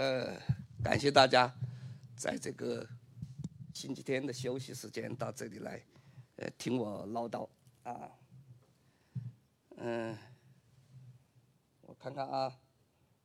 [0.00, 0.40] 呃，
[0.82, 1.54] 感谢大家
[2.16, 2.88] 在这个
[3.74, 5.78] 星期天的休息时间到这里来，
[6.36, 7.46] 呃，听我唠叨
[7.82, 8.10] 啊。
[9.76, 10.16] 嗯，
[11.82, 12.58] 我看看啊，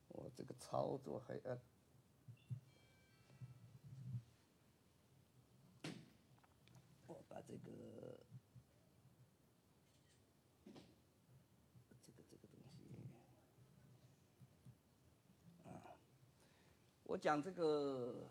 [0.10, 1.40] 我这个操作还，
[7.08, 7.72] 我把这个
[12.04, 12.82] 这个这个东西。
[17.08, 18.28] 我讲这个，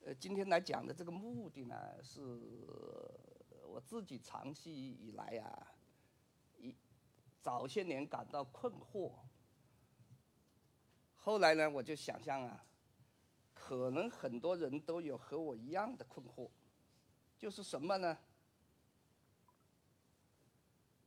[0.00, 2.22] 呃，今天来讲的这个目的呢，是
[3.66, 5.66] 我自己长期以来呀、
[6.56, 6.74] 一
[7.42, 9.12] 早些年感到困惑，
[11.14, 12.64] 后来呢，我就想象啊，
[13.52, 16.50] 可能很多人都有和我一样的困惑，
[17.38, 18.18] 就是什么呢？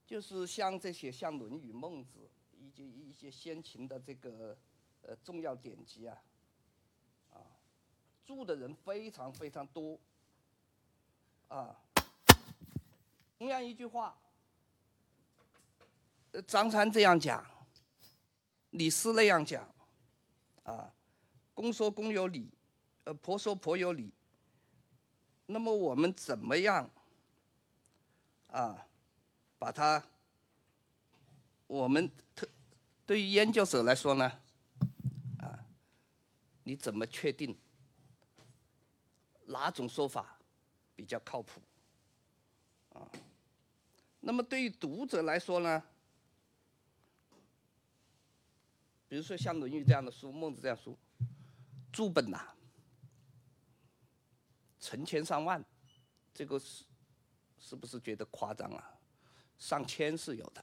[0.05, 4.55] 就是像这些像《论语》《孟子》以及一些先秦的这个
[5.07, 6.21] 呃重要典籍啊，
[7.31, 7.39] 啊，
[8.25, 9.97] 住的人非常非常多，
[11.47, 11.75] 啊，
[13.39, 14.15] 同样一句话，
[16.33, 17.45] 呃张三这样讲，
[18.71, 19.67] 李斯那样讲，
[20.63, 20.93] 啊，
[21.53, 22.51] 公说公有理，
[23.05, 24.11] 呃，婆说婆有理，
[25.45, 26.89] 那么我们怎么样
[28.47, 28.83] 啊？
[29.59, 30.03] 把它，
[31.65, 32.47] 我们特
[33.07, 34.31] 对于研究者来说呢，
[36.67, 37.57] 你怎么确定
[39.45, 40.37] 哪种说法
[40.97, 41.61] 比较靠谱？
[42.89, 43.09] 啊，
[44.19, 45.81] 那么对于读者来说呢，
[49.07, 50.97] 比如说像《论语》这样的书，《孟子》这样的书，
[51.89, 52.53] 注本呐、
[54.77, 55.63] 成千上万，
[56.33, 56.83] 这个是
[57.57, 58.99] 是不是觉得夸张啊？
[59.57, 60.61] 上千是有的，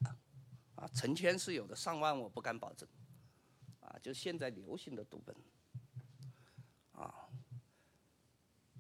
[0.75, 2.87] 啊，成千是有的，上万我不敢保证，
[3.81, 5.35] 啊，就现在流行的读本，
[6.93, 7.29] 啊，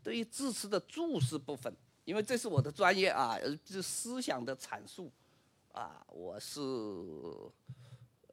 [0.04, 5.10] 对于字词的注释部分，因为这是我的专业啊，呃，这思想的阐述，
[5.72, 6.60] 啊，我是，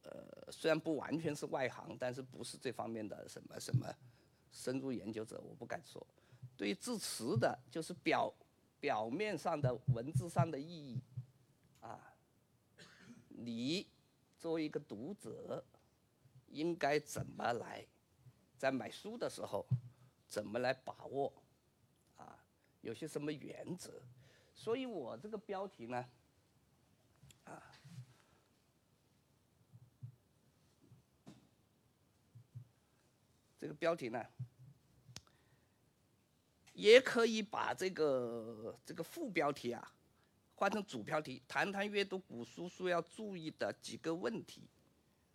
[0.03, 3.87] 呃，虽然不完全是外行，但是不是这方面的什么什么
[4.51, 6.05] 深入研究者，我不敢说。
[6.57, 8.31] 对于字词的，就是表
[8.81, 11.01] 表面上的文字上的意义。
[11.79, 12.13] 啊，
[13.29, 13.87] 你
[14.37, 15.63] 作为一个读者，
[16.47, 17.87] 应该怎么来，
[18.57, 19.65] 在买书的时候，
[20.27, 21.31] 怎么来把握，
[22.81, 24.01] 有些什么原则？
[24.53, 26.05] 所以我这个标题呢，
[27.45, 27.63] 啊，
[33.57, 34.23] 这个标题呢，
[36.73, 39.93] 也可以把这个这个副标题啊。
[40.55, 44.69] 换成主标题，谈谈阅读古书书要注意的几个问题，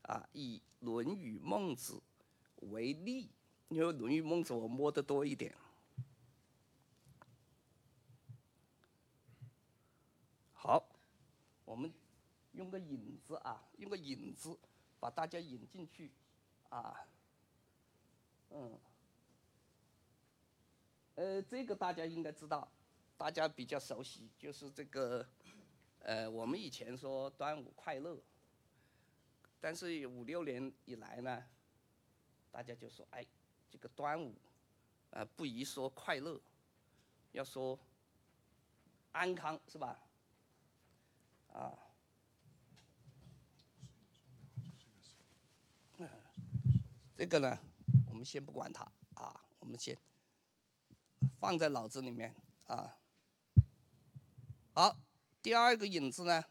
[0.03, 2.01] 啊，以《论语》《孟子》
[2.71, 3.29] 为例，
[3.69, 5.53] 因为《论语》《孟子》我摸得多一点。
[10.53, 10.89] 好，
[11.67, 11.93] 我们
[12.53, 14.59] 用个引子啊，用个引子
[14.99, 16.11] 把大家引进去，
[16.71, 17.07] 啊，
[18.49, 18.79] 嗯，
[21.17, 22.67] 呃，这个大家应该知道。
[23.19, 25.27] 大家比较熟悉，就是这个，
[26.01, 28.23] 呃，我们以前说端午快乐，
[29.59, 31.43] 但是五六年以来呢，
[32.51, 33.27] 大家就说，哎，
[33.71, 34.35] 这个端午，
[35.13, 36.39] 啊、不宜说快乐，
[37.33, 37.79] 要说
[39.13, 40.06] 安康，是吧？
[41.57, 41.73] 啊，
[47.17, 47.59] 这个呢，
[48.11, 48.85] 我们先不管它
[49.15, 49.97] 啊，我们先
[51.41, 52.35] 放在脑子里面
[52.67, 52.99] 啊。
[54.75, 54.95] 好，
[55.41, 56.45] 第二个影子呢，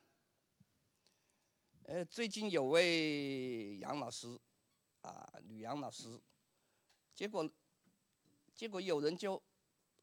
[1.84, 4.40] 呃，最近有位杨老师，
[5.02, 6.20] 啊，吕杨老师，
[7.14, 7.48] 结果，
[8.56, 9.40] 结果有人就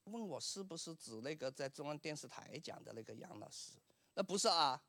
[0.04, 3.72] 问我是不是指那个在中央电视台讲的那个杨老师？
[4.14, 4.80] 那不是啊，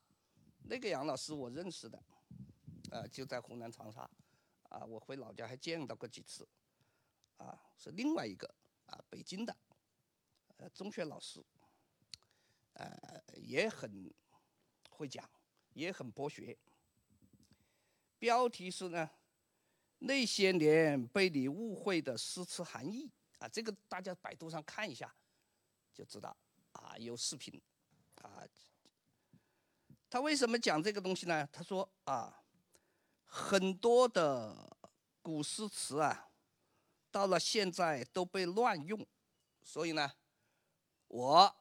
[0.64, 2.02] 那个杨老师我认识的，
[2.90, 4.10] 啊，就在湖南长沙，
[4.70, 6.48] 啊，我回老家还见到过几次，
[7.36, 8.52] 啊，是另外一个
[8.86, 9.56] 啊，北京的，
[10.56, 11.44] 呃，中学老师。
[12.76, 14.12] 呃，也很
[14.90, 15.30] 会讲，
[15.74, 16.58] 也很博学，
[18.18, 19.08] 标题是呢，
[20.00, 23.08] 那些年被你误会的诗词含义
[23.38, 25.14] 啊，这个大家百度上看一下
[25.92, 26.36] 就知道
[26.72, 27.62] 啊，有视频。
[30.14, 31.44] 他为什么讲这个东西呢？
[31.50, 32.40] 他说啊，
[33.24, 34.76] 很多的
[35.20, 36.30] 古诗词啊，
[37.10, 39.04] 到了现在都被乱用，
[39.60, 40.12] 所以呢，
[41.08, 41.56] 我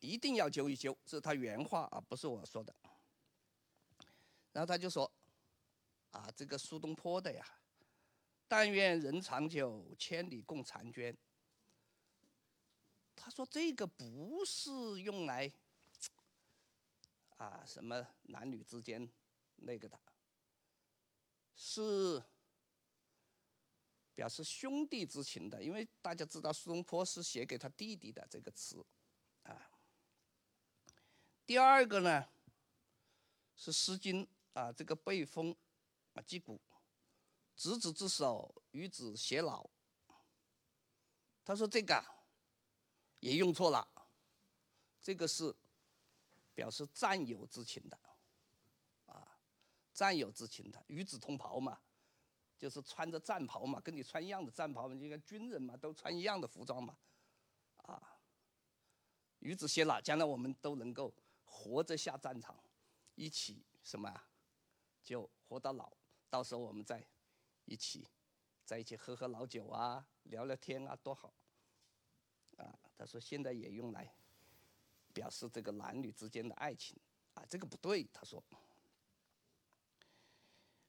[0.00, 0.96] 一定要揪一揪。
[1.04, 2.74] 这是他原话啊，不是我说的。
[4.52, 5.12] 然后他就说，
[6.12, 7.46] 啊，这个苏东坡的呀
[8.48, 11.14] ，“但愿人长久，千里共婵娟。”
[13.14, 15.52] 他说这个不是用来。
[17.36, 19.10] 啊，什么男女之间
[19.56, 20.00] 那个的，
[21.56, 22.22] 是
[24.14, 28.86] 表示兄弟之情的，因为大家知道苏东坡是写给他弟弟的这个词，
[29.42, 29.68] 啊。
[31.44, 32.28] 第二个呢，
[33.56, 35.54] 是《诗经》啊，这个背风
[36.12, 36.60] 啊，击鼓，
[37.56, 39.68] 执子之手，与子偕老。
[41.44, 42.02] 他说这个
[43.18, 43.86] 也用错了，
[45.00, 45.54] 这个是。
[46.54, 47.98] 表示战友之情的，
[49.06, 49.38] 啊，
[49.92, 51.80] 战友之情的，与子同袍嘛，
[52.56, 56.96] 就是穿着战袍嘛，跟你穿一样的战袍嘛，就跟军人嘛，都穿一样的服装嘛，
[57.78, 58.20] 啊，
[59.40, 61.12] 与子偕老，将来我们都能够
[61.44, 62.56] 活着下战场，
[63.16, 64.28] 一起什么啊，
[65.02, 65.92] 就活到老，
[66.30, 67.04] 到时候我们再
[67.64, 68.08] 一起
[68.64, 71.34] 在一起喝喝老酒啊，聊聊天啊，多好，
[72.58, 74.14] 啊，他说现在也用来。
[75.14, 76.94] 表示这个男女之间的爱情，
[77.32, 78.06] 啊，这个不对。
[78.12, 78.42] 他说，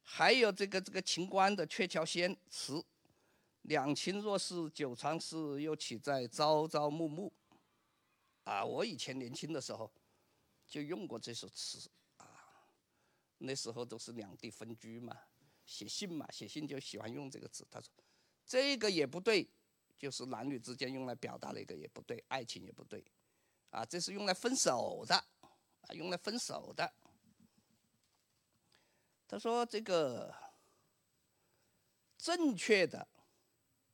[0.01, 2.83] 还有这个这个秦观的《鹊桥仙》词，
[3.61, 7.31] 两情若是久长时，又岂在朝朝暮暮。
[8.43, 9.91] 啊，我以前年轻的时候
[10.67, 12.67] 就用过这首词，啊，
[13.37, 15.17] 那时候都是两地分居嘛，
[15.65, 17.65] 写信嘛，写信就喜欢用这个词。
[17.71, 17.89] 他说，
[18.45, 19.47] 这个也不对，
[19.97, 23.03] 就是男女之间用来表达的一个也不对，爱情也不对。
[23.75, 26.93] 啊，这是用来分手的，啊，用来分手的。
[29.27, 30.33] 他说这个
[32.17, 33.05] 正确的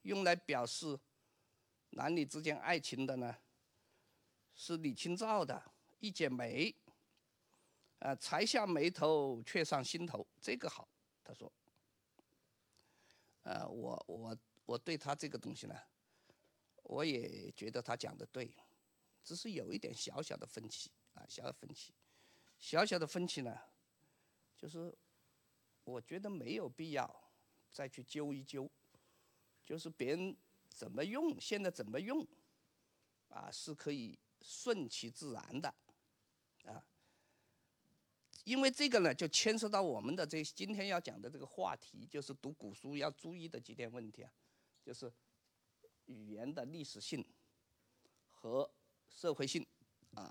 [0.04, 1.00] 用来表示
[1.89, 3.36] 男女之间爱情的呢，
[4.54, 5.56] 是李清照的
[6.00, 6.69] 《一剪梅》。
[8.07, 10.88] 啊，才下眉头，却上心头，这个好。
[11.24, 11.51] 他说，
[13.42, 15.75] 呃，我我我对他这个东西呢，
[16.84, 18.56] 我也觉得他讲的对。
[19.24, 21.94] 只是有一点小小的分歧啊，小小分歧，
[22.60, 23.56] 小小的分歧呢，
[24.58, 24.98] 就是
[25.84, 27.32] 我觉得没有必要
[27.70, 28.70] 再去揪一揪，
[29.64, 30.36] 就是别人
[30.70, 32.26] 怎么用，现在怎么用，
[33.30, 35.74] 啊，是可以顺其自然的，
[36.66, 36.84] 啊，
[38.44, 44.34] 因为这个呢，就牵涉到我们的这今天要讲的这个话题，就是读古书要注意的几点问题啊，
[44.82, 45.14] 就是
[46.06, 47.24] 语言的历史性
[48.32, 48.70] 和。
[49.16, 49.66] 社会性，
[50.16, 50.24] 啊，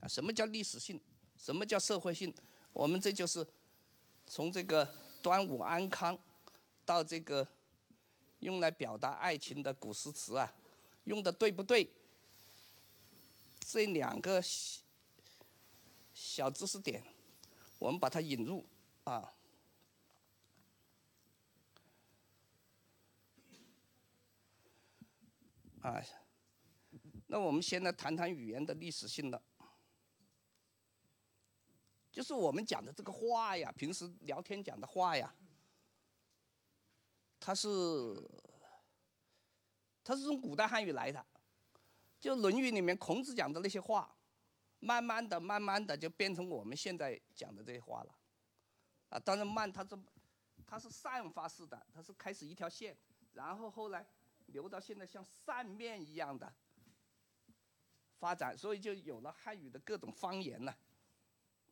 [0.00, 1.00] 啊，什么叫历史性？
[1.36, 2.34] 什么叫社会性？
[2.72, 3.46] 我们这就是
[4.26, 4.84] 从这个
[5.22, 6.18] 端午安康
[6.84, 7.46] 到这个
[8.40, 10.52] 用来表达爱情的古诗词啊，
[11.04, 11.88] 用的对不对？
[13.60, 14.42] 这两个
[16.12, 17.02] 小知识点，
[17.78, 18.64] 我们把它引入
[19.04, 19.32] 啊，
[25.80, 26.02] 啊。
[27.32, 29.42] 那我们先来谈谈语言的历史性了，
[32.10, 35.34] 就是我们讲的这个话呀，平时聊天讲的话呀，
[37.40, 37.68] 它是
[40.04, 41.24] 它是从古代汉语来的，
[42.20, 44.14] 就《论语》里面孔子讲的那些话，
[44.80, 48.14] 慢慢的、慢慢的就变成我们现在讲的这些话了，
[49.08, 49.98] 啊，当然慢，它是
[50.66, 52.94] 它是散发式的，它是开始一条线，
[53.32, 54.06] 然后后来
[54.48, 56.54] 流到现在像扇面一样的。
[58.22, 60.78] 发展，所以就有了汉语的各种方言了，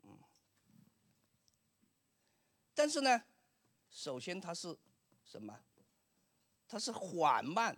[0.03, 0.19] 嗯。
[2.75, 3.23] 但是呢，
[3.89, 4.77] 首先它是
[5.25, 5.57] 什么？
[6.67, 7.77] 它是缓慢、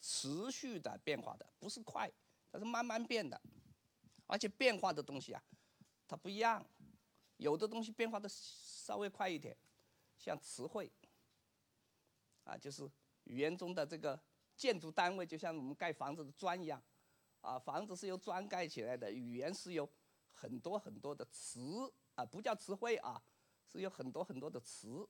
[0.00, 2.10] 持续的变化的，不是快，
[2.50, 3.38] 它是慢慢变的。
[4.26, 5.44] 而且变化的东西啊，
[6.08, 6.66] 它不一样，
[7.36, 9.54] 有的东西变化的稍微快一点，
[10.16, 10.90] 像词汇，
[12.44, 12.90] 啊，就是
[13.24, 14.18] 语言中的这个
[14.56, 16.82] 建筑单位，就像我们盖房子的砖一样。
[17.42, 19.88] 啊，房子是由砖盖起来的，语言是由
[20.30, 23.20] 很多很多的词啊，不叫词汇啊，
[23.66, 25.06] 是有很多很多的词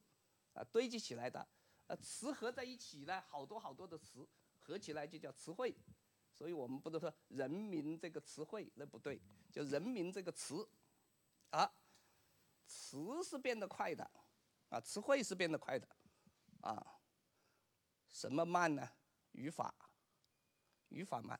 [0.55, 1.47] 啊堆积起来的，
[1.87, 4.27] 呃，词合在一起呢，好多好多的词
[4.59, 5.77] 合起来就叫词汇，
[6.33, 9.21] 所以我们不能说人民这个词汇那不对，
[9.53, 10.67] 就人民这个词，
[11.51, 11.71] 啊，
[12.67, 14.11] 词是变得快的，
[14.71, 15.87] 啊，词汇是变得快的，
[16.63, 16.99] 啊，
[18.09, 18.89] 什么慢呢？
[19.33, 19.75] 语法，
[20.89, 21.39] 语法慢。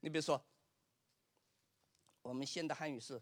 [0.00, 0.40] 你比如说，
[2.22, 3.20] 我们现代汉语是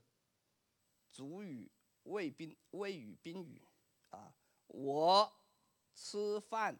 [1.11, 1.71] 主语、
[2.03, 3.63] 谓宾、谓语、宾语，
[4.11, 4.35] 啊，
[4.67, 5.33] 我
[5.95, 6.79] 吃饭。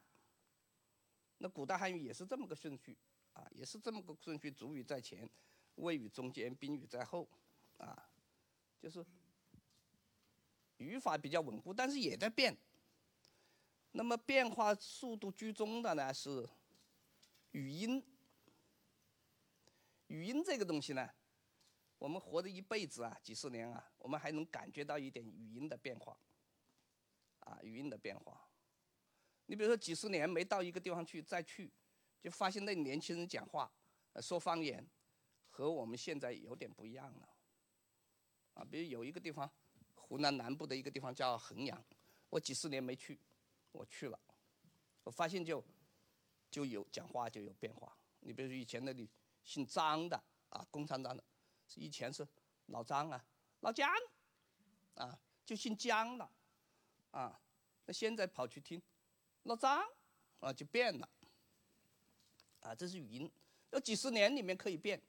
[1.39, 2.97] 那古代汉语也是这么个顺序，
[3.33, 5.29] 啊，也是这么个顺序，主语在前，
[5.77, 7.29] 谓语中间，宾语在后，
[7.79, 8.11] 啊，
[8.79, 9.05] 就是
[10.77, 12.55] 语法比较稳固，但是也在变。
[13.93, 16.47] 那么变化速度居中的呢是
[17.53, 18.05] 语音。
[20.09, 21.09] 语音这个东西呢，
[21.99, 26.19] 我们活着一辈子啊，几十年啊，我们还能感觉到一点语音的变化，
[27.41, 28.49] 啊，语音的变化。
[29.47, 31.73] 你比如说几十年没到一个地方去，再去，
[32.21, 33.73] 就发现那年轻人讲话，
[34.21, 34.85] 说方言，
[35.49, 37.29] 和我们现在有点不一样了。
[38.55, 39.51] 啊，比如有一个地方，
[39.95, 41.85] 湖南南部的一个地方叫衡阳，
[42.31, 43.21] 我几十年没去，
[43.73, 44.19] 我去了，
[45.05, 45.65] 我发现就
[46.51, 47.97] 就有讲话就有变化。
[48.21, 49.09] 你比如说以前那里
[49.47, 51.25] 姓张的啊，工厂张的，
[51.77, 52.27] 以前是
[52.67, 53.25] 老张啊，
[53.61, 53.89] 老姜，
[54.97, 56.29] 啊，就姓姜了，
[57.13, 57.41] 啊，
[57.85, 58.83] 那现在跑去听。
[59.45, 59.81] 老张，
[60.41, 61.09] 啊，就变了，
[62.61, 63.33] 啊，这是语音，
[63.71, 65.01] 要几十年里面可以变，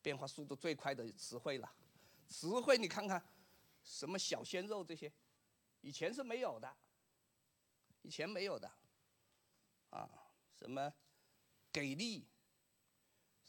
[0.00, 1.70] 变化速度最快的词汇了，
[2.26, 3.22] 词汇你看看，
[3.84, 5.12] 什么小鲜肉这些，
[5.82, 6.74] 以前是没有的，
[8.00, 8.72] 以前没有的，
[9.90, 10.08] 啊，
[10.54, 10.90] 什么
[11.70, 12.26] 给力，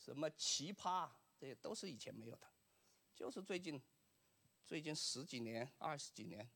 [0.03, 2.47] 什么奇葩，这些都是以前没有的，
[3.15, 3.81] 就是最近，
[4.65, 6.49] 最近十几年、二十几年。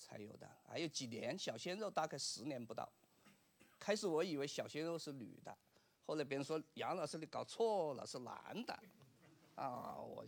[0.00, 2.88] 才有的，还有几年小鲜肉，大概十年不到。
[3.80, 5.58] 开始我以为小鲜肉是女的，
[6.06, 8.72] 后来别人说杨老师你搞错了，是男的。
[9.56, 10.24] 啊，我，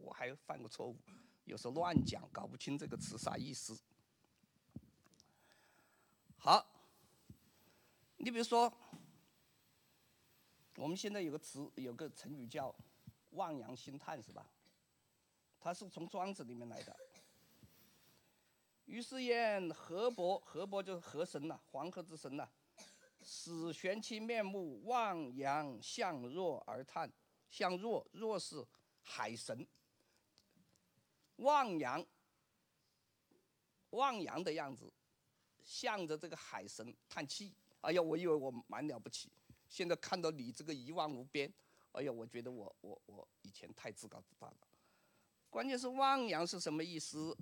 [0.00, 0.96] 我还犯过错误，
[1.44, 3.76] 有时候乱讲，搞不清这个词啥意思。
[6.36, 6.64] 好，
[8.16, 8.72] 你比如说，
[10.78, 12.72] 我们现在有个词，有个成语叫
[13.30, 14.48] “望洋兴叹”，是吧？
[15.58, 16.96] 它是从庄子里面来的。
[18.84, 22.48] 于是言河伯，河伯就是河神呐，黄河之神呐。
[23.20, 27.12] 始玄其面目，望洋向若而叹。
[27.50, 28.64] 向若，若是
[29.02, 29.66] 海神。
[31.36, 32.06] 望洋，
[33.90, 34.92] 望洋的样子，
[35.64, 37.52] 向着这个海神叹气。
[37.80, 39.28] 哎呀，我以为我蛮了不起，
[39.68, 41.52] 现在看到你这个一望无边，
[41.92, 44.56] 哎呀，我觉得我我我以前太自高自大了。
[45.50, 47.36] 关键是望洋是什么意思？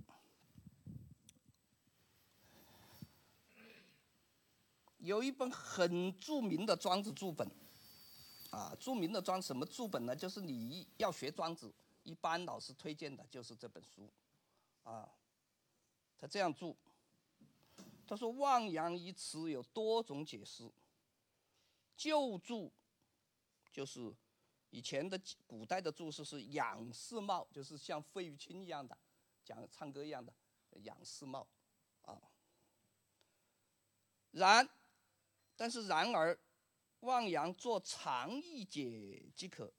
[4.98, 7.48] 有一本很著名的庄子注本，
[8.50, 10.16] 啊，著名的庄什么注本呢？
[10.16, 14.10] 就是你要学庄子，一般老师推荐的就是这本书，
[14.82, 15.08] 啊，
[16.18, 16.76] 他这样注，
[18.04, 20.68] 他说“望洋”一词有多种解释。
[21.96, 22.72] 旧注
[23.72, 24.14] 就是
[24.70, 28.96] 以前的古代的注释是“仰视貌”，就是像费玉清一样的
[29.44, 30.32] 讲唱歌一样的
[30.82, 31.46] “仰视貌”，
[32.02, 32.20] 啊，
[34.32, 34.68] 然。
[35.58, 36.38] 但是然而，
[37.00, 39.72] 望洋做长义解即可。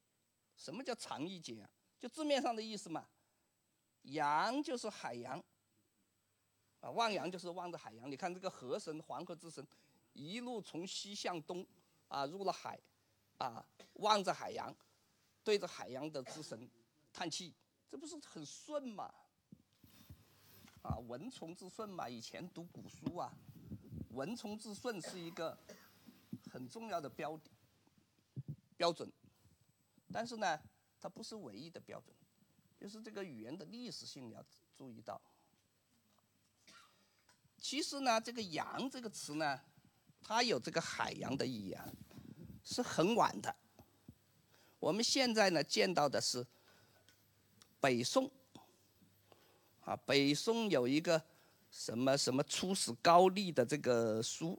[0.56, 1.70] 什么叫长义解啊？
[2.00, 3.08] 就字面上的意思嘛。
[4.02, 5.38] 洋就是海洋，
[6.80, 8.10] 啊，望洋就是望着海洋。
[8.10, 9.64] 你看这个河神黄河之神，
[10.14, 11.64] 一路从西向东，
[12.08, 12.80] 啊，入了海，
[13.38, 14.76] 啊，望着海洋，
[15.44, 16.70] 对着海洋的之神
[17.14, 17.54] 叹气，
[17.90, 19.14] 这不是很顺吗？
[20.84, 22.08] 啊，文从之顺嘛。
[22.10, 23.32] 以前读古书啊。
[24.12, 25.56] 文从字顺是一个
[26.52, 27.40] 很重要的标
[28.76, 29.12] 标准，
[30.12, 30.60] 但是呢，
[31.00, 32.16] 它不是唯一的标准，
[32.80, 34.44] 就是这个语言的历史性要
[34.76, 35.22] 注意到。
[37.60, 39.62] 其实呢，这个“洋”这个词呢，
[40.22, 41.86] 它有这个海洋的意义啊，
[42.64, 43.56] 是很晚的。
[44.80, 46.46] 我们现在呢见到的是
[47.80, 48.30] 北宋，
[49.82, 51.22] 啊，北宋有一个。
[51.70, 54.58] 什么什么出使高丽的这个书，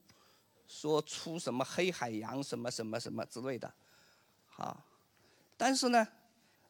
[0.68, 3.74] 说出什么黑海洋什么什么什么之类的，
[4.46, 4.84] 好，
[5.56, 6.06] 但是呢，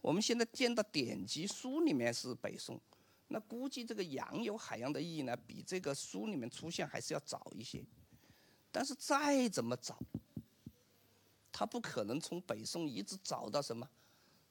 [0.00, 2.80] 我们现在见到典籍书里面是北宋，
[3.26, 7.84] 那估计这个洋有海洋的意义呢，比这个书里面出现还是要早一些，
[8.70, 9.98] 但是再怎么找，
[11.50, 13.88] 他不可能从北宋一直找到什么，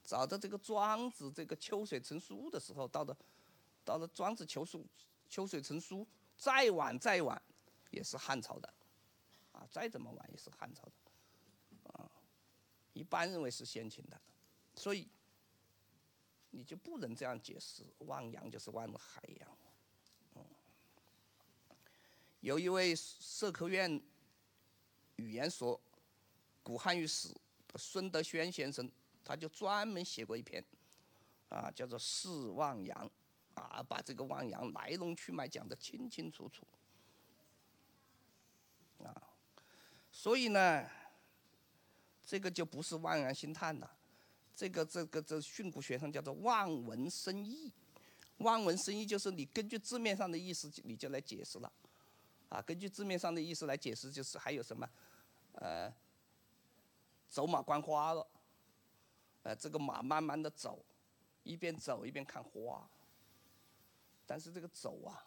[0.04, 3.16] 找到这个庄子这个秋水成书的时候，到了，
[3.84, 4.86] 到了庄子求书。
[5.30, 6.06] 秋水成书，
[6.38, 7.40] 再晚再晚，
[7.90, 8.74] 也是汉朝的，
[9.52, 12.10] 啊，再怎么晚也是汉朝的，啊，
[12.94, 14.18] 一般认为是先秦的，
[14.74, 15.06] 所以
[16.48, 19.58] 你就不能这样解释，汪洋就是汪海洋。
[22.40, 24.00] 有一位社科院
[25.16, 25.80] 语言所
[26.62, 27.28] 古汉语史
[27.76, 28.88] 孙德轩先生，
[29.24, 30.64] 他就专门写过一篇，
[31.48, 33.10] 啊，叫做《释汪洋》，
[33.60, 36.66] 啊，把这个汪洋来龙去脉讲得清清楚楚。
[39.04, 39.30] 啊，
[40.10, 40.88] 所以呢，
[42.24, 43.96] 这个就不是望洋兴叹了。
[44.54, 47.72] 这个这个这训诂学上叫做望文生义，
[48.38, 51.72] 望文生义就是你根据字面上的意思你就来解释了，
[52.48, 54.88] 啊，根据字面上的意思来解释就是还有什么，
[55.52, 55.92] 呃，
[57.28, 58.26] 走马观花了，
[59.42, 60.84] 呃，这个马慢慢的走，
[61.42, 62.88] 一边走一边看花，
[64.26, 65.26] 但是这个走啊，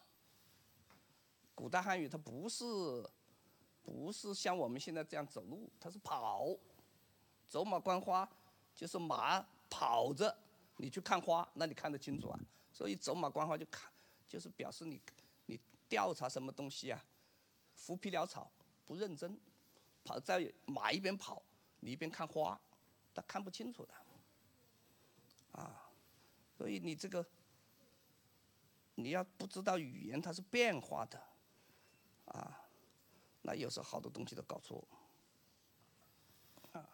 [1.54, 2.64] 古代汉语它不是，
[3.84, 6.56] 不是像我们现在这样走路，它是跑，
[7.48, 8.30] 走马观花。
[8.74, 10.34] 就是马跑着，
[10.78, 12.40] 你去看花，那你看得清楚啊。
[12.72, 13.92] 所以走马观花就看，
[14.30, 15.00] 就是表示你
[15.46, 15.60] 你
[15.90, 17.06] 调查什么东西啊，
[17.82, 18.52] 浮皮潦草，
[18.86, 19.36] 不认真，
[20.04, 21.42] 跑在马一边跑，
[21.80, 22.62] 你一边看花，
[23.12, 23.94] 他看不清楚的。
[25.54, 25.90] 啊，
[26.56, 27.26] 所以你这个
[28.94, 31.20] 你要不知道语言它是变化的，
[32.26, 32.70] 啊，
[33.42, 34.88] 那有时候好多东西都搞错。
[36.74, 36.88] 啊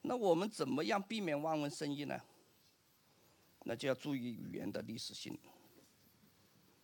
[0.00, 2.18] 那我们怎么样避免望文生义呢？
[3.64, 5.38] 那就要注意语言的历史性。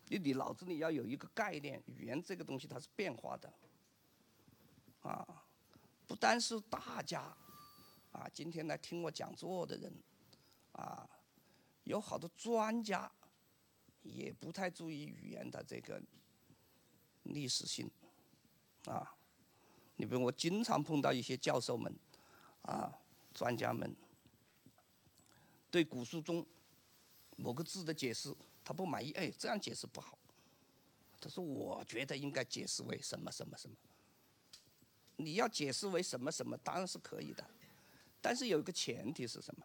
[0.08, 3.52] 你你脑子里要有一个概念，语言这个东西它是变化的，
[5.02, 5.44] 啊，
[6.06, 7.22] 不单是大家，
[8.12, 9.92] 啊，今天来听我讲座的人，
[10.72, 11.08] 啊，
[11.84, 13.10] 有好多专家，
[14.02, 16.02] 也不太注意语言的这个
[17.25, 17.90] 历史性，
[18.86, 19.16] 啊，
[19.96, 21.94] 你比如我经常碰到一些教授们，
[22.62, 22.92] 啊。
[23.34, 23.94] 专家们
[25.70, 26.46] 对古书中
[27.36, 28.34] 某个字的解释，
[28.67, 29.13] 他不满意。
[29.13, 30.19] 哎，这样解释不好。
[31.21, 33.76] 他说：“我觉得应该解释为什么什么什么。”
[35.19, 37.49] 你要解释为什么什么，当然是可以的，
[38.21, 39.65] 但是有一个前提是什么？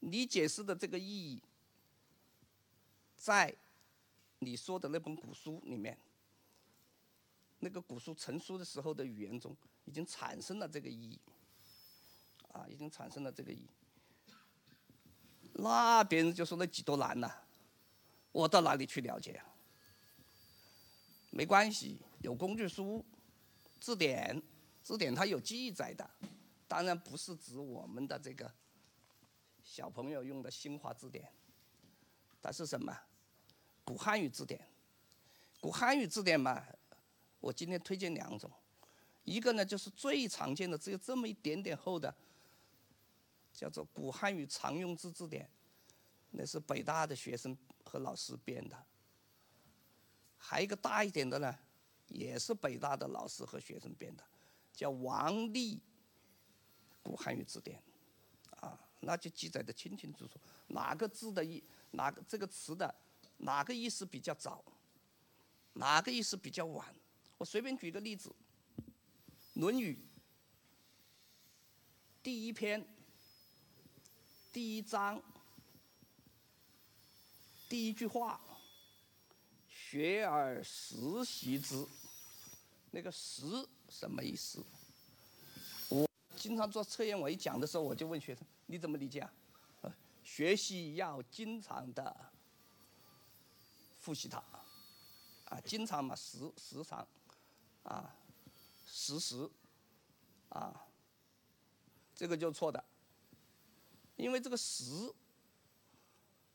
[0.00, 1.42] 你解释的这个意义，
[3.16, 3.56] 在
[4.40, 5.98] 你说的那本古书里面，
[7.60, 11.18] 那个古书成书的时候的语言中，已经产生了这个意义。
[12.52, 13.68] 啊，已经产生了这个意义，
[15.62, 17.30] 那别人就说那几多难呐，
[18.32, 19.42] 我到哪里去了解？
[21.30, 23.04] 没关系，有工具书、
[23.78, 24.42] 字典，
[24.82, 26.08] 字典它有记载的，
[26.66, 28.50] 当然不是指我们的这个
[29.62, 31.30] 小朋友用的新华字典，
[32.40, 32.96] 它是什么？
[33.84, 34.66] 古汉语字典。
[35.60, 36.64] 古汉语字典嘛，
[37.38, 38.50] 我今天推荐两种，
[39.24, 42.14] 一个呢就是最常见的，只有这么一点点厚的。
[43.52, 45.44] 叫做《古汉语常用字字典》，
[46.30, 48.86] 那是北大的学生和老师编的。
[50.36, 51.58] 还有一个大一点的呢，
[52.06, 54.24] 也是北大的老师和学生编的，
[54.72, 55.82] 叫王立
[57.02, 57.82] 古汉语字典》，
[58.66, 62.94] 啊，那就记载的清清楚楚，哪个字的意，哪个这个词的
[63.36, 64.64] 哪个意思比较早，
[65.74, 66.94] 哪个意思比较晚。
[67.36, 68.34] 我随便举个例子，
[69.54, 69.94] 《论语》
[72.22, 72.86] 第一篇。
[74.52, 75.22] 第一章
[77.68, 78.40] 第一句话
[79.70, 81.86] ，“学而时习之”，
[82.90, 83.44] 那个“时”
[83.88, 84.64] 什么意思？
[85.88, 89.32] 我经常做测验，我一讲的时候，我就问学生：“你怎么理解啊？”
[90.24, 92.32] 学习要经常的
[94.00, 94.38] 复习它，
[95.44, 97.06] 啊，经常嘛，时时常，
[97.84, 98.12] 啊，
[98.84, 99.48] 时时，
[100.48, 100.84] 啊，
[102.16, 102.84] 这个就错的。
[104.20, 104.84] 因为这个“时”，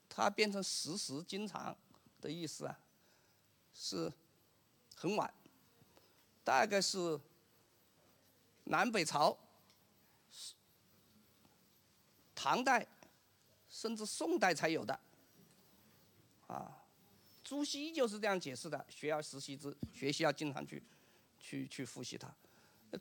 [0.07, 1.75] 它变成“时时经常”
[2.21, 2.79] 的意思啊，
[3.73, 4.11] 是
[4.95, 5.33] 很晚，
[6.43, 7.19] 大概是
[8.65, 9.37] 南北朝、
[12.33, 12.87] 唐代，
[13.67, 14.99] 甚至宋代才有的。
[16.47, 16.85] 啊，
[17.43, 20.83] 朱熹就是这样解释的：“学而时习之，学习要经常去、
[21.39, 22.33] 去、去复习它。”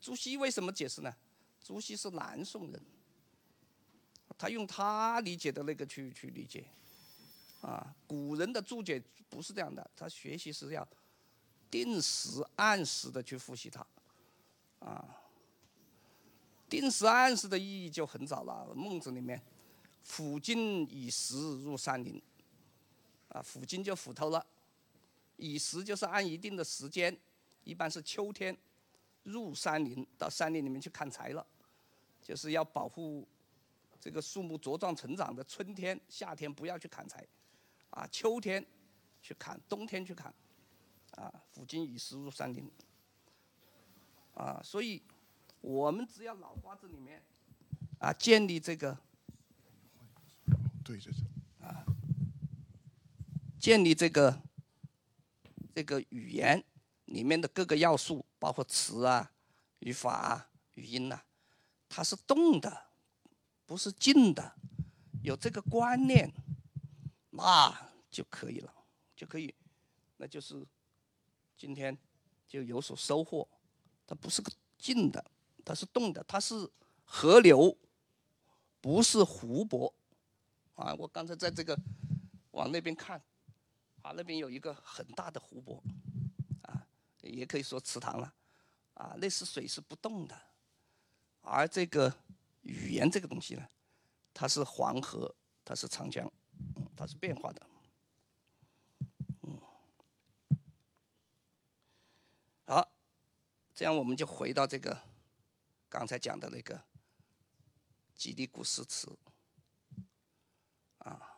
[0.00, 1.14] 朱熹为什么解释呢？
[1.62, 2.82] 朱熹是南宋人。
[4.36, 6.64] 他用他理解的那个去去理解，
[7.60, 10.86] 啊，古人的注解不是这样的，他学习是要
[11.70, 13.86] 定时按时的去复习它，
[14.80, 15.22] 啊，
[16.68, 19.40] 定时按时的意义就很早了，《孟子》里面，
[20.02, 22.20] 斧斤以时入山林，
[23.28, 24.44] 啊，斧斤就斧头了，
[25.36, 27.16] 以时就是按一定的时间，
[27.62, 28.56] 一般是秋天，
[29.22, 31.46] 入山林到山林里面去砍柴了，
[32.20, 33.26] 就是要保护。
[34.04, 37.26] 这个树木茁壮成长的春天、夏天不要去砍柴，
[37.88, 38.62] 啊，秋天
[39.22, 40.30] 去砍，冬天去砍，
[41.12, 42.70] 啊，附近以时入山林，
[44.34, 45.02] 啊，所以
[45.62, 47.22] 我们只要脑瓜子里面
[47.98, 48.94] 啊建立这个
[50.84, 51.82] 对着这，啊，
[53.58, 54.38] 建立这个
[55.74, 56.62] 这个语言
[57.06, 59.32] 里面的各个要素，包括词啊、
[59.78, 61.22] 语法啊、语音呐、
[61.88, 62.84] 它是动的，
[63.66, 64.54] 不是静的。
[65.22, 66.30] 有这个观念，
[67.30, 67.74] 那
[68.10, 68.74] 就可以了，
[69.16, 69.54] 就可以，
[70.18, 70.66] 那就是
[71.56, 71.96] 今天
[72.46, 73.48] 就有所收获。
[74.06, 75.24] 它不是个静的，
[75.64, 76.70] 它是动的，它是
[77.04, 77.74] 河流，
[78.82, 79.94] 不是湖泊。
[80.74, 81.74] 啊，我刚才在这个
[82.50, 83.18] 往那边看，
[84.02, 85.82] 啊，那边有一个很大的湖泊，
[86.62, 86.86] 啊，
[87.22, 88.34] 也可以说池塘了，
[88.92, 90.38] 啊，那是水是不动的，
[91.40, 92.14] 而这个
[92.64, 93.66] 语言这个东西呢，
[94.34, 96.30] 它是黄河，它是长江，
[96.96, 97.66] 它是变化的，
[99.42, 99.60] 嗯，
[102.66, 102.92] 好，
[103.74, 105.00] 这样我们就回到这个
[105.88, 106.82] 刚才讲的那个
[108.14, 109.16] 吉利古诗词。
[110.98, 111.30] 啊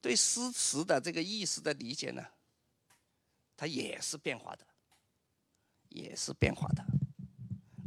[0.00, 2.22] 对诗词的这个意思的理解呢，
[3.56, 4.66] 它也是变化的，
[5.88, 6.84] 也是变化的。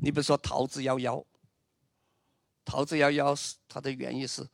[0.02, 1.24] 你比如说“桃之夭夭
[2.68, 4.46] ”，“桃之夭夭”是它的原意是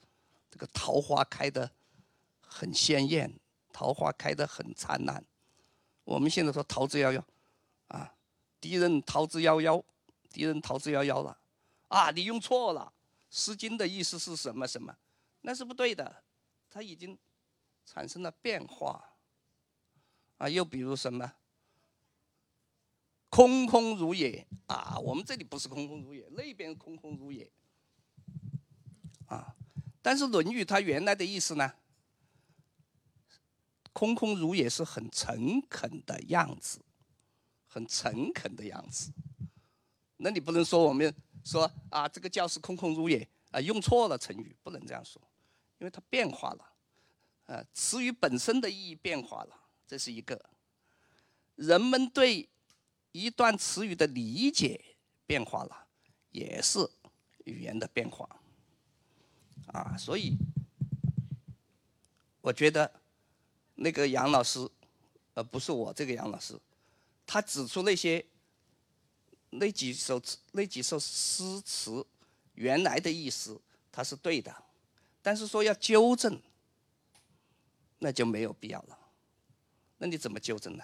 [0.51, 1.71] 这个桃花开得
[2.39, 3.33] 很鲜艳，
[3.73, 5.25] 桃花开得很灿烂。
[6.03, 7.23] 我们现在说“桃之夭夭”，
[7.89, 8.13] 啊，
[8.61, 9.83] 敌人桃之夭夭，
[10.29, 11.37] 敌人桃之夭夭了，
[11.87, 12.93] 啊，你用错了，
[13.35, 14.95] 《诗经》的意思是什么什么？
[15.41, 16.23] 那是不对的，
[16.69, 17.17] 它已经。
[17.85, 19.03] 产生了变化，
[20.37, 21.33] 啊，又比如什么？
[23.29, 27.51] 空空如也啊，我们这里不是空空如也，那边空空如也，
[29.33, 29.55] 啊，
[30.01, 31.73] 但是《论语》它原来的意思呢，
[33.91, 36.79] 空空如也是很诚恳的样子，
[37.67, 39.11] 很诚恳的样子。
[40.17, 45.21] 那你不能说我们说啊，这个教室空空如也啊，用错了成语，不能这样说，
[45.79, 46.69] 因为它变化了。
[47.45, 50.37] 呃，词语本身的意义变化了，这是一个；
[51.55, 52.47] 人们对
[53.11, 55.87] 一段词语的理解变化了，
[56.29, 56.89] 也是
[57.43, 58.29] 语言的变化。
[59.67, 60.37] 啊，所以
[62.41, 62.91] 我觉得
[63.75, 64.69] 那个杨老师，
[65.33, 66.59] 呃，不是我这个杨老师，
[67.25, 68.23] 他指出那些
[69.49, 72.05] 那几首词、那几首诗词
[72.55, 73.59] 原来的意思，
[73.91, 74.55] 他是对的，
[75.21, 76.41] 但是说要纠正。
[77.99, 78.99] 那就没有必要了，
[79.97, 80.83] 那你怎么纠正呢？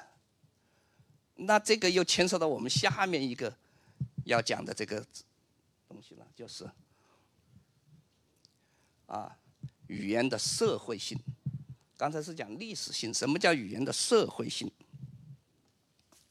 [1.36, 3.54] 那这个又牵涉到我们下面一个
[4.24, 5.06] 要讲的这个
[5.90, 6.64] 东西了，就是
[9.10, 9.36] 啊，
[9.88, 11.20] 语言的社会性。
[11.98, 14.72] 刚才是讲历史性，什么叫语言的社会性？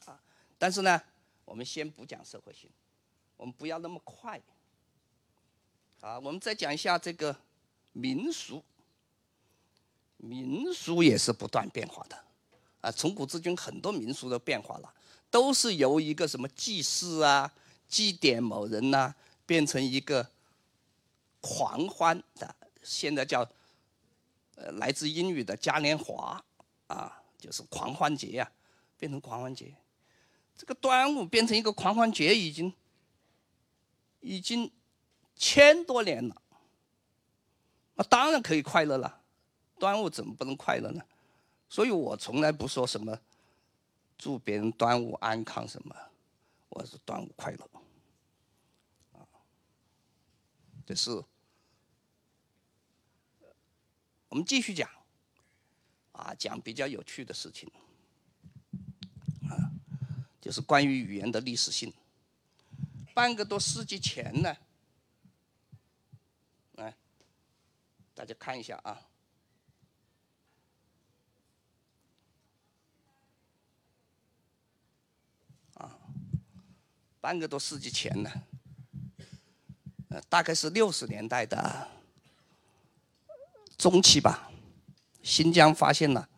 [0.06, 0.18] 啊，
[0.56, 1.02] 但是呢，
[1.44, 2.70] 我们先不讲社会性，
[3.36, 4.40] 我们不要那么快。
[6.00, 7.36] 啊，我们再讲一下这个
[7.92, 8.62] 民俗。
[10.20, 12.24] 民俗也是不断变化的，
[12.80, 14.94] 啊，从古至今很多民俗都变化了，
[15.30, 17.52] 都是由一个什么祭祀啊、
[17.88, 19.14] 祭奠某人呐，
[19.46, 20.28] 变成一个
[21.40, 22.52] 狂欢的，
[22.88, 23.46] 现在叫
[24.57, 26.42] 呃来自英语的嘉年华，
[26.87, 28.51] 啊，就是狂欢节呀，
[28.96, 29.74] 变成狂欢节。
[30.57, 32.72] 这个端午变成一个狂欢节已经
[34.20, 34.70] 已经
[35.37, 36.42] 千多年了，
[37.94, 39.20] 那当然可以快乐了。
[39.79, 41.01] 端午怎么不能快乐呢？
[41.68, 43.16] 所以我从来不说什么
[44.16, 45.94] 祝别人端午安康什么，
[46.70, 47.70] 我是端午快乐。
[49.12, 49.22] 啊，
[50.85, 51.22] 这是
[54.28, 54.88] 我们继续讲，
[56.12, 57.70] 啊，讲比较有趣的事情，
[59.48, 59.70] 啊，
[60.40, 61.92] 就是关于语言的历史性。
[63.14, 64.56] 半个多世纪前呢，
[66.72, 66.94] 来，
[68.14, 69.04] 大家看一下啊。
[77.20, 78.30] 半个多世纪前呢，
[80.08, 81.88] 呃，大概是六十年代的
[83.78, 84.50] 中期吧，
[85.22, 86.28] 新疆发现了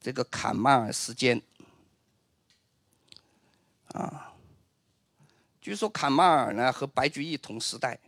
[0.00, 1.42] 这个坎曼尔时间，
[3.88, 4.32] 啊，
[5.60, 7.98] 据说坎曼尔呢和白居易同时代，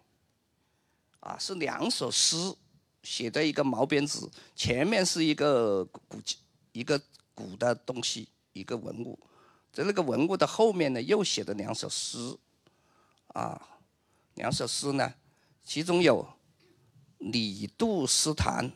[1.18, 2.54] 啊，是两首诗
[3.02, 4.20] 写的一个毛边纸，
[4.54, 6.22] 前面是一个古
[6.70, 7.02] 一个
[7.34, 9.18] 古的东西，一个文物。
[9.72, 12.36] 在那个文物的后面呢，又写了两首诗，
[13.28, 13.60] 啊，
[14.34, 15.12] 两首诗呢，
[15.64, 16.26] 其中有
[17.18, 18.72] 李杜诗坛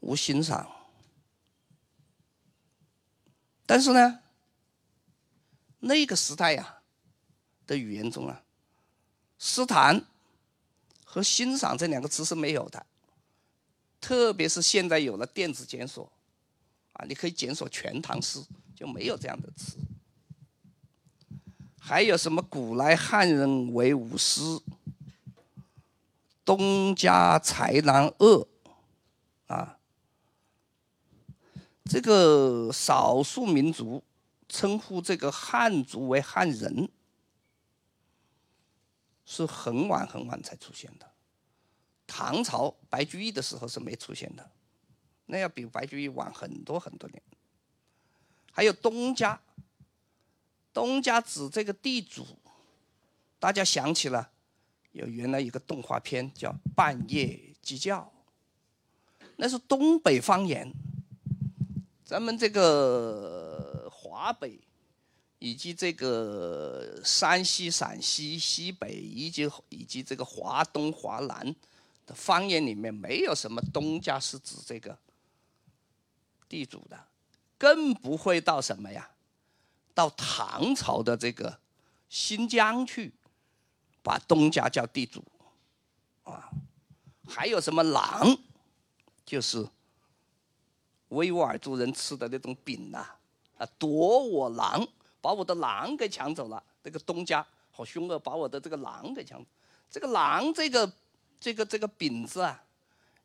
[0.00, 0.70] 无欣赏。
[3.64, 4.20] 但是呢，
[5.78, 6.82] 那个时代呀
[7.66, 8.42] 的语言中啊，
[9.38, 10.04] 诗坛
[11.04, 12.84] 和欣赏这两个词是没有的。
[14.00, 16.10] 特别是现在有了电子检索，
[16.94, 19.78] 啊，你可以检索全唐诗，就没有这样的词。
[21.80, 24.40] 还有什么古来汉人为武师，
[26.44, 28.46] 东家才男恶，
[29.46, 29.78] 啊，
[31.84, 34.02] 这个少数民族
[34.48, 36.88] 称呼这个汉族为汉人，
[39.24, 41.10] 是很晚很晚才出现的。
[42.06, 44.50] 唐朝白居易的时候是没出现的，
[45.26, 47.22] 那要比白居易晚很多很多年。
[48.50, 49.40] 还有东家，
[50.74, 52.26] 东家指这个地主，
[53.38, 54.30] 大家想起了，
[54.92, 58.00] 有原来一个动画片叫《半夜鸡叫》，
[59.36, 60.72] 那是东北方言。
[62.04, 64.58] 咱们这个华北，
[65.38, 71.54] 以及这个山西、陕西、西北，以及以及这个华东、华南。
[72.04, 74.98] 的方言里面没有什么东家是指这个
[76.48, 76.98] 地主的，
[77.56, 79.08] 更不会到什么呀，
[79.94, 81.60] 到唐朝的这个
[82.08, 83.12] 新疆去，
[84.02, 85.22] 把东家叫地主，
[86.24, 86.50] 啊，
[87.28, 88.36] 还有什么狼，
[89.24, 89.66] 就是
[91.08, 93.06] 维吾尔族人吃的那种饼呐，
[93.58, 94.86] 啊，夺我狼，
[95.20, 99.44] 把我的狼给抢走了，这个东家好凶恶，把我的这个狼给抢，
[99.90, 100.92] 这个狼这个。
[101.42, 102.62] 这个这个饼子啊，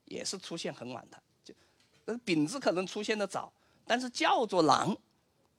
[0.05, 1.53] 也是出现很晚的，就，
[2.05, 3.53] 那饼子可能出现的早，
[3.85, 4.97] 但是叫做狼，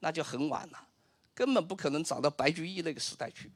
[0.00, 0.88] 那就很晚了，
[1.36, 3.48] 根本不可能找到白居易那个时代去。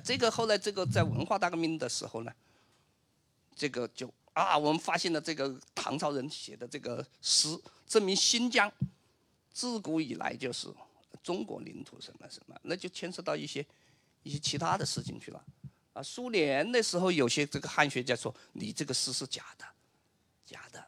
[0.00, 2.32] 这个后来这个在文化大革命的时候呢，
[3.54, 7.48] 这个就啊，我们发现了这个唐朝人写的这个诗，
[7.86, 8.70] 证明新疆
[9.52, 10.68] 自古以来就是
[11.22, 13.64] 中国领土什么什么，那就牵涉到一些
[14.22, 15.44] 一些其他的事情去了。
[15.92, 19.64] 啊，苏联那时候有些这个汉学家说你这个诗是假的，
[20.46, 20.84] 假的。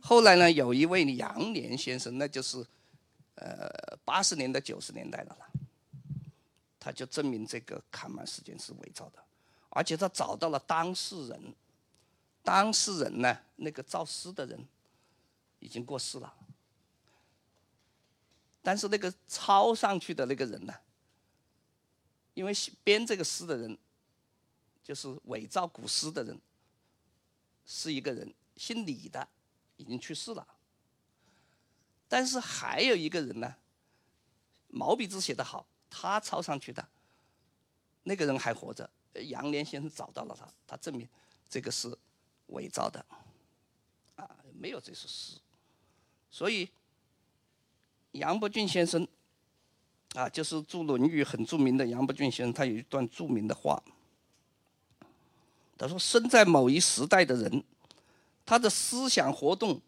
[0.00, 2.64] 后来呢，有一位杨涟先生，那就是，
[3.34, 3.68] 呃，
[4.04, 5.47] 八十年代九十年代的了，
[6.78, 9.24] 他就证明这个看满事件是伪造的，
[9.70, 11.54] 而且他找到了当事人，
[12.42, 14.66] 当事人呢，那个造诗的人
[15.58, 16.34] 已经过世了，
[18.62, 20.74] 但是那个抄上去的那个人呢，
[22.34, 23.78] 因为编这个诗的人。
[24.80, 26.40] 就是伪造古诗的人，
[27.66, 29.28] 是一个人，姓李的，
[29.76, 30.48] 已经去世了。
[32.08, 33.54] 但是还有一个人呢，
[34.68, 36.86] 毛笔字写得好，他抄上去的，
[38.02, 38.88] 那个人还活着。
[39.26, 41.08] 杨涟先生找到了他，他证明
[41.48, 41.92] 这个是
[42.48, 43.04] 伪造的，
[44.16, 45.38] 啊，没有这首诗。
[46.30, 46.68] 所以
[48.12, 49.06] 杨伯峻先生，
[50.14, 53.82] 啊，就是著《论语》很著名的杨伯峻先生，他有一段著名的话。
[55.76, 57.64] 他说：“生在某一时代的人，
[58.44, 59.80] 他的思想活动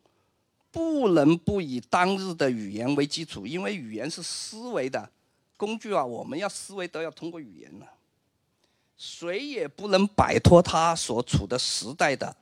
[0.70, 5.10] 不能不以当日的语言为基础，因为语言是思维的
[5.60, 6.02] 工具啊。
[6.02, 7.84] 我们要思维都要通过语言呢。
[8.96, 12.34] 谁也不能摆脱他所处的时代的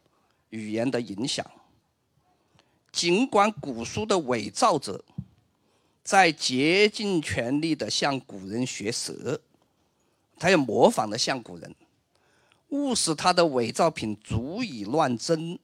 [0.50, 1.44] 语言的影响。
[2.92, 5.04] 尽管古书的伪造者
[6.04, 9.40] 在竭尽全力的向古人学舌，
[10.38, 11.74] 他要模仿的像古人。”
[12.70, 15.58] 误使他的伪造品足以乱真，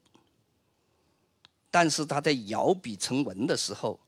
[1.70, 4.00] 但是他在摇笔成文的时候，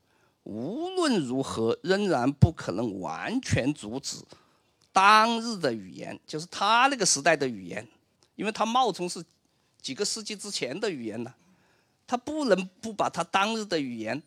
[0.47, 4.15] 无论如何仍然不可能完全阻止
[4.93, 7.85] 当日的语言，就是他那个时代的语言，
[8.37, 9.21] 因为他冒充是
[9.81, 11.33] 几个世纪之前的语言呢，
[12.07, 14.23] 他不能不把他当日的语言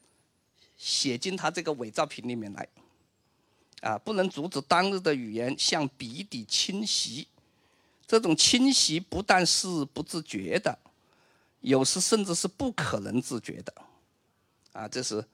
[0.77, 2.69] 写进他这个伪造品里面来，
[3.81, 7.27] 啊，不能阻止当日的语言向笔底侵袭。
[8.07, 10.79] 这种侵袭不但是不自觉的，
[11.61, 13.73] 有时甚至是不可能自觉的，
[14.73, 15.25] 啊，这是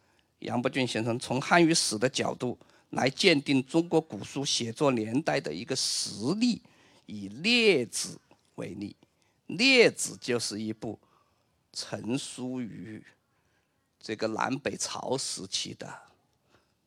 [0.40, 2.58] 杨伯峻先生从汉语史的角度
[2.90, 6.62] 来鉴定中国古书写作年代的一个实例，
[7.06, 8.20] 以《列子》
[8.56, 8.94] 为例，
[9.56, 10.98] 《列子》就是一部
[11.72, 13.02] 成书于
[13.98, 15.92] 这个南北朝时期的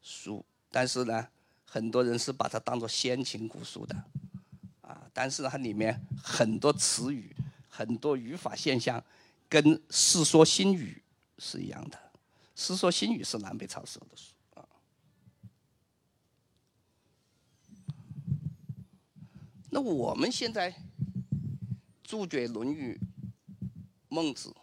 [0.02, 1.28] 书，但是呢，
[1.66, 3.96] 很多人是把它当做先秦古书的。
[4.82, 7.36] 啊，但是它里面很多词语、
[7.70, 9.04] 很多语法现象，
[9.48, 11.04] 跟《世说新语》
[11.44, 11.98] 是一样的，
[12.60, 14.68] 《世说新语》是南北朝时候的书啊。
[19.70, 20.76] 那我们现在
[22.04, 23.00] 注解《论语》、
[24.10, 24.54] 孟子，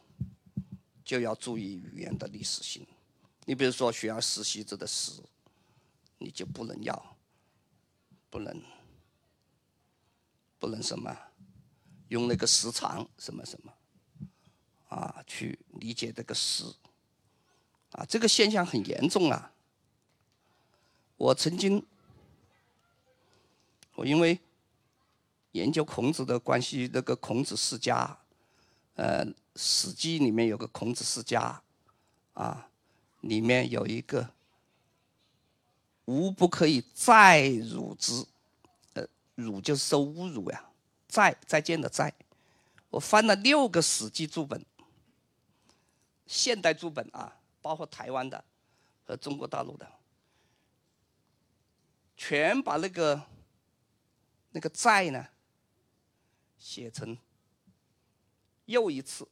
[1.06, 2.86] 就要注意语言的历史性。
[3.46, 5.22] 你比如说学而时习之的“时”，
[6.18, 7.16] 你就不能要，
[8.28, 8.62] 不能，
[10.58, 11.16] 不能什么，
[12.08, 13.72] 用那个时长什么什么，
[14.88, 16.62] 啊，去理解这个“时”，
[17.96, 19.52] 啊，这个现象很严重啊。
[21.16, 21.84] 我曾经，
[23.94, 24.38] 我因为
[25.52, 28.18] 研究孔子的关系，那个孔子世家，
[28.94, 29.24] 呃，
[29.56, 31.62] 《史记》里面有个孔子世家，
[32.34, 32.68] 啊。
[33.22, 34.30] 里面有一个
[36.04, 38.24] “吾不可以再辱之”，
[38.94, 39.04] 呃，
[39.34, 40.64] 辱就是受侮辱呀，
[41.08, 42.12] 再再见的再。
[42.90, 44.64] 我翻了六个《史记》注本，
[46.24, 47.35] 现代注本啊，
[47.66, 48.44] 包括台湾的
[49.04, 49.92] 和中国大陆的，
[52.16, 53.20] 全把那个
[54.52, 55.26] 那个再呢
[56.56, 57.18] 写成
[58.66, 59.26] 又一次，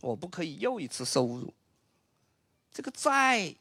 [0.00, 1.52] 我不可以又一次受侮辱。
[2.70, 3.52] 这个在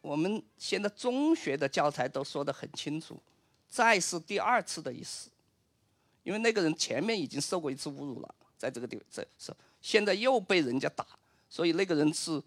[0.00, 3.20] 我们现在中学的教材都说得很清楚，
[3.68, 5.28] 再是第二次的意思，
[6.22, 11.04] 因为那个人前面已经受过一次侮辱了，在这个地方这是现在又被人家打，
[11.50, 12.40] 所以那个人是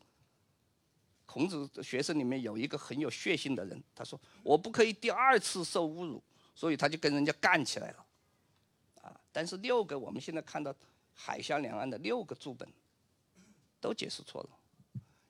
[1.29, 6.19] 孔子学生里面有一个很有血性的人，他说我不可以第二次受侮辱，
[6.55, 8.05] 所以他就跟人家干起来了，
[9.03, 9.21] 啊！
[9.31, 10.75] 但是六个我们现在看到
[11.13, 12.67] 海峡两岸的六个注本
[13.79, 14.49] 都解释错了。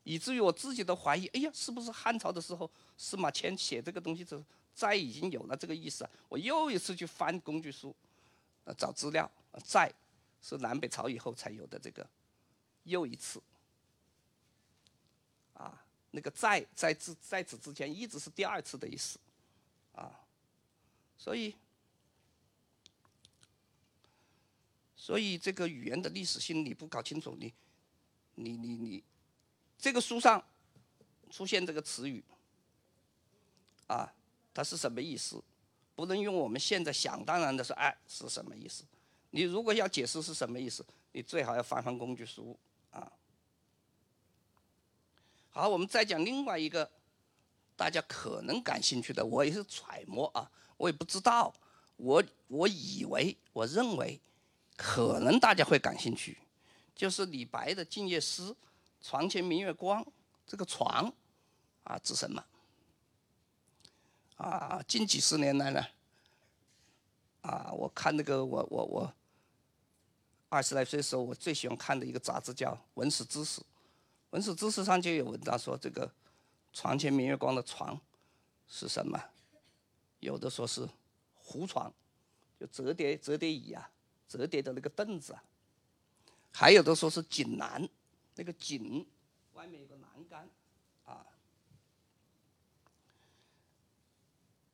[0.06, 4.42] 以至于我自己都怀疑，哎呀，是不是汉朝的时候司马迁写这个东西时，
[4.74, 6.10] 在已经有了这个意思？
[6.30, 7.94] 我又一次去翻工具书，
[8.78, 9.30] 找资料，
[9.66, 9.94] 在
[10.42, 12.10] 是南北朝以后才有的这个，
[12.84, 13.44] 又一次，
[16.12, 19.20] 那个在在之在此之前一直是第二次的意思，
[19.94, 20.20] 啊，
[21.18, 21.56] 所以，
[24.96, 27.54] 所以这个语言的历史性你不搞清楚，你，
[28.36, 29.04] 你你你。
[29.78, 30.44] 这个书上
[31.30, 32.24] 出现这个词语，
[33.88, 34.12] 啊，
[34.54, 35.42] 它是什么意思？
[35.96, 38.84] 不能用我们现在想当然的说，哎，是什么意思？
[39.30, 42.58] 你如果要解释是什么意思，你最好要翻翻工具书
[42.90, 43.12] 啊。
[45.60, 46.90] 好，我们再讲另外一个
[47.76, 51.54] 大家可能感兴趣的，我也是揣摩啊，我也不知道，
[51.98, 54.18] 我我以为，我认为，
[54.78, 56.38] 可能大家会感兴趣，
[56.96, 58.52] 就是李白的《静夜思》。
[59.02, 60.06] 床前明月光，
[60.48, 61.14] 这个床
[61.84, 62.42] 啊指什么？
[64.38, 65.86] 啊，近几十年来呢，
[67.42, 69.14] 啊，我看那个我我我
[70.48, 73.60] 二十来岁时候，我最喜欢看的一个杂志叫《文史知识》，
[74.32, 76.12] 《文史知识》上就有文章说这个
[76.72, 78.00] 床前明月光的床
[78.68, 79.20] 是什么？
[80.20, 80.88] 有的说是
[81.34, 81.92] 胡床，
[82.60, 83.90] 就折叠折叠椅啊，
[84.28, 85.44] 折叠的那个凳子啊，
[86.52, 87.88] 还有的说是锦囊。
[88.36, 89.06] 那个井
[89.54, 90.48] 外面有个栏杆，
[91.06, 91.26] 啊，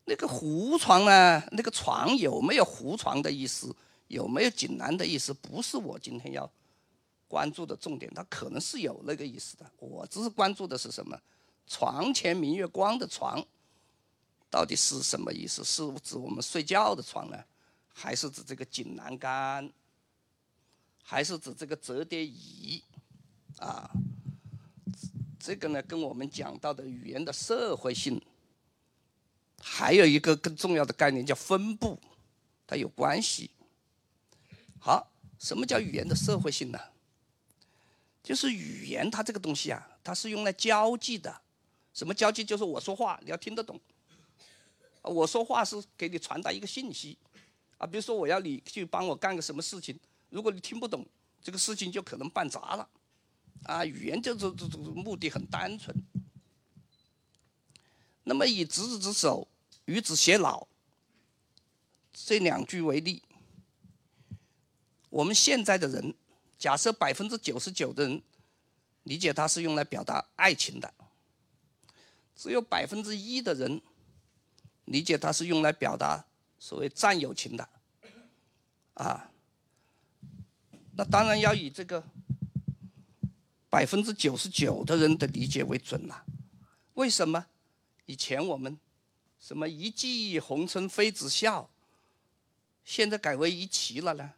[0.03, 1.41] 那个胡床呢？
[1.51, 3.75] 那个床有没有胡床的意思？
[4.07, 5.33] 有没有锦囊的意思？
[5.33, 6.51] 不是我今天要
[7.27, 8.11] 关注的重点。
[8.13, 9.71] 它可能是有那个意思的。
[9.77, 11.19] 我只是关注的是什么？
[11.67, 13.43] 床前明月光的床，
[14.51, 15.63] 到底是什么意思？
[15.63, 17.43] 是指我们睡觉的床呢，
[17.87, 19.71] 还是指这个锦栏杆？
[21.01, 22.83] 还是指这个折叠椅？
[23.57, 23.89] 啊，
[25.39, 28.21] 这个呢，跟我们讲到的语言的社会性，
[29.59, 31.99] 还有一个更重要的概念叫分布，
[32.67, 33.49] 它有关系。
[34.79, 36.79] 好，什么叫语言的社会性呢？
[38.25, 41.41] 就是语言它这个东西啊，它是用来交际的。
[41.93, 42.43] 什么交际？
[42.43, 43.79] 就是我说话你要听得懂，
[45.03, 47.15] 我说话是给你传达一个信息。
[47.77, 49.97] 啊，比如说我要你去帮我干个什么事情，
[50.29, 51.05] 如果你听不懂，
[51.43, 52.89] 这个事情就可能办砸了。
[53.63, 55.95] 啊，语言就是这这目的很单纯。
[58.23, 59.47] 那么以执子之手，
[59.85, 60.67] 与子偕老
[62.11, 63.21] 这两句为例，
[65.09, 66.15] 我们现在的人，
[66.65, 68.23] 假设百分之九十九的人
[69.03, 70.91] 理解它是用来表达爱情的，
[72.35, 73.79] 只有百分之一的人
[74.85, 76.25] 理解它是用来表达
[76.57, 77.69] 所谓战友情的，
[78.95, 79.29] 啊，
[80.97, 82.03] 那当然要以这个。
[83.69, 86.25] 百分之九十九的人的理解为准了，
[86.95, 87.45] 为什么？
[88.07, 88.75] 以前我们
[89.37, 91.69] 什么一骑红尘妃子笑，
[92.83, 94.33] 现在改为一骑了呢？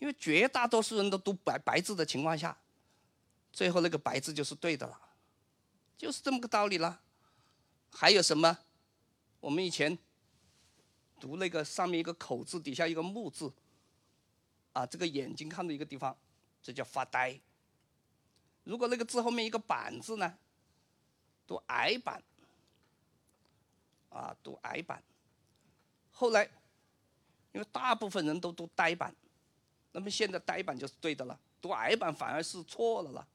[0.00, 2.56] 因为绝大多数人都读白白字的情况下，
[3.52, 5.00] 最后那个白字就是对的了，
[5.96, 7.00] 就是这么个道理了。
[7.92, 8.58] 还有什么？
[9.40, 9.96] 我们以前
[11.20, 13.52] 读那个上面一个口字，底下一个木字，
[14.72, 16.16] 啊，这个眼睛看到一个地方，
[16.62, 17.38] 这叫发呆。
[18.64, 20.38] 如果那个字后面一个板字呢，
[21.46, 22.22] 读矮板，
[24.08, 25.02] 啊，读矮板。
[26.10, 26.44] 后来，
[27.52, 29.14] 因为大部分人都读呆板，
[29.92, 33.28] 那么现在呆板就是对的了，读矮板反而是错了了，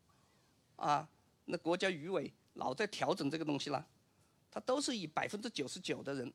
[0.76, 1.10] 啊，
[1.46, 3.86] 那国家语委老在调整这个东西了，
[4.50, 6.34] 它都是以百分之九十九的人，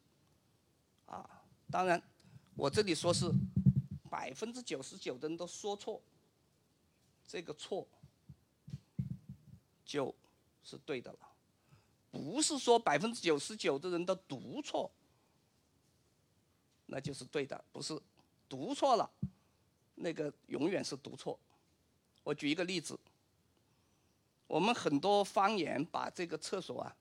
[1.06, 2.02] 啊，当然，
[2.54, 3.30] 我这里说是
[4.10, 6.02] 百分之九十九的人都说错，
[7.26, 7.88] 这个错
[9.84, 10.14] 就
[10.62, 11.18] 是对的了，
[12.10, 14.90] 不是说百分之九十九的人都读错。
[16.92, 17.96] 那就是对的，不是
[18.48, 19.08] 读错了，
[20.00, 21.38] 那个永远是读错。
[22.22, 22.98] 我举一个例子，
[24.46, 26.96] 我们很多方言把这个厕所啊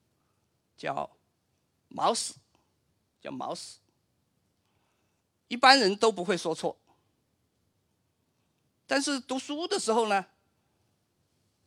[0.78, 1.10] 叫
[1.90, 2.34] “茅屎”，
[3.22, 3.80] 叫“茅屎”，
[5.48, 6.78] 一般人都不会说错。
[8.86, 10.26] 但是读书的时候呢，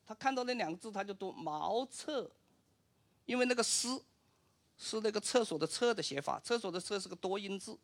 [0.07, 2.31] 他看到那两个字，他就读“茅厕”，
[3.27, 3.89] 因为那个“湿”
[4.77, 7.79] 是那个厕所的“厕”的写法，厕所的“厕”是个多音字。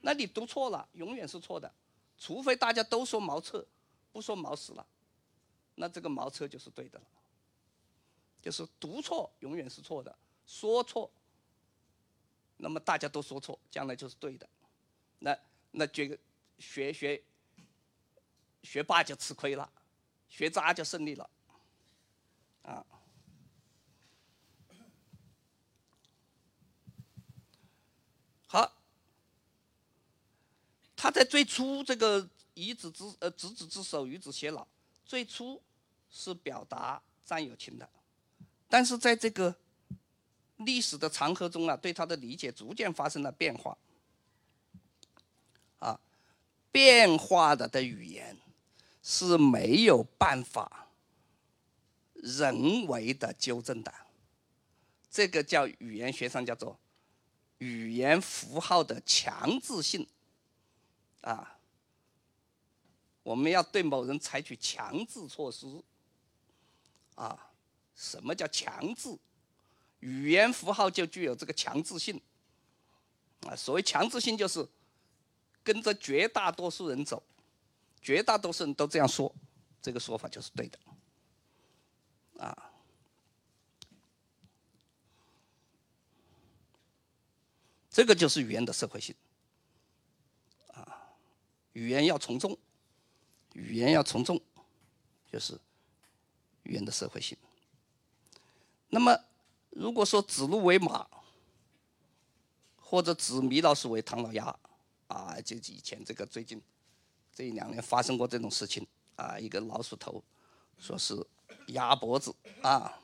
[0.00, 1.72] 那你读错了，永远是错的，
[2.18, 3.66] 除非大家都说茅厕，
[4.12, 4.86] 不说茅屎了，
[5.76, 7.04] 那这个茅厕就是对的了。
[8.40, 10.16] 就是读错永远是错的，
[10.46, 11.10] 说错，
[12.56, 14.48] 那么大家都说错，将来就是对的。
[15.18, 15.36] 那
[15.72, 16.18] 那这个
[16.58, 17.22] 学学
[18.62, 19.70] 学霸就吃亏了，
[20.28, 21.30] 学渣就胜利了，
[22.62, 22.86] 啊。
[28.46, 28.77] 好。
[31.00, 34.66] 他在最初这个以子之呃执子之手与子偕老，
[35.06, 35.62] 最初
[36.10, 37.88] 是表达战友情的，
[38.68, 39.54] 但是在这个
[40.56, 43.78] 历史的长河中啊，对他的理解逐渐发生了变化。
[45.78, 46.00] 啊，
[46.72, 48.36] 变化了的语言
[49.00, 50.88] 是没有办法
[52.14, 53.94] 人为的纠正的，
[55.08, 56.76] 这个叫语言学上叫做
[57.58, 60.04] 语言符号的强制性。
[61.20, 61.58] 啊，
[63.22, 65.66] 我们要对某人采取强制措施。
[67.14, 67.50] 啊，
[67.96, 69.18] 什么叫强制？
[69.98, 72.20] 语言符号就具有这个强制性。
[73.40, 74.64] 啊，所谓强制性就是
[75.64, 77.20] 跟着绝大多数人走，
[78.00, 79.34] 绝大多数人都这样说，
[79.82, 80.78] 这个说法就是对的。
[82.38, 82.72] 啊，
[87.90, 89.12] 这个就是语言的社会性。
[91.78, 92.58] 语言要从众，
[93.52, 94.40] 语言要从众，
[95.30, 95.56] 就是
[96.64, 97.38] 语言的社会性。
[98.88, 99.16] 那么，
[99.70, 101.06] 如果说指鹿为马，
[102.76, 104.58] 或者指米老鼠为唐老鸭，
[105.06, 106.60] 啊，就以前这个最近
[107.32, 110.20] 这一两年发生过这种事情，啊，一个老鼠头
[110.78, 111.14] 说是
[111.68, 113.00] 鸭脖子，啊，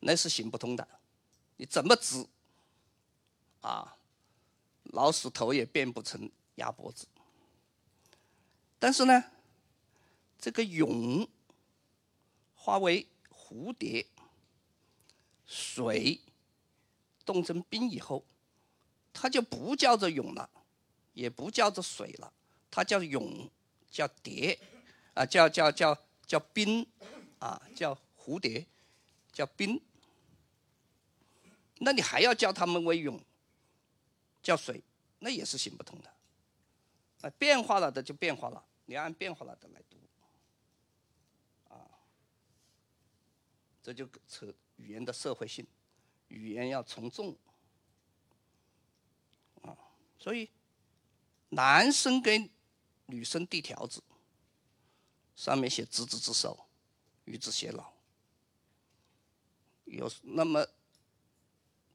[0.00, 0.86] 那是行不通的。
[1.56, 2.26] 你怎么指，
[3.62, 3.96] 啊，
[4.82, 7.06] 老鼠头也变不成鸭脖子。
[8.86, 9.24] 但是呢，
[10.38, 11.28] 这个蛹
[12.54, 14.06] 化为蝴蝶，
[15.44, 16.20] 水
[17.24, 18.24] 冻成冰以后，
[19.12, 20.48] 它就不叫做蛹了，
[21.14, 22.32] 也不叫做水了，
[22.70, 23.50] 它叫蛹，
[23.90, 24.56] 叫蝶，
[25.14, 26.86] 啊，叫叫叫叫冰，
[27.40, 28.64] 啊，叫蝴蝶，
[29.32, 29.82] 叫冰。
[31.78, 33.20] 那你还要叫它们为蛹，
[34.40, 34.80] 叫水，
[35.18, 36.12] 那也是行不通的。
[37.22, 39.98] 啊，变化了的就变化了，你按变化了的来读，
[41.68, 41.90] 啊，
[43.82, 45.66] 这就扯语言的社会性，
[46.28, 47.36] 语言要从众，
[49.62, 49.76] 啊，
[50.16, 50.48] 所以
[51.48, 52.48] 男生给
[53.06, 54.00] 女生递条子，
[55.34, 56.66] 上面写执子之手，
[57.24, 57.92] 与子偕老，
[59.84, 60.64] 有那么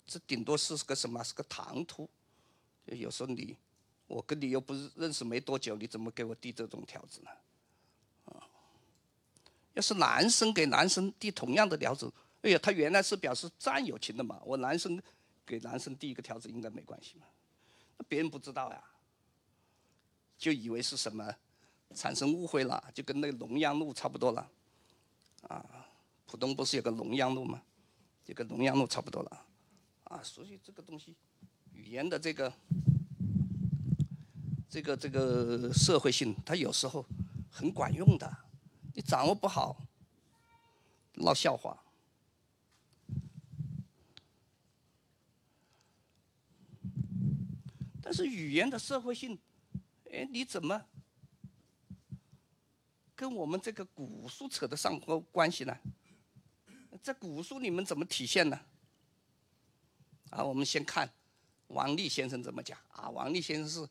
[0.06, 1.24] 这顶多是个什么？
[1.24, 2.10] 是个唐突，
[2.86, 3.58] 有时候你。
[4.12, 7.32] 我跟你又不是认识没多久，你怎么给我递这种条子呢？
[8.26, 8.44] 啊，
[9.74, 14.42] 要是男生给男生递同样的条子，哎呀，他原来是表示战友情的嘛。
[14.44, 15.02] 我男生
[15.46, 17.26] 给男生递一个条子应该没关系嘛。
[17.98, 18.84] 那别人不知道呀，
[20.38, 21.34] 就以为是什么，
[21.96, 24.52] 产生误会了，就跟那个龙阳路差不多了。
[25.48, 25.88] 啊，
[26.26, 27.62] 浦东不是有个龙阳路吗？
[28.26, 29.46] 就跟龙阳路差不多了。
[30.04, 31.16] 啊，所以这个东西，
[31.72, 32.52] 语言的这个。
[34.72, 37.06] 这个这个社会性，它有时候
[37.52, 38.38] 很管用的，
[38.94, 39.76] 你掌握不好，
[41.16, 41.78] 闹笑话。
[48.02, 49.38] 但是语言的社会性，
[50.10, 50.82] 哎，你怎么
[53.14, 55.78] 跟我们这个古书扯得上关关系呢？
[57.04, 58.58] 在古书里面怎么体现呢？
[60.30, 61.12] 啊，我们先看
[61.68, 63.10] 王立先生怎么讲啊。
[63.10, 63.90] 王立先生是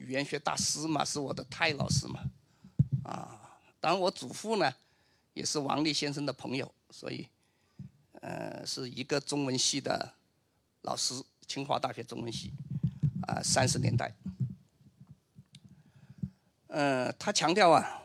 [0.00, 2.20] 语言学大师嘛，是我的泰老师嘛。
[3.04, 4.72] 啊，当然我祖父呢
[5.34, 7.28] 也是王立先生的朋友，所以
[8.20, 10.14] 呃是一个中文系的
[10.82, 12.50] 老师，清华大学中文系
[13.28, 14.14] 啊，三十年代。
[16.68, 18.02] 嗯，他强调啊，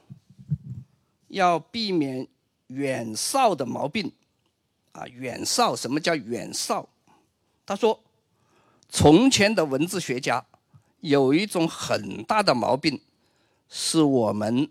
[1.29, 2.27] 要避免
[2.67, 4.11] 远少的毛病。
[4.91, 6.87] 啊，远少，什么叫远少？
[7.65, 8.01] 他说，
[8.87, 10.45] 从前的文字学家
[11.05, 12.99] 有一种很大的毛病，
[13.69, 14.67] 是我们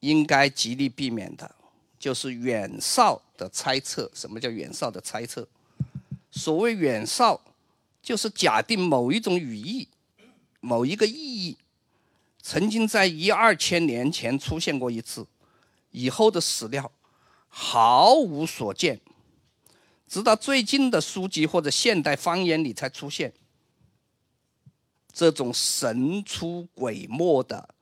[0.00, 1.54] 应该极力避免的，
[1.98, 4.10] 就是远少的猜测。
[4.14, 5.48] 什么叫远少的猜测？
[6.30, 7.40] 所谓远少，
[8.02, 9.88] 就是假定某一种语义、
[10.60, 11.56] 某一个意义，
[12.42, 15.26] 曾经在一二千年前出现过一次，
[15.92, 16.92] 以后的史料
[17.48, 19.00] 毫无所见。
[20.06, 23.32] 直到最近的书籍或者现代方言里才出现
[25.12, 27.74] 这种神出鬼没的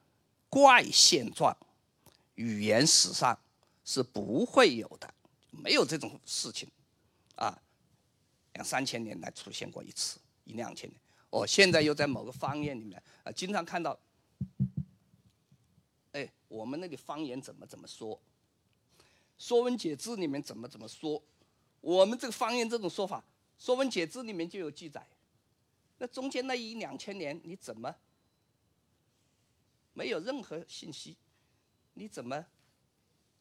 [0.49, 1.57] 怪现状，
[2.35, 3.39] 语言史上
[3.85, 5.15] 是不会有的，
[5.51, 6.69] 没有这种事情，
[7.37, 7.57] 啊，
[8.55, 11.01] 两三千年来出现过一次，一两千年，
[11.31, 13.97] 哦，现在又在某个方言里面啊，经常看到，
[16.13, 18.17] 哎，我们那里方言怎么怎么说，
[19.39, 21.23] 《说文解字》里面怎么怎么说。
[21.81, 23.19] 我们这个方言这种说法，
[23.65, 25.07] 《说文解字》里面就有记载。
[26.01, 27.95] 那中间那一两千年，你怎么
[29.93, 31.15] 没有任何信息？
[31.93, 32.43] 你怎么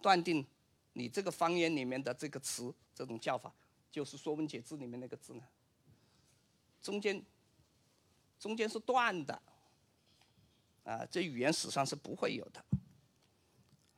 [0.02, 0.46] 断定
[0.92, 3.54] 你这个方言里面的这个词这种叫法
[3.90, 5.44] 就是《说文解字》里面那个字呢？
[6.82, 7.24] 中间
[8.38, 9.42] 中间是断的，
[10.84, 12.66] 啊，这语言史上是不会有的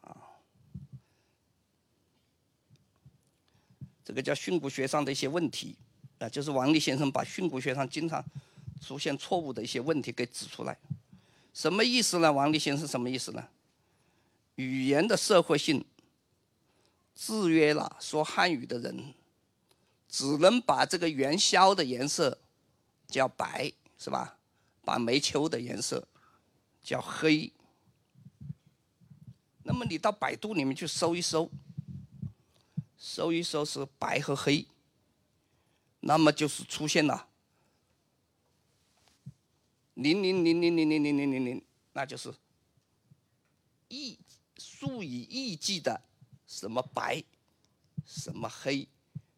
[0.01, 0.38] 啊。
[4.05, 5.76] 这个叫训诂学上的一些问题，
[6.20, 8.24] 啊，就是王立先生把训诂学上经常
[8.82, 10.78] 出现错误的一些问题给指出来，
[11.54, 12.34] 什么意思呢？
[12.34, 13.48] 王立新是什么意思呢？
[14.56, 15.86] 语言的社会性
[17.16, 19.14] 制约了说汉语的人，
[20.10, 22.38] 只能把这个元宵的颜色
[23.08, 24.38] 叫白，是吧？
[24.84, 26.06] 把煤球的颜色
[26.84, 27.54] 叫黑。
[29.64, 31.50] 那么你到百度里面去搜一搜。
[33.04, 34.68] 搜一搜是白和黑，
[36.02, 37.30] 那么就是出现了
[39.96, 42.34] 零零零零零零零零零零，那就是
[43.88, 44.18] 亿
[44.58, 46.02] 数以亿计的
[46.48, 47.24] 什么白，
[48.06, 48.88] 什么黑，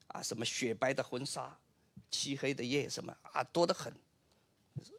[0.08, 1.58] 啊，什么雪白的婚纱，
[2.10, 3.93] 漆黑的夜，什么啊，多得很。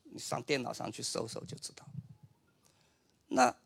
[0.05, 1.85] 你上电脑上去搜搜就知道。
[3.29, 3.57] 那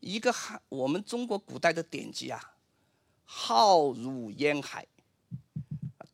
[0.00, 2.52] 一个汉，我们中国古代的典籍啊。
[3.26, 4.86] 浩如烟海，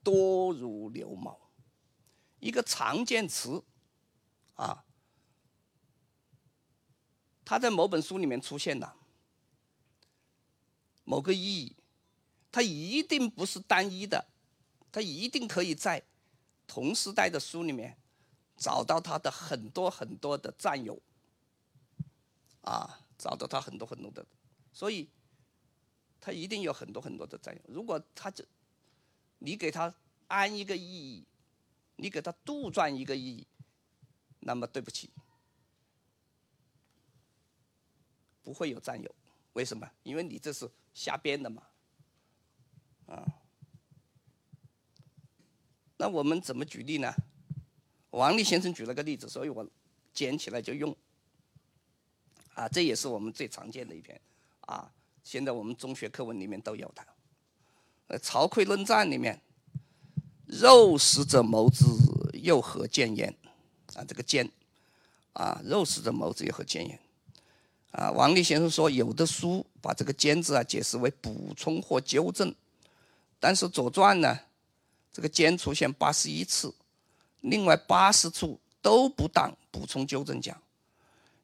[0.03, 1.39] 多如牛毛。
[2.39, 3.63] 一个常见词，
[4.55, 4.85] 啊，
[7.51, 8.95] 它在某本书里面出现了
[11.03, 11.75] 某个意义，
[12.53, 14.25] 它一定不是单一的，
[14.93, 16.01] 它一定可以在
[16.69, 17.99] 同时代的书里面
[18.57, 21.03] 找到它的很多很多的战友，
[22.61, 24.25] 啊，找到它很多很多的，
[24.73, 25.11] 所以。
[26.23, 27.63] 它一定有很多很多的战友。
[27.67, 28.45] 如果它这，
[29.39, 29.93] 你给它
[30.29, 31.25] 安一个意义，
[31.97, 33.47] 你给它杜撰一个意义，
[34.41, 35.09] 那么对不起，
[38.43, 39.14] 不会有占有。
[39.55, 39.91] 为什么？
[40.03, 41.62] 因为你这是瞎编的嘛，
[43.07, 43.26] 啊。
[45.97, 47.12] 那我们怎么举例呢？
[48.11, 49.68] 王立先生举了个例子，所以我
[50.12, 50.97] 捡起来就用。
[52.55, 54.20] 啊，这也是我们最常见的一篇，
[54.62, 54.93] 啊。
[55.22, 57.07] 现在我们中学课文里面都有的，
[58.09, 59.41] 呃，《曹刿论战》里面
[60.49, 61.84] ，“肉食者谋之，
[62.43, 63.32] 又何见焉？”
[63.95, 64.51] 啊，这个“见”，
[65.34, 66.99] 啊，“肉食者谋之，又何见焉？”
[67.91, 72.55] 啊，王立先生说，有的书把这个“见”字啊解释为补充或纠正，
[73.38, 74.38] 但是《左传》呢，
[75.12, 76.72] 这个“见”出现八十一次，
[77.41, 80.57] 另外八十处都不当补充纠正讲，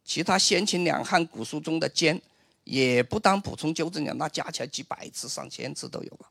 [0.05, 2.21] 其他先秦两汉古书中的“见”。
[2.67, 6.27] 也不当补充纠正讲，那加起来几百次、上千次都有了。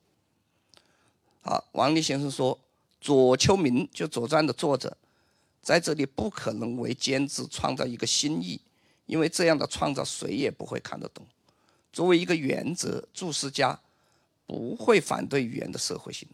[1.40, 2.60] 好，王立先生说，
[3.00, 4.98] 左丘明就《左传》的作者，
[5.62, 8.60] 在这里不可能为“兼”字创造一个新意，
[9.06, 11.26] 因为这样的创造谁也不会看得懂。
[11.92, 13.80] 作为一个原则，注释家
[14.46, 16.28] 不会反对语言的社会性，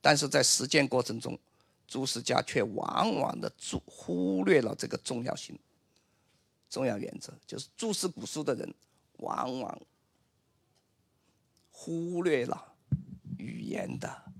[0.00, 1.38] 但是在实践过程中，
[1.86, 5.58] 注释家却往往的注忽略了这个重要性。
[6.68, 8.74] 重要原则就是注释古书的人。
[9.18, 9.80] 往往
[11.72, 12.72] 忽略了
[13.36, 14.32] 语言的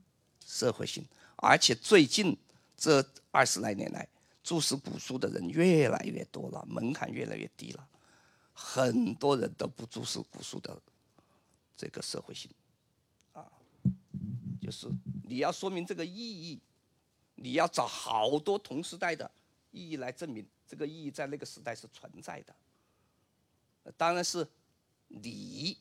[0.46, 1.04] 社会性，
[1.34, 2.36] 而且最近
[2.76, 4.06] 这二十来年来，
[4.49, 7.86] 注释古书的人越来越多了，门槛越来越低了，
[8.55, 10.80] 很多人都不注释古书的
[11.76, 12.51] 这个社会性，
[13.34, 13.44] 啊，
[14.59, 14.88] 就是
[15.24, 16.59] 你要说明这个意义，
[17.34, 19.30] 你要找好多同时代的
[19.70, 22.57] 意义来证明这个意义在那个时代是存在的。
[23.99, 24.49] 当然是
[25.09, 25.76] 你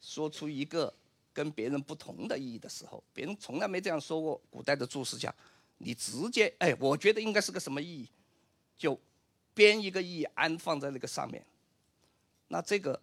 [0.00, 0.94] 说出一个
[1.32, 4.40] 跟别人不同的意义的时候，别人从来没这样说过。
[4.52, 5.34] 古代的注释家，
[5.78, 8.08] 你直接哎，我觉得应该是个什么意义，
[8.76, 8.98] 就
[9.52, 11.44] 编一个意义安放在那个上面，
[12.48, 13.00] 那这个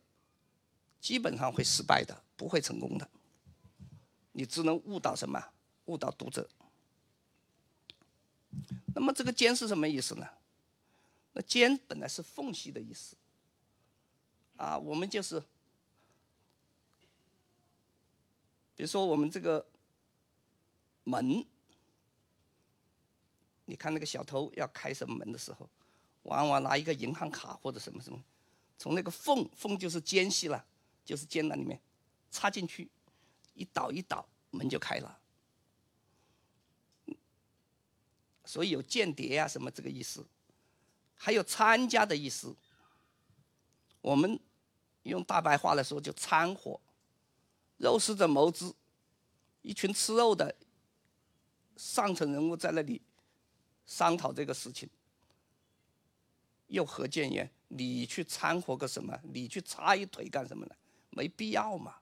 [0.99, 3.09] 基本上会失败的，不会成功的。
[4.33, 5.43] 你只能误导什么？
[5.85, 6.49] 误导读者。
[8.93, 10.27] 那么这个“间”是什么意思呢？
[11.33, 13.15] 那“间”本来是缝隙的意思。
[14.57, 15.39] 啊，我们就是，
[18.75, 19.65] 比如说我们这个
[21.03, 21.43] 门，
[23.71, 25.69] 你看那个小偷要开什么门的时候，
[26.23, 28.21] 往往拿一个银行卡或者什么什么，
[28.77, 30.65] 从那个缝缝就是间隙了，
[31.05, 31.79] 就是间那里面
[32.29, 32.91] 插进去，
[33.53, 35.17] 一倒一倒门就开了。
[38.43, 40.25] 所以有间谍啊什么这个意思，
[41.15, 42.53] 还有参加的意思，
[44.01, 44.37] 我们。
[45.03, 46.79] 用大白话来说，就掺和，
[47.77, 48.71] 肉食者谋之，
[49.63, 50.55] 一群吃肉的
[51.75, 53.01] 上层人物在那里
[53.91, 54.89] 商讨这个事情，
[56.67, 57.49] 又何建言？
[57.67, 59.19] 你去掺和个什么？
[59.33, 60.75] 你去插一腿干什么呢？
[61.09, 61.95] 没必要嘛，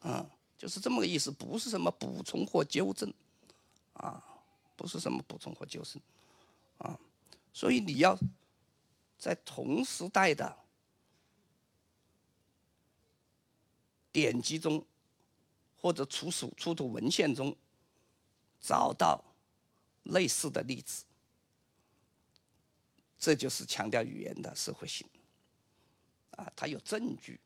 [0.00, 3.12] 嗯，就是这么个意思，不是什么补充或纠正，
[3.92, 4.24] 啊，
[4.76, 6.00] 不是什么补充或纠正，
[6.78, 6.98] 啊，
[7.52, 8.18] 所以你要
[9.18, 10.56] 在同时代的。
[14.12, 14.84] 典籍中，
[15.76, 17.56] 或者出土出土文献中，
[18.60, 19.22] 找到
[20.02, 21.04] 类似的例子，
[23.20, 25.06] 这就是强调语言的社会性。
[26.30, 27.38] 啊，它有证据。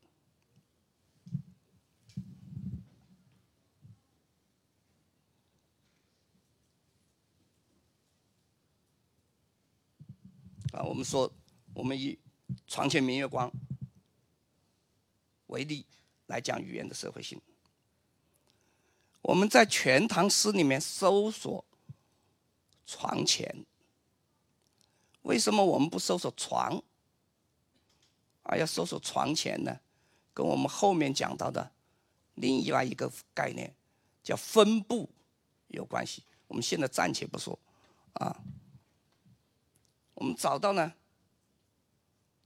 [10.73, 11.31] 啊，我们说，
[11.75, 12.19] 我们以
[12.67, 13.53] “床前明月光”
[15.49, 15.85] 为例。
[16.29, 17.39] 来讲语言的社会性。
[19.21, 21.63] 我们在《全唐诗》里面搜索
[22.87, 23.67] “床前”，
[25.25, 26.83] 为什么我们不搜索“床”，
[28.45, 29.79] 而要搜索“床前”呢？
[30.33, 31.71] 跟我们后面讲到的
[32.35, 33.75] 另外一个概念
[34.23, 35.11] 叫分布
[35.69, 36.25] 有关系。
[36.47, 37.59] 我们现在暂且不说，
[38.15, 38.43] 啊，
[40.15, 40.95] 我们找到呢，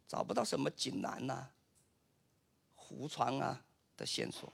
[0.09, 1.51] 找不到什么锦囊呐、
[2.75, 3.65] 胡床啊。
[3.99, 4.53] 的线索，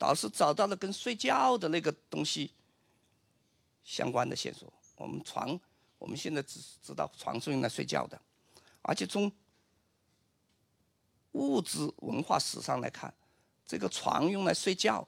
[0.00, 2.50] 倒是找到了跟睡觉的那个东西
[3.84, 4.72] 相关的线索。
[4.96, 5.56] 我们床，
[6.02, 8.20] 我们现在只知道床是用来睡觉的，
[8.82, 9.30] 而且从
[11.30, 13.14] 物质文化史上来看，
[13.64, 15.06] 这个床用来睡觉，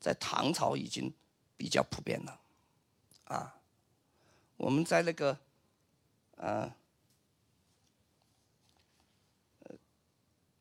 [0.00, 1.12] 在唐朝已经
[1.58, 2.40] 比较普遍了。
[3.24, 3.54] 啊，
[4.56, 5.38] 我们在那个，
[6.36, 6.72] 呃。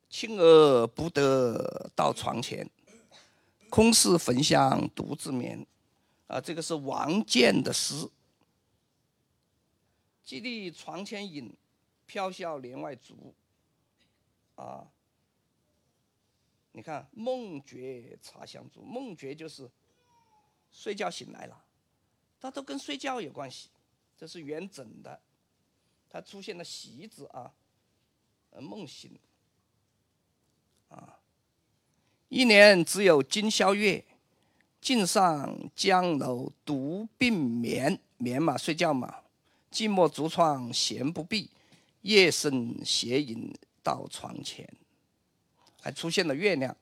[0.09, 2.69] 亲而不得到床前，
[3.69, 5.65] 空是焚香独自眠。
[6.27, 8.09] 啊，这个是王建的诗。
[10.29, 11.51] 寂立床前影，
[12.05, 13.33] 飘笑帘外烛。
[14.53, 14.87] 啊，
[16.71, 19.67] 你看梦觉茶香烛，梦觉就是
[20.71, 21.65] 睡觉醒来了，
[22.39, 23.71] 它都跟睡觉有关系。
[24.15, 25.19] 这是元稹的，
[26.07, 27.51] 它出现了席子啊，
[28.51, 29.19] 呃，梦醒。
[30.89, 31.19] 啊，
[32.27, 34.05] 一年只有今宵月，
[34.79, 37.99] 尽上江楼独病眠。
[38.17, 39.23] 眠嘛，睡觉嘛。
[39.71, 41.49] 寂寞竹窗闲不闭，
[42.01, 43.53] 夜深斜影
[43.83, 44.67] 到床前。
[45.81, 46.75] 还出现了月亮，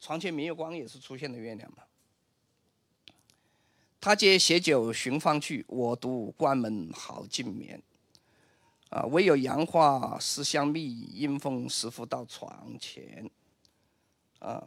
[0.00, 1.82] 床前明月光也是出现了月亮嘛。
[4.00, 7.82] 他借携酒寻芳去，我独关门好静眠。
[8.90, 13.28] 啊，唯有杨花思香蜜，阴风时拂到床前。
[14.38, 14.62] 啊，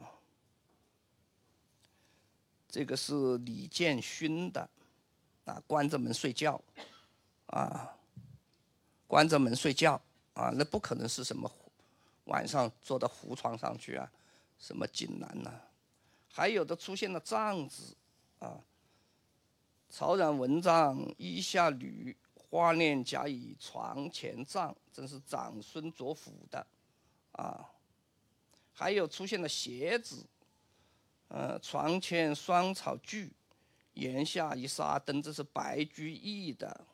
[2.68, 4.70] 这个是李建勋的，
[5.46, 6.62] 啊，关着门睡觉，
[7.48, 7.96] 啊，
[9.08, 10.02] 关着门睡觉，
[10.34, 11.52] 啊，那不可能是什么
[12.26, 14.12] 晚上坐到胡床上去啊，
[14.58, 15.52] 什么锦囊呐，
[16.32, 17.96] 还有的出现了帐子，
[18.40, 18.60] 啊，
[19.90, 22.16] 草染蚊帐衣下履。
[22.50, 26.66] 花念甲以床前帐，真是长孙左辅的，
[27.34, 27.70] 啊，
[28.72, 30.26] 还有出现了鞋子，
[31.28, 33.34] 呃，床前双草聚，
[33.96, 36.88] 檐下一纱灯，这是白居易的。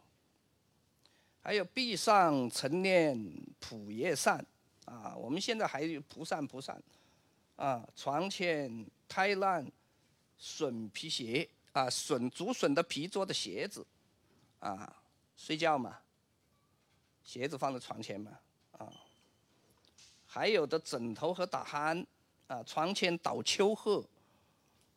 [1.44, 4.44] 还有壁上陈年蒲叶扇，
[4.86, 6.82] 啊，我们现在还有蒲扇蒲扇，
[7.58, 9.70] 啊，床前开烂
[10.38, 13.86] 笋皮鞋，啊，笋竹笋的皮做的鞋子，
[14.60, 14.96] 啊，
[15.36, 16.00] 睡觉嘛，
[17.24, 18.32] 鞋子放在床前嘛，
[18.72, 18.90] 啊，
[20.26, 22.06] 还有的枕头和打鼾，
[22.48, 24.04] 啊，床前倒秋鹤。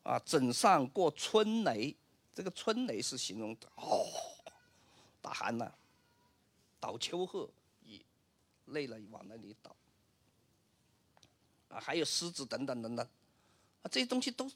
[0.08, 1.92] 啊，枕上过春雷，
[2.32, 4.06] 这个春雷是形容哦，
[5.20, 5.76] 打鼾了，
[6.86, 7.50] 倒秋鹤，
[7.82, 8.00] 也
[8.66, 9.74] 累了往那里倒。
[11.68, 13.04] 啊，还有狮子等等等等，
[13.82, 14.48] 啊，这些东西都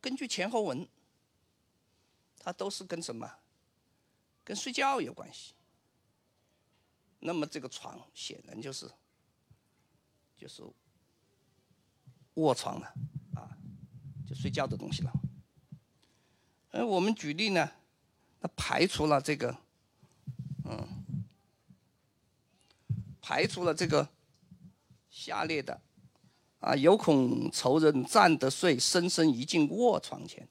[0.00, 0.86] 根据前后文，
[2.38, 3.28] 它都是跟什么？
[4.44, 5.54] 跟睡觉有关系。
[7.18, 8.88] 那么这个床显然就是
[10.36, 10.62] 就是
[12.34, 12.94] 卧床了
[13.34, 13.50] 啊，
[14.24, 14.36] 就。
[14.36, 15.12] 睡觉的东西了。
[16.70, 17.72] 而，我们举例呢，
[18.38, 19.58] 那排除了这个，
[20.72, 21.24] 嗯，
[23.20, 24.08] 排除了这个
[25.10, 25.80] 下列的，
[26.60, 30.48] 啊，有恐仇人占得睡，深深一进卧床前，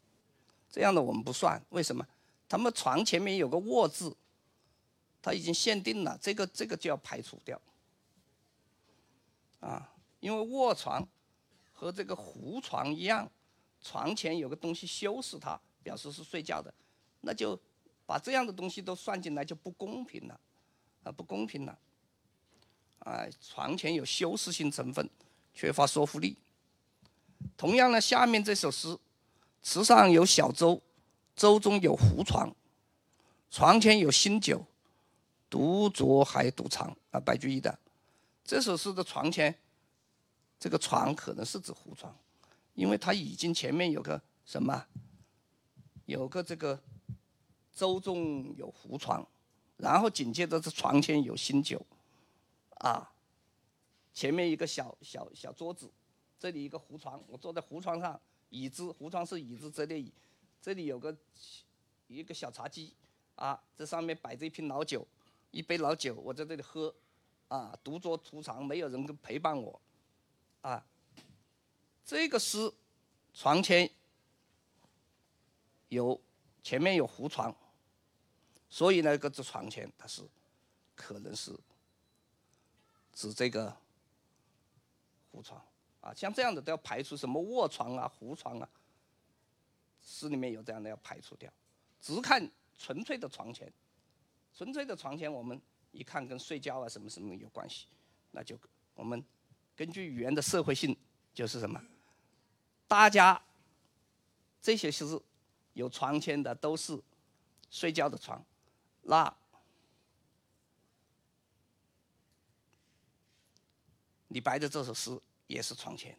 [0.70, 1.64] 这样的我们不算。
[1.70, 2.06] 为什么？
[2.48, 4.16] 他们床前面有个卧字，
[5.22, 7.60] 他已经限定了，这个这个就要排除掉。
[9.60, 11.08] 啊，因为卧床
[11.72, 13.30] 和这个胡床一样。
[13.84, 16.72] 床前有个东西修饰它，表示是睡觉的，
[17.22, 17.60] 那就
[18.12, 20.38] 把这样的东西都算进来就不公平了，
[21.04, 21.80] 啊，不公平了，
[23.00, 25.10] 啊，床前有修饰性成分，
[25.54, 26.36] 缺乏说服力。
[27.56, 29.00] 同样呢，下面这首诗，
[29.64, 30.82] 池上有小舟，
[31.38, 32.54] 舟中有胡床，
[33.50, 34.62] 床前有新酒，
[35.50, 36.94] 独酌还独尝。
[37.12, 37.80] 啊，白居易的
[38.44, 39.58] 这首诗的床前，
[40.60, 42.14] 这个床可能是指胡床。
[42.74, 44.86] 因为它已经前面有个什么，
[46.08, 46.78] 有个这个
[47.82, 49.28] 舟中有胡床，
[49.78, 51.84] 然后紧接着是床前有新酒，
[52.76, 53.12] 啊，
[54.14, 55.92] 前面一个小小小桌子，
[56.38, 60.14] 这里一个胡床，我坐在胡床上，椅子胡床是椅子，折叠椅
[60.62, 61.18] 这里有个
[62.06, 62.94] 一个小茶几，
[63.34, 65.08] 啊，这上面摆着一瓶老酒，
[65.50, 66.94] 一杯老酒，我在这里喝，
[67.48, 69.82] 啊，独酌途长，没有人陪伴我，
[70.62, 70.86] 啊。
[72.06, 72.72] 这个诗，
[73.34, 73.90] 床前
[75.90, 76.22] 有
[76.62, 77.56] 前面有胡床，
[78.72, 80.28] 所以呢，个这床前它是
[80.96, 81.56] 可能是
[83.14, 83.72] 指这个
[85.32, 85.64] 胡床
[86.00, 88.68] 啊，像这样的都要排除什么卧床啊、胡床啊，
[90.02, 91.52] 诗里面有这样的要排除掉，
[92.00, 93.72] 只看纯粹的床前，
[94.56, 95.62] 纯粹的床前我们
[95.92, 97.86] 一看跟睡觉啊什么什么有关系，
[98.32, 98.58] 那就
[98.96, 99.24] 我们
[99.76, 100.98] 根据语言的社会性。
[101.34, 101.82] 就是什么？
[102.90, 103.42] 大家
[104.62, 105.18] 这些是
[105.72, 107.02] 有床前的，都是
[107.70, 108.44] 睡觉的床。
[109.04, 109.36] 那
[114.30, 116.18] 李白的这首诗也是床前，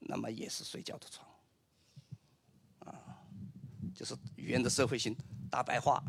[0.00, 1.28] 那么也是睡觉的床。
[2.80, 3.22] 啊，
[3.94, 5.16] 就是语言的社会性，
[5.48, 6.02] 大白话，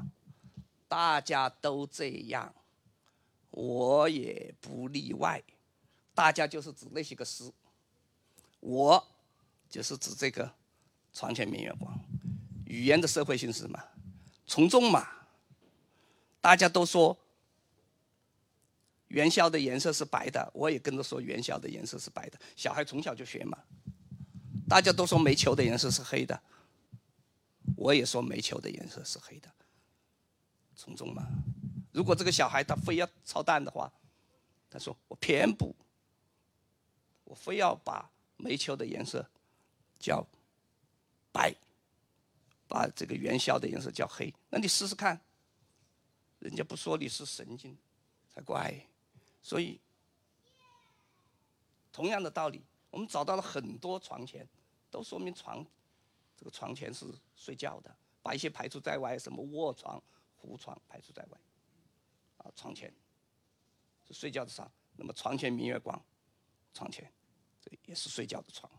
[0.88, 2.52] 大家都这样，
[3.52, 5.44] 我也不例外。
[6.16, 7.54] 大家就是指那些个诗，
[8.60, 9.08] 我
[9.70, 10.52] 就是指这个
[11.14, 11.96] 床前明月光。
[12.66, 13.80] 语言的社会性是什么？
[14.48, 15.17] 从众嘛。
[16.40, 17.18] 大家都说
[19.08, 22.40] 元宵的颜色是白的，我也跟着说元宵的颜色是白的。
[22.56, 23.58] 小孩从小就学嘛。
[24.70, 26.42] 大家都说煤球的颜色是黑的，
[27.76, 29.50] 我也说煤球的颜色是黑的。
[30.76, 31.26] 从中嘛。
[31.92, 33.92] 如果这个小孩他非要操蛋的话，
[34.70, 35.76] 他说我偏不。
[37.24, 39.30] 我非要把煤球的颜色
[40.00, 40.26] 叫
[41.32, 41.54] 白，
[42.70, 45.20] 把这个元宵的颜色叫黑，那你试试看，
[46.48, 47.78] 人家不说你是神经
[48.30, 48.74] 才怪。
[49.42, 49.80] 所以，
[51.92, 54.48] 同样的道理，我们找到了很多床前，
[54.90, 55.66] 都说明床
[56.38, 60.02] 这个床前是睡觉的，把一些排除在外，什么卧床、
[60.38, 61.38] 胡床排除在外，
[62.38, 62.94] 啊，床前
[64.08, 66.02] 是睡觉的床，那么床前明月光，
[66.74, 67.12] 床前
[67.62, 67.70] 这。
[67.86, 68.72] 也是睡觉的床，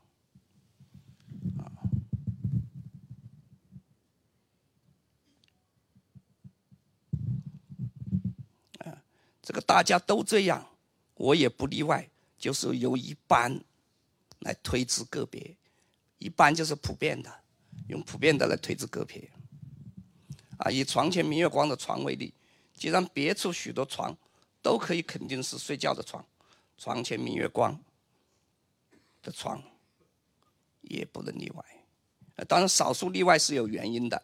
[9.48, 10.68] 这个大家都这样，
[11.14, 13.58] 我也不例外，就是由一般
[14.40, 15.56] 来推之个别，
[16.18, 17.34] 一般就是普遍的，
[17.86, 19.30] 用普遍的来推之个别，
[20.58, 22.34] 啊，以床前明月光的床为例，
[22.74, 24.14] 既然别处许多床
[24.60, 26.22] 都可以肯定是睡觉的床，
[26.76, 27.74] 床前明月光。
[29.20, 29.60] 的床，
[30.82, 31.64] 也不能例外。
[32.36, 34.22] 呃，当然少数例外是有原因的，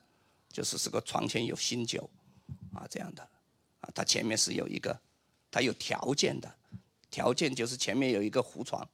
[0.52, 2.08] 就是这个床前有新酒，
[2.74, 3.22] 啊这样的，
[3.80, 4.98] 啊它前面是有一个，
[5.54, 6.52] 它有条件的，
[7.12, 8.84] 条件就是前面有一个胡床，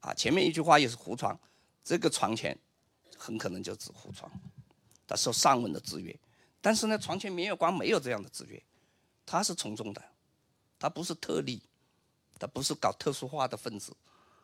[0.00, 1.38] 啊前面一句话也是胡床，
[1.84, 2.56] 这个床前
[3.14, 4.30] 很可能就指胡床，
[5.06, 6.18] 它受上文的制约。
[6.62, 8.62] 但是呢，床前明月光没有这样的制约，
[9.26, 10.02] 它是从众的，
[10.78, 11.60] 它不是特例，
[12.38, 13.94] 它不是搞特殊化的分子。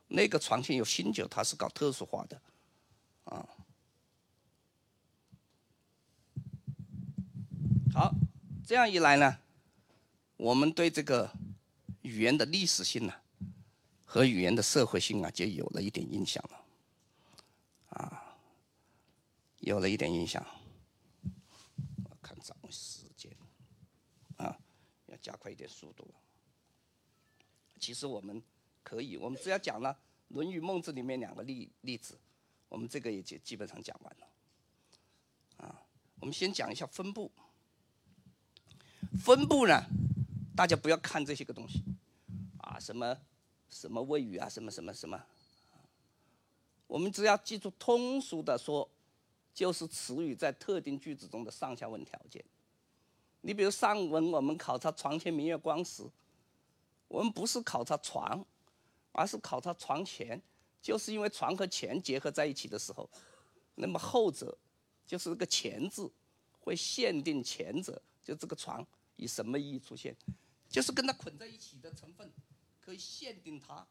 [0.08, 2.38] 那个床前有新酒，它是搞特殊化的，
[3.24, 3.48] 啊。
[7.94, 8.14] 好，
[8.66, 9.38] 这样一来呢，
[10.42, 11.30] 我们对这个
[12.00, 13.14] 语言的历史性呢，
[14.04, 16.64] 和语言的社会性啊，就有了一点印象了，
[17.90, 18.36] 啊，
[19.60, 20.44] 有了一点印象。
[22.02, 23.30] 我看掌握时间，
[24.36, 24.58] 啊，
[25.06, 26.12] 要加快一点速度。
[27.78, 28.42] 其实我们
[28.82, 29.94] 可以，我们只要讲了
[30.34, 32.18] 《论语》《孟子》里面两个例例子，
[32.68, 34.26] 我们这个也就基本上讲完了。
[35.58, 35.86] 啊，
[36.18, 37.30] 我们先讲一下分布。
[39.24, 39.84] 分布呢，
[40.54, 41.82] 大家不要看这些个东西，
[42.58, 43.16] 啊，什么
[43.70, 45.18] 什么谓语啊，什么什么什么，
[46.86, 48.86] 我们只要记住通俗的说，
[49.54, 52.44] 就是词语在特定句子中的上下文条件。
[53.40, 56.04] 你比如上文我们考察“床前明月光”时，
[57.08, 58.44] 我们不是考察床，
[59.12, 60.40] 而是考察床前，
[60.82, 63.08] 就是因为床和前结合在一起的时候，
[63.74, 64.56] 那么后者
[65.06, 66.12] 就是这个“前”字
[66.60, 68.86] 会限定前者，就这个床。
[69.16, 70.16] 以什么意义出现？
[70.72, 72.32] 就是跟它捆在一起的成分，
[72.80, 73.86] 可以限定它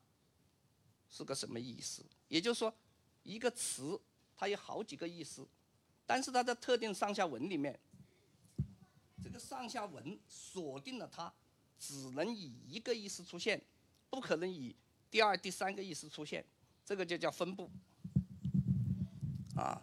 [1.07, 2.03] 是个什么意思。
[2.27, 2.73] 也就是说，
[3.21, 4.01] 一个词
[4.35, 5.47] 它有好几个意思，
[6.07, 7.79] 但是它在特定上下文里面，
[9.23, 11.31] 这个上下文锁定了它
[11.79, 13.61] 只能以一个意思出现，
[14.09, 14.75] 不可能以
[15.11, 16.43] 第二、第三个意思出现，
[16.83, 17.69] 这个就叫分布。
[19.55, 19.79] 啊，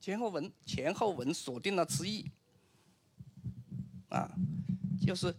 [0.00, 2.30] 前后文前后文锁定了词义，
[4.10, 4.30] 啊。
[5.04, 5.32] 就是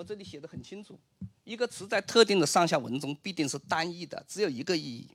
[0.00, 0.98] 我这里写的很清楚，
[1.44, 5.06] 一个词在特定的上下文中必定是单一的，只有一个意义。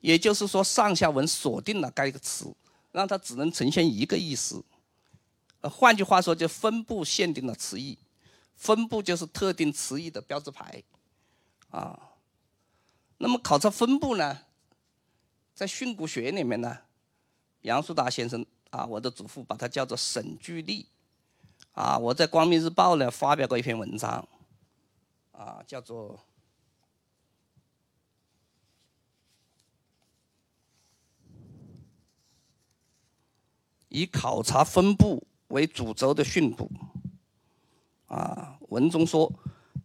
[0.00, 2.54] 也就是说，上下文锁定了该个词，
[2.92, 4.62] 让它只能呈现一个意思。
[5.62, 7.96] 呃，换句话说，就分布限定了词义，
[8.54, 10.82] 分布就是特定词义的标志牌。
[11.70, 11.98] 啊，
[13.16, 14.40] 那么考察分布呢，
[15.54, 16.80] 在训诂学里面呢，
[17.62, 20.86] 杨树达先生啊，我的祖父把它叫做审句例。
[21.78, 24.26] 啊，我在《光明日报》呢发表过一篇文章，
[25.30, 26.18] 啊，叫做
[33.90, 36.68] 以考察分布为主轴的训诂。
[38.08, 39.32] 啊，文中说，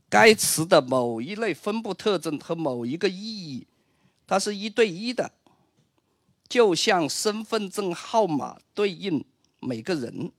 [0.09, 3.67] 该词的某一类分布特征和某一个意义，
[4.25, 5.31] 它是一对一的，
[6.49, 9.23] 就像身份证号码对应
[9.59, 10.31] 每个人。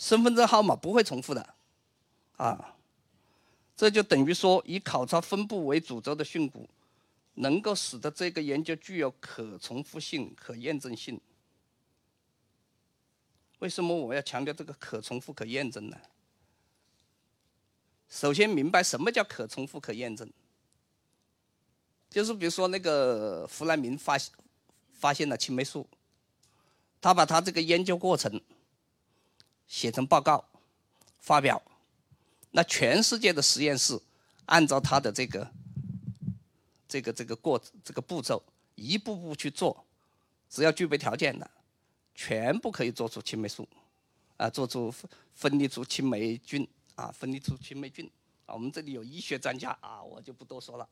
[0.00, 1.54] 身份证号码不会重复的，
[2.38, 2.74] 啊，
[3.76, 6.66] 这就等于说，以考察分布为主轴的训诂，
[7.34, 11.20] 能够使得这个研究具有可重复性、可验证性。
[13.58, 15.96] 为什么我要强调这个可重复、可验证呢？
[18.08, 20.26] 首先明白什么叫可重复、可验证，
[22.08, 24.16] 就是比如说那个弗莱明发
[24.94, 25.86] 发现了青霉素，
[27.02, 28.40] 他把他这个研究过程。
[29.70, 30.44] 写成报告，
[31.20, 31.62] 发表，
[32.50, 33.96] 那全世界的实验室
[34.46, 35.48] 按照他的这个、
[36.88, 38.42] 这个、这个过这个步骤
[38.74, 39.86] 一步步去做，
[40.48, 41.48] 只要具备条件的，
[42.16, 43.66] 全部可以做出青霉素，
[44.38, 46.66] 啊，做出分分离出青霉菌，
[46.96, 48.10] 啊，分离出青霉菌，
[48.46, 50.88] 啊，我们这里有医学专家啊，我就不多说了，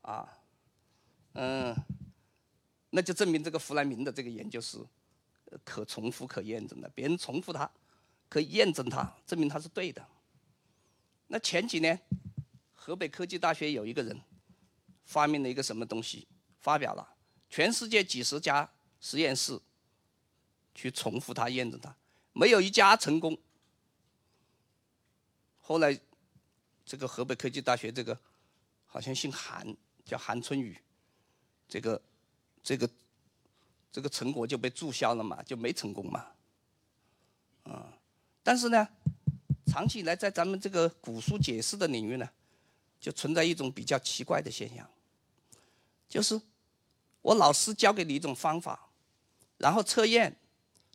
[0.00, 0.26] 啊，
[1.34, 1.76] 嗯，
[2.88, 4.78] 那就证明这个弗莱明的这个研究是
[5.62, 7.70] 可重复、可验证的，别人重复他。
[8.28, 10.06] 可以验证它，证明它是对的。
[11.28, 12.00] 那前几年，
[12.74, 14.18] 河北科技大学有一个人
[15.04, 16.26] 发明了一个什么东西，
[16.58, 17.16] 发表了，
[17.50, 18.70] 全世界几十家
[19.00, 19.60] 实验室
[20.74, 21.94] 去重复它、验证它，
[22.32, 23.38] 没有一家成功。
[25.58, 25.98] 后来，
[26.84, 28.18] 这个河北科技大学这个
[28.86, 30.78] 好像姓韩，叫韩春雨，
[31.68, 32.00] 这个
[32.62, 32.88] 这个
[33.92, 36.26] 这个成果就被注销了嘛，就没成功嘛，
[37.64, 37.97] 啊。
[38.48, 38.88] 但是呢，
[39.66, 42.26] 长期以来在咱们这个古书解释的领域呢，
[42.98, 44.88] 就存在一种比较奇怪的现象，
[46.08, 46.40] 就是
[47.20, 48.88] 我老师教给你一种方法，
[49.58, 50.34] 然后测验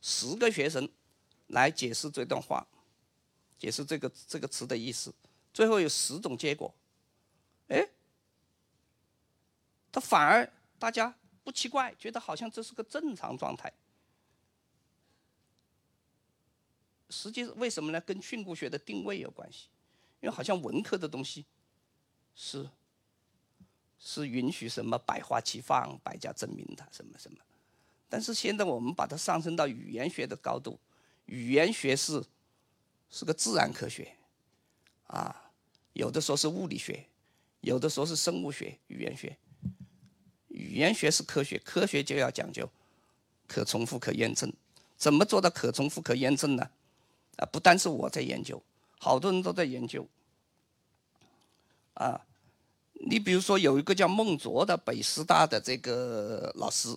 [0.01, 0.89] 十个学生
[1.45, 2.65] 来解释这段话，
[3.59, 5.13] 解释这个这个词的意思，
[5.53, 6.73] 最后有十种结果，
[7.67, 7.87] 哎，
[9.91, 13.71] 他反而大家不奇怪，觉得好像这是个正常状态。
[17.13, 18.01] 实际为什么呢？
[18.01, 19.67] 跟训诂学的定位有关系，
[20.19, 21.45] 因为好像文科的东西
[22.35, 22.67] 是
[23.99, 27.37] 是允许什么百花齐放、百家争鸣的什么什么，
[28.09, 30.79] 但是现在我们把它上升到语言学的高度，
[31.25, 32.21] 语言学是
[33.11, 34.11] 是个自然科学，
[35.05, 35.51] 啊，
[35.93, 37.05] 有的说是物理学，
[37.61, 39.37] 有的说是生物学，语言学，
[40.47, 42.67] 语言学是科学，科学就要讲究
[43.47, 44.51] 可重复、可验证，
[44.97, 46.69] 怎么做到可重复、可验证呢？
[47.37, 48.61] 啊，不单是我在研究，
[48.99, 50.07] 好多人都在研究。
[51.95, 52.19] 啊，
[52.93, 56.95] 你比如说有一个叫孟卓的北师大的这个老师，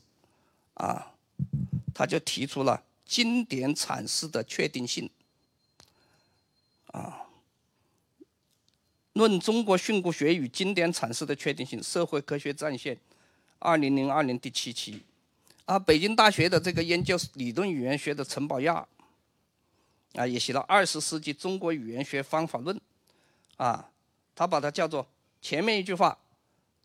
[0.75, 1.13] 啊，
[1.95, 5.11] 他就提出了经典阐释的确定性。
[6.89, 7.27] 啊，
[9.15, 12.99] 论中国训诂学与经典阐释的确定性，社会科学战线，
[13.59, 15.03] 二零零二年第七期。
[15.65, 18.87] 啊，北京大学的这个研究理论语言学的陈宝亚。
[20.17, 22.75] 啊，也写了《二十世纪中国语言学方法论》，
[23.59, 23.91] 啊，
[24.35, 25.07] 他把它叫做
[25.43, 26.19] 前面一句话，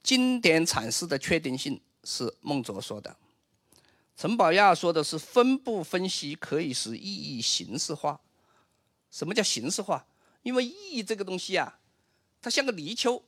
[0.04, 3.16] 经典阐释的确定性是孟卓说的，
[4.18, 8.20] 陈宝亚说的是分布分析可以使意义形式化。
[9.10, 10.06] 什么叫形式化？
[10.44, 11.80] 因为意义这个东西啊，
[12.42, 13.24] 它像个泥鳅。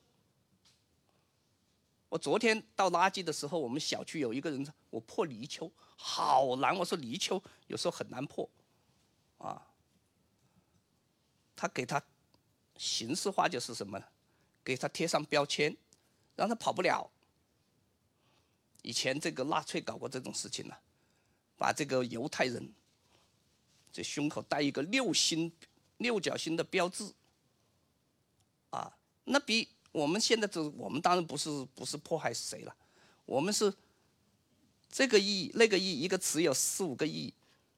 [2.10, 8.48] 我昨天倒垃圾的时候，我们小区有一个人：“我破泥鳅好难。”我说：“泥鳅有时候很难破，
[9.38, 9.68] 啊。”
[11.56, 12.02] 他给他
[12.78, 14.06] 形式化就是什么呢？
[14.64, 15.76] 给他贴上标签，
[16.36, 17.10] 让他跑不了。
[18.82, 20.76] 以前这个纳粹搞过这种事情呢，
[21.58, 22.74] 把这个犹太人
[23.92, 25.52] 这胸口带一个六星、
[25.98, 27.14] 六角星的标志，
[28.72, 32.76] 啊，那比我们现在这我们当然不是不是迫害谁了，
[33.26, 33.74] 我们是
[34.90, 37.34] 这个意义那个意义，一个词有四五个意义。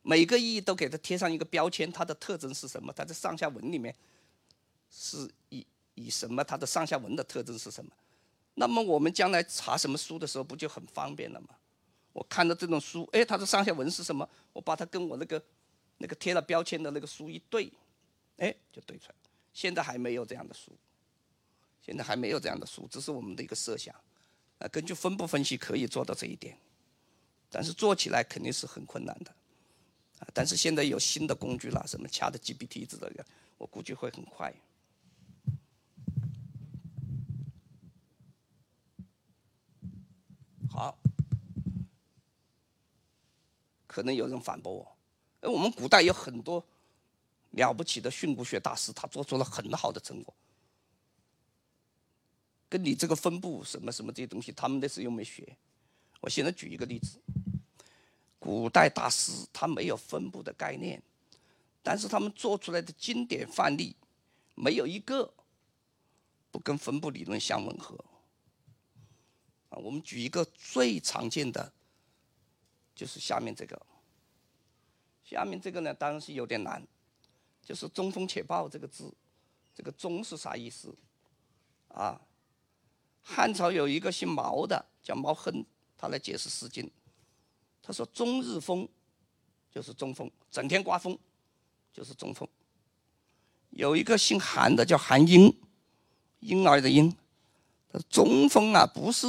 [0.07, 2.93] 每个意义都给它贴上一个标签，它的特征是什么？
[2.93, 3.93] 它的上下文里面
[4.87, 6.43] 是以以什么？
[6.43, 7.91] 它的上下文的特征是什么？
[8.53, 11.49] 那么我们将来查什么书的时候，不就很方便了吗？
[12.13, 14.29] 我看到这种书，哎，它的上下文是什么？
[14.53, 15.43] 我把它跟我那个
[15.97, 17.73] 那个贴了标签的那个书一对，
[18.37, 19.15] 哎，就对出来。
[19.53, 20.71] 现在还没有这样的书，
[21.81, 23.95] 现在还没有这样的书，这是我们的一个设想。
[24.59, 26.55] 啊，根据分布分析可以做到这一点，
[27.49, 29.33] 但是做起来肯定是很困难的。
[30.19, 33.25] 啊，但是现在有新的工具了，什么 Chat GPT 之类的，
[33.57, 34.53] 我估计会很快。
[40.69, 40.97] 好，
[43.87, 44.97] 可能有人反驳我，
[45.41, 46.65] 哎，我们古代有很多
[47.51, 50.33] 了不起的训诂学大师，他做出了很好的成果，
[52.67, 55.57] 跟你这个分布什么什么这些东西，他们那时又没学。
[56.19, 57.19] 我现在举一个例子。
[58.45, 61.01] 古代大师他没有分布的概念，
[61.81, 63.95] 但是他们做出来的经典范例，
[64.53, 65.33] 没有一个
[66.51, 67.97] 不跟分布理论相吻合。
[69.69, 71.73] 啊，我们举一个最常见的，
[72.93, 73.81] 就是下面这个。
[75.23, 76.85] 下面这个呢，当然是有点难，
[77.63, 79.11] 就是“中风且暴”这个字，
[79.73, 80.95] 这个“中”是啥意思？
[81.87, 82.21] 啊，
[83.23, 85.65] 汉朝有一个姓毛的，叫毛亨，
[85.97, 86.85] 他来解释《诗经》。
[87.87, 88.89] 他说：“中日风，
[89.69, 91.15] 就是中风，整天刮风，
[91.93, 92.49] 就是中风。”
[93.69, 95.55] 有一个姓韩的叫韩英，
[96.39, 97.15] 婴儿的婴，
[97.91, 99.27] 他说：“中风啊，不是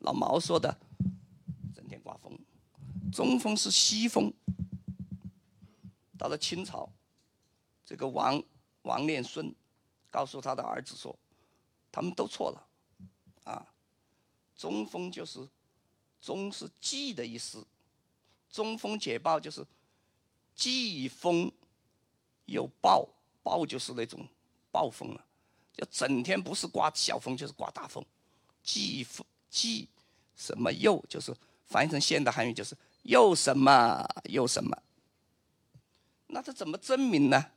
[0.00, 0.76] 老毛说的，
[1.72, 2.36] 整天刮风，
[3.12, 4.32] 中风是西风。”
[6.18, 6.90] 到了清朝，
[7.84, 8.42] 这个王
[8.82, 9.54] 王念孙
[10.10, 11.16] 告诉他的儿子说
[11.92, 12.66] ：“他们都错了，
[13.44, 13.72] 啊，
[14.56, 15.48] 中风就是。”
[16.20, 17.64] 中是季的意思，
[18.50, 19.64] 中风解暴就是
[20.54, 21.50] 季风
[22.46, 23.08] 有暴，
[23.42, 24.26] 暴就是那种
[24.72, 25.24] 暴风了，
[25.72, 28.04] 就整天不是刮小风就是刮大风，
[28.62, 29.88] 季风季
[30.36, 31.34] 什么又就是
[31.66, 34.76] 翻译成现代汉语就是又什么又什么，
[36.26, 37.52] 那这怎么证明呢？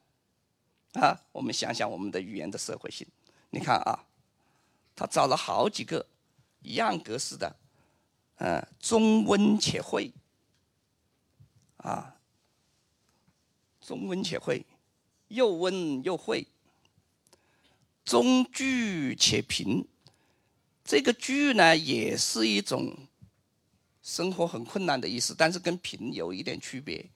[0.93, 3.07] 啊，我们想想我们的语言的社会性，
[3.49, 4.05] 你看啊，
[4.95, 6.05] 他找了好几个
[6.61, 7.55] 一样格式的。
[8.43, 10.11] 嗯，中温且会，
[11.77, 12.15] 啊，
[13.79, 14.65] 中温且会，
[15.27, 16.47] 又温又会，
[18.03, 19.87] 中聚且平。
[20.83, 22.97] 这个聚呢，也是一种
[24.01, 27.07] 生活很困难的意思，但是跟平有一点区别，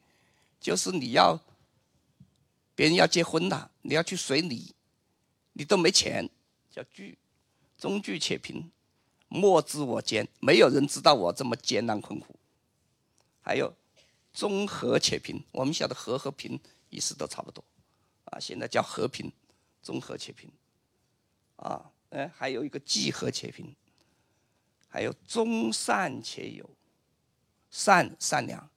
[0.60, 1.40] 就是你要
[2.76, 4.76] 别人要结婚了，你要去随礼，
[5.54, 6.30] 你都没钱，
[6.70, 7.18] 叫聚，
[7.80, 8.70] 中聚且平，
[9.28, 12.36] 莫知我艰，没有人知道我这么艰难困苦。
[13.42, 13.74] 还有，
[14.34, 16.60] 中和且平，我们晓得和和平
[16.90, 17.64] 意思都差不多，
[18.26, 19.32] 啊，现在叫和平，
[19.82, 20.52] 中和且平，
[21.58, 23.76] 啊，哎，还有一个济和且平，
[24.88, 26.70] 还有忠善且有，
[27.70, 28.70] 善善良，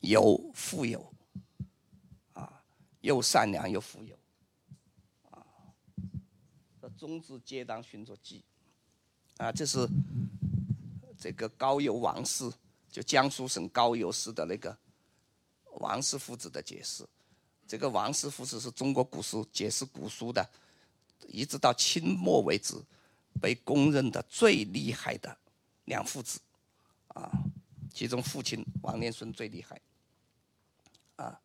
[0.00, 1.12] 有富有，
[2.32, 2.62] 啊，
[3.00, 4.18] 又善良又富有，
[5.30, 5.46] 啊，
[6.80, 8.44] 这中字皆当寻作济。
[9.38, 9.88] 啊，这是
[11.16, 12.52] 这个高邮王氏，
[12.90, 14.76] 就江苏省高邮市的那个
[15.78, 17.06] 王氏父子的解释。
[17.66, 20.44] 这个王氏父子是中国古书解释古书的，
[21.28, 22.74] 一直到清末为止，
[23.40, 25.38] 被公认的最厉害的
[25.84, 26.40] 两父子。
[27.08, 27.30] 啊，
[27.94, 29.80] 其中父亲王连孙最厉害。
[31.14, 31.40] 啊，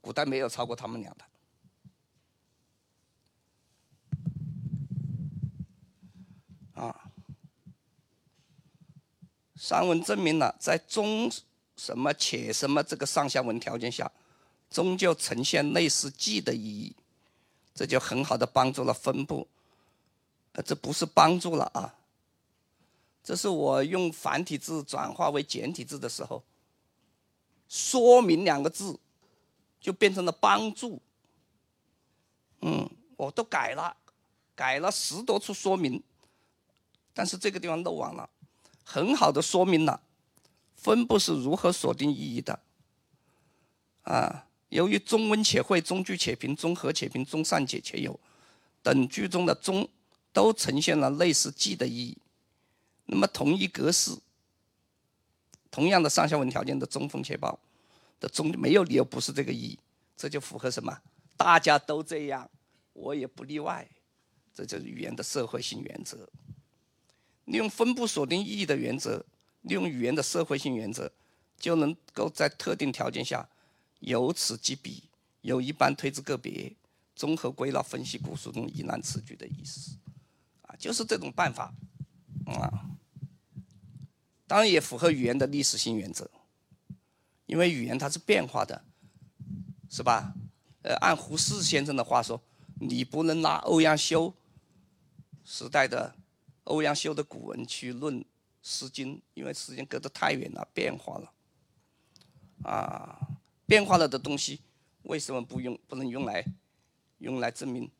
[0.00, 1.24] 古代没有超过他们俩的。
[6.80, 7.10] 啊。
[9.64, 11.32] 上文证明了，在中
[11.74, 14.12] 什么且什么这个上下文条件下，
[14.68, 16.94] 终究呈现类似记的意义，
[17.74, 19.48] 这就很好的帮助了分布。
[20.52, 21.94] 呃，这不是帮助了啊，
[23.22, 26.44] 这是我用繁体字转化为简体字的时候，
[27.66, 29.00] 说明两个字
[29.80, 31.00] 就变成了帮助。
[32.60, 32.86] 嗯，
[33.16, 33.96] 我都改了，
[34.54, 36.02] 改了十多处说明，
[37.14, 38.28] 但是这个地方漏网了。
[38.84, 40.02] 很好的说明了
[40.76, 42.60] 分布是如何锁定意义的。
[44.02, 48.20] 啊，由于中温且会、中句且平、中和且平、中善且且有
[48.82, 49.88] 等句中的中
[50.32, 52.18] 都呈现了类似记的意义，
[53.06, 54.14] 那么同一格式、
[55.70, 57.58] 同样的上下文条件的中锋且报
[58.20, 59.78] 的中没有理由不是这个意义，
[60.16, 61.00] 这就符合什么？
[61.36, 62.50] 大家都这样，
[62.92, 63.88] 我也不例外，
[64.54, 66.28] 这就是语言的社会性原则。
[67.44, 69.24] 利用分布锁定意义的原则，
[69.62, 71.12] 利用语言的社会性原则，
[71.58, 73.48] 就能够在特定条件下
[74.00, 75.04] 由此及彼，
[75.42, 76.74] 由一般推至个别，
[77.14, 79.96] 综合归纳分析古书中疑难词句的意思，
[80.62, 81.74] 啊，就是这种办法，
[82.46, 82.90] 啊，
[84.46, 86.30] 当然也符合语言的历史性原则，
[87.44, 88.84] 因为语言它是变化的，
[89.90, 90.34] 是吧？
[90.82, 92.42] 呃，按胡适先生的话说，
[92.80, 94.34] 你不能拿欧阳修
[95.44, 96.14] 时代的。
[96.64, 98.20] 欧阳修的古文去论
[98.62, 101.32] 《诗经》，因为时间隔得太远了，变化了。
[102.64, 103.18] 啊，
[103.66, 104.60] 变化了的东西，
[105.02, 106.44] 为什么不用不能用来
[107.18, 107.90] 用来证明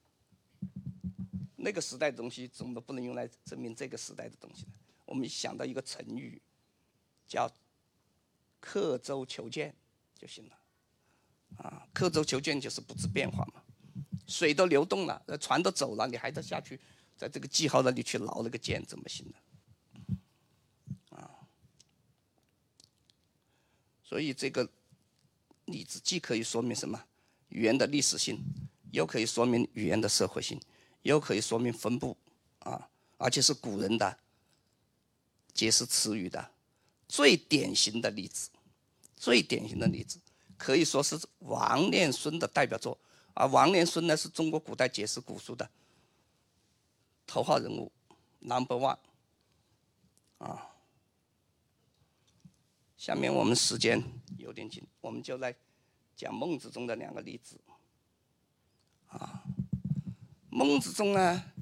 [1.57, 2.49] 那个时代的东西？
[2.49, 4.73] 怎么不能用来证明这个时代的东西呢？
[5.05, 6.41] 我们想到一个成语，
[7.29, 7.51] 叫
[8.59, 9.75] “刻舟求剑”
[10.19, 10.59] 就行了。
[11.59, 13.62] 啊，刻舟求剑就是不知变化嘛。
[14.27, 16.81] 水都流动了，船都走了，你还得下去。
[17.17, 20.17] 在这个记号那里去捞那个剑怎么行呢？
[21.11, 21.31] 啊，
[24.03, 24.69] 所以这个
[25.67, 27.05] 例子既可以说明什么
[27.49, 28.39] 语言的历史性，
[28.91, 30.61] 又可以说明语言的社会性，
[31.03, 32.17] 又可以说明分布
[32.59, 34.19] 啊，而且是古人的
[35.53, 36.51] 解释词语的
[37.09, 38.51] 最典型的例子，
[39.16, 40.19] 最典型的例子
[40.59, 42.99] 可以说是王念孙的代表作，
[43.35, 45.70] 而王念孙呢是中国古代解释古书的。
[47.26, 47.90] 头号人物
[48.38, 48.98] ，Number One，
[50.38, 50.70] 啊，
[52.96, 54.02] 下面我们时间
[54.38, 55.55] 有点紧，我们就来
[56.14, 57.60] 讲孟子中的两个例子，
[59.09, 59.42] 啊，
[60.48, 61.52] 孟子中呢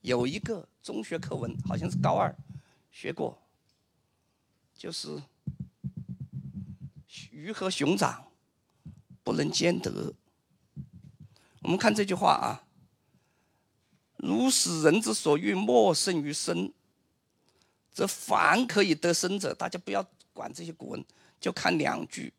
[0.00, 2.34] 有一个中学课文，好像是高二
[2.90, 3.40] 学过，
[4.74, 5.22] 就是
[7.30, 8.26] 鱼和熊掌
[9.22, 10.14] 不能兼得。
[11.60, 12.66] 我们看这句话啊。
[14.22, 16.72] 如使人之所欲，莫胜于生，
[17.92, 21.04] 则凡可以得生者，大家不要管这些古文，
[21.40, 22.32] 就看两句。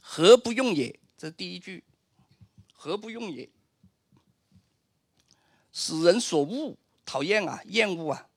[0.00, 0.96] 何不用也？
[1.16, 1.82] 这第一句。
[2.72, 3.48] 何不用也？
[5.72, 8.28] 使人所恶，讨厌啊，厌恶啊，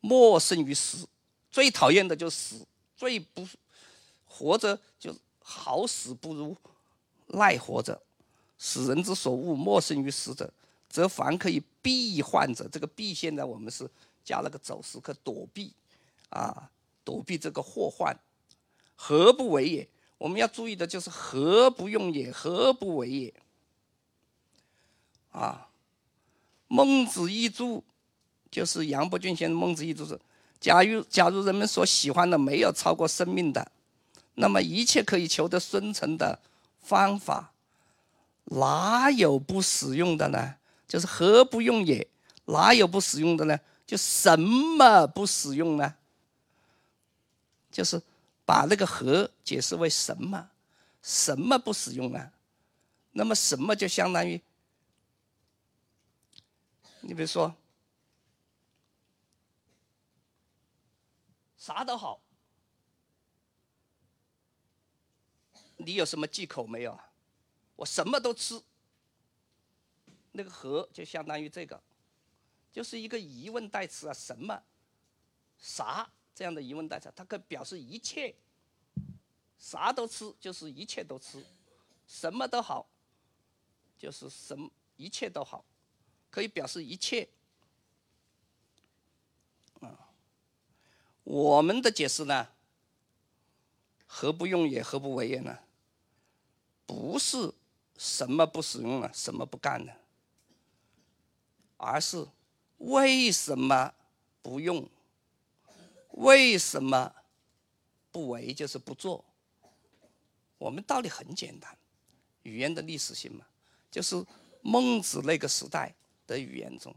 [0.00, 1.08] 莫胜于死。
[1.50, 3.44] 最讨厌的就是死，最不
[4.24, 6.56] 活着就好死不如
[7.26, 8.00] 赖活着。
[8.58, 10.48] 使人之所恶，莫胜于死者。
[10.94, 13.90] 则凡可以避患者，这个避现在我们是
[14.24, 15.72] 加了个走时刻躲避，
[16.28, 16.70] 啊，
[17.02, 18.16] 躲避这个祸患，
[18.94, 19.88] 何不为也？
[20.18, 23.34] 我们要注意的就是何不用也，何不为也？
[25.32, 25.66] 啊，
[26.68, 27.82] 孟子一注
[28.48, 30.16] 就是杨伯峻先生孟子一注是：
[30.60, 33.72] 假如假如人们所喜欢的没有超过生命的，
[34.36, 36.38] 那么一切可以求得生存的
[36.80, 37.52] 方法，
[38.44, 40.54] 哪有不使用的呢？
[40.86, 42.06] 就是何不用也？
[42.46, 43.58] 哪有不使用的呢？
[43.86, 45.96] 就什么不使用呢？
[47.70, 48.00] 就是
[48.44, 50.50] 把那个和解释为什么，
[51.02, 52.32] 什么不使用呢？
[53.12, 54.40] 那么什么就相当于，
[57.00, 57.54] 你比如说，
[61.56, 62.20] 啥都好，
[65.76, 66.98] 你有什么忌口没有？
[67.76, 68.62] 我什么都吃。
[70.36, 71.80] 那个和就相当于这个，
[72.72, 74.60] 就是一个疑问代词啊，什么、
[75.56, 78.34] 啥这样的疑问代词，它可表示一切，
[79.56, 81.46] 啥都吃就是一切都吃，
[82.08, 82.84] 什么都好，
[83.96, 85.64] 就是什么一切都好，
[86.32, 87.28] 可以表示一切。
[89.80, 90.10] 啊，
[91.22, 92.48] 我们的解释呢，
[94.04, 95.60] 何不用也，何不为也呢？
[96.86, 97.54] 不是
[97.96, 99.92] 什么不使用了，什么不干呢？
[101.76, 102.26] 而是
[102.78, 103.92] 为什么
[104.42, 104.88] 不用？
[106.12, 107.12] 为什么
[108.12, 108.52] 不为？
[108.54, 109.24] 就是不做。
[110.58, 111.76] 我们道理很简单，
[112.44, 113.44] 语言的历史性嘛，
[113.90, 114.24] 就是
[114.62, 115.94] 孟子那个时代
[116.26, 116.94] 的语言中，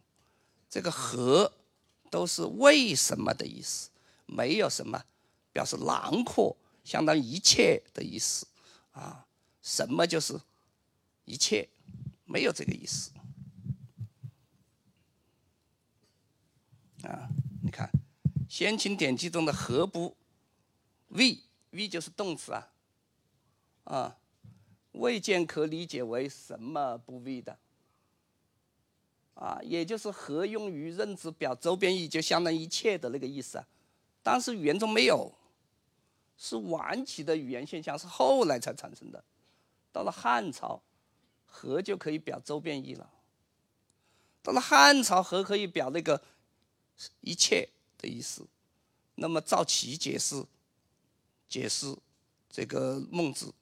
[0.70, 1.52] 这个“和”
[2.10, 3.90] 都是为什么的意思，
[4.26, 5.04] 没有什么
[5.52, 8.45] 表示囊括，相当于一切的意思
[8.91, 9.26] 啊。
[9.62, 10.40] 什么就是
[11.26, 11.68] 一切，
[12.24, 13.12] 没有这个意思。
[17.08, 17.30] 啊，
[17.64, 17.90] 你看，
[18.50, 20.18] 先秦典籍中的“何不
[21.08, 21.40] 为
[21.72, 22.74] ”，“为”就是动词啊，
[23.86, 24.18] 啊，
[24.92, 27.58] 未见可理解为什么不为的，
[29.36, 33.66] 啊，也就是“何”用于认知表周边意，就相当于一切的那个意思啊。
[34.22, 35.34] 当时语言中没有，
[36.38, 39.24] 是晚期的语言现象，是后来才产生的。
[39.94, 40.82] 到了汉朝
[41.48, 43.10] ，“和”就可以表周边意了。
[44.44, 46.22] 到了汉朝，“和”可以表那个。
[47.22, 48.45] 一切的意思，
[49.15, 50.44] 那么赵齐解释
[51.48, 51.95] 解释
[52.49, 53.53] 这个孟子，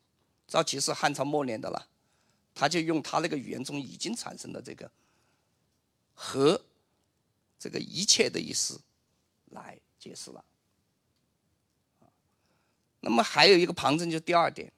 [0.48, 1.88] 赵齐是汉朝末年的了，
[2.54, 4.90] 他就用他那个语言中已经产生的这个
[6.14, 6.62] 和
[7.60, 8.80] 这个一切的意思
[9.52, 10.44] 来解释了。
[13.02, 14.72] 那么还有一个旁证，就第二点，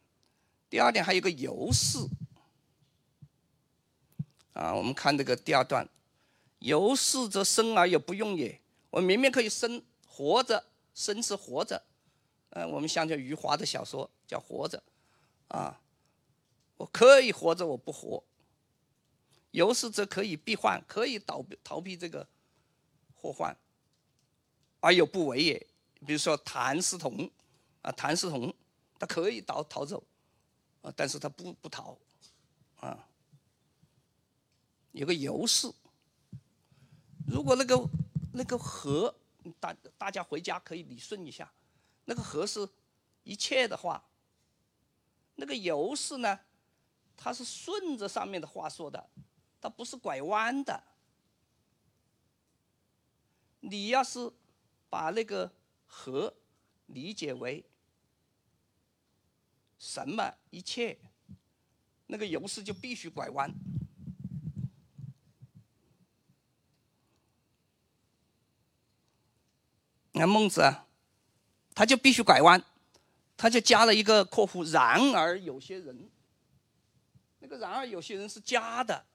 [0.69, 1.97] 第二点还有一个由是
[4.53, 5.87] 啊，我们看这个第二段。
[6.59, 8.59] 由是则生而有不用也。
[8.89, 11.83] 我明明可以生活着，生是活着。
[12.51, 14.81] 嗯，我们想想余华的小说叫《活着》，
[15.55, 15.79] 啊，
[16.77, 18.23] 我可以活着，我不活。
[19.51, 22.27] 由是则可以避患，可以逃逃避这个
[23.13, 23.55] 祸患，
[24.79, 25.67] 而有不为也。
[26.05, 27.29] 比如说谭嗣同，
[27.81, 28.53] 啊，谭嗣同
[28.97, 30.01] 他可以逃逃走，
[30.81, 31.97] 啊，但是他不不逃，
[32.77, 33.07] 啊，
[34.93, 35.71] 有个由是。
[37.27, 37.89] 如果那个
[38.33, 39.13] 那个和
[39.59, 41.51] 大大家回家可以理顺一下，
[42.05, 42.67] 那个和是
[43.23, 44.01] 一切的话，
[45.35, 46.39] 那个由是呢，
[47.17, 49.09] 它是顺着上面的话说的，
[49.59, 50.81] 它不是拐弯的。
[53.59, 54.31] 你要是
[54.89, 55.51] 把那个
[55.85, 56.33] 和
[56.85, 57.65] 理解为
[59.77, 60.97] 什么一切，
[62.05, 63.53] 那个由是就必须拐弯。
[70.17, 70.87] 你看孟子啊，
[71.75, 72.59] 他就必须拐弯，
[73.37, 74.67] 他就加了一个括弧。
[74.71, 76.09] 然而有些人，
[77.37, 79.05] 那个然而有些人是加的，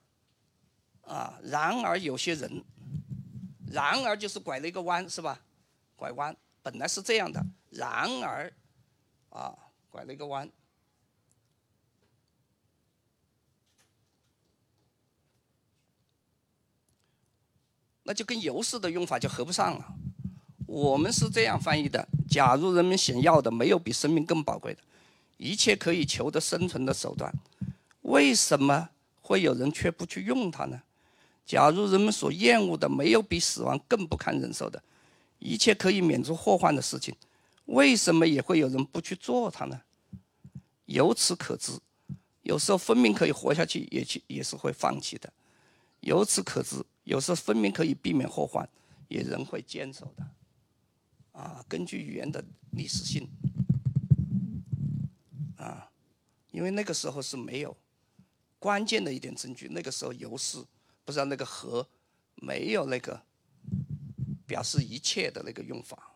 [1.01, 2.63] 啊，然而有些人，
[3.69, 5.41] 然而就是拐了一个弯，是吧？
[5.97, 8.53] 拐弯本来是这样的，然而，
[9.29, 9.53] 啊，
[9.89, 10.49] 拐了一个弯，
[18.03, 19.95] 那就跟由是的用法就合不上了。
[20.73, 24.81] 我们是这样翻译的：假如人们想要的没有比生命更宝贵的，
[25.37, 27.31] 一切可以求得生存的手段，
[28.01, 28.89] 为什么
[29.21, 30.81] 会有人却不去用它呢？
[31.45, 34.81] 假如人们所厌恶的没有比死亡更不堪忍受的，
[35.37, 37.15] 一切可以免除祸患的事情，
[37.65, 39.79] 为什么也会有人不去做它呢？
[40.85, 41.73] 由此可知，
[42.41, 45.29] 有时候分明可以活下去，也去也是会放弃的；
[45.99, 48.67] 由此可知，有时候分明可以避免祸患，
[49.07, 50.25] 也仍会坚守的。
[51.33, 52.41] 啊，根据语言的
[52.71, 53.27] 历史性，
[55.57, 55.91] 啊，
[56.51, 57.75] 因为那个时候是没有
[58.59, 60.65] 关键的一点证据，那个时候由是
[61.03, 61.85] 不知道那个和
[62.35, 63.21] 没有那个
[64.45, 66.11] 表示一切的那个用法。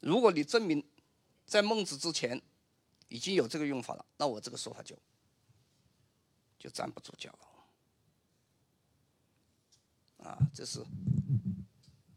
[0.00, 0.84] 如果你证明
[1.46, 2.42] 在孟子之前
[3.08, 4.96] 已经有这个用法了，那我这个说法就
[6.58, 7.38] 就站不住脚了。
[10.26, 10.82] 啊，这是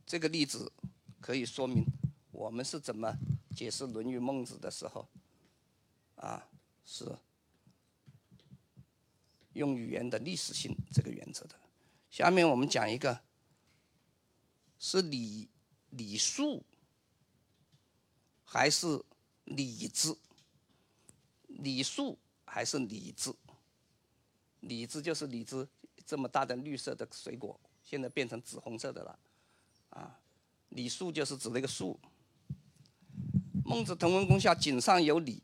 [0.08, 0.72] 这个例子
[1.20, 1.86] 可以说明
[2.32, 3.14] 我们是怎么
[3.54, 5.06] 解释《论语》《孟子》的时候，
[6.16, 6.48] 啊，
[6.86, 7.14] 是
[9.52, 11.56] 用语言的历史性这个原则的。
[12.10, 13.20] 下面我们讲一个，
[14.80, 15.50] 是礼
[15.90, 16.64] 礼数
[18.46, 19.04] 还是
[19.44, 20.16] 礼制？
[21.48, 23.36] 李树还是李子？
[24.62, 25.68] 李子就是李子
[26.06, 29.20] 这么大的绿色的水果，现在变成紫红色的了，
[29.98, 30.20] 啊，
[30.70, 32.00] 李树就是指那个树。
[33.66, 35.42] 孟子滕文公下井上有礼，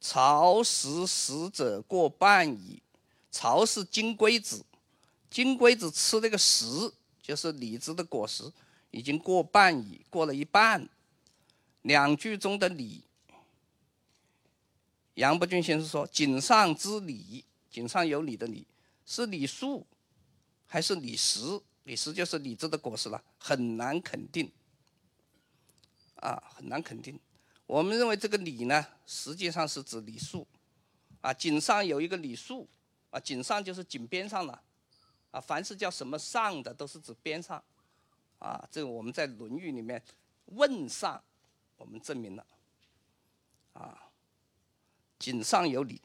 [0.00, 2.82] 朝食食者过半矣。
[3.30, 4.64] 朝是金龟子，
[5.28, 8.50] 金龟子吃那个食，就是李子的果实，
[8.90, 10.88] 已经过半矣，过了一半。
[11.82, 13.04] 两句中的礼。
[15.14, 18.66] 杨伯峻先生说：“井上之礼，井上有礼的礼，
[19.04, 19.86] 是礼数
[20.66, 21.60] 还是礼实？
[21.86, 24.50] 李实就是李子的果实了，很难肯定。
[26.16, 27.18] 啊，很难肯定。
[27.64, 30.44] 我们认为这个李呢，实际上是指李树。
[31.20, 32.68] 啊，井上有一个李树，
[33.10, 34.60] 啊，井上就是井边上了。
[35.30, 37.62] 啊，凡是叫什么上的，都是指边上。
[38.40, 40.02] 啊，这个我们在《论语》里面
[40.46, 41.22] 问上，
[41.76, 42.44] 我们证明了。
[43.74, 44.02] 啊。”
[45.18, 46.02] 井上有礼，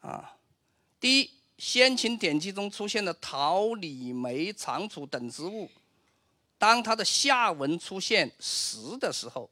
[0.00, 0.36] 啊，
[1.00, 5.70] 第一，先秦典籍中出现的桃、李、梅、长楚等植物，
[6.58, 9.48] 当它的下文出现“实”的时候，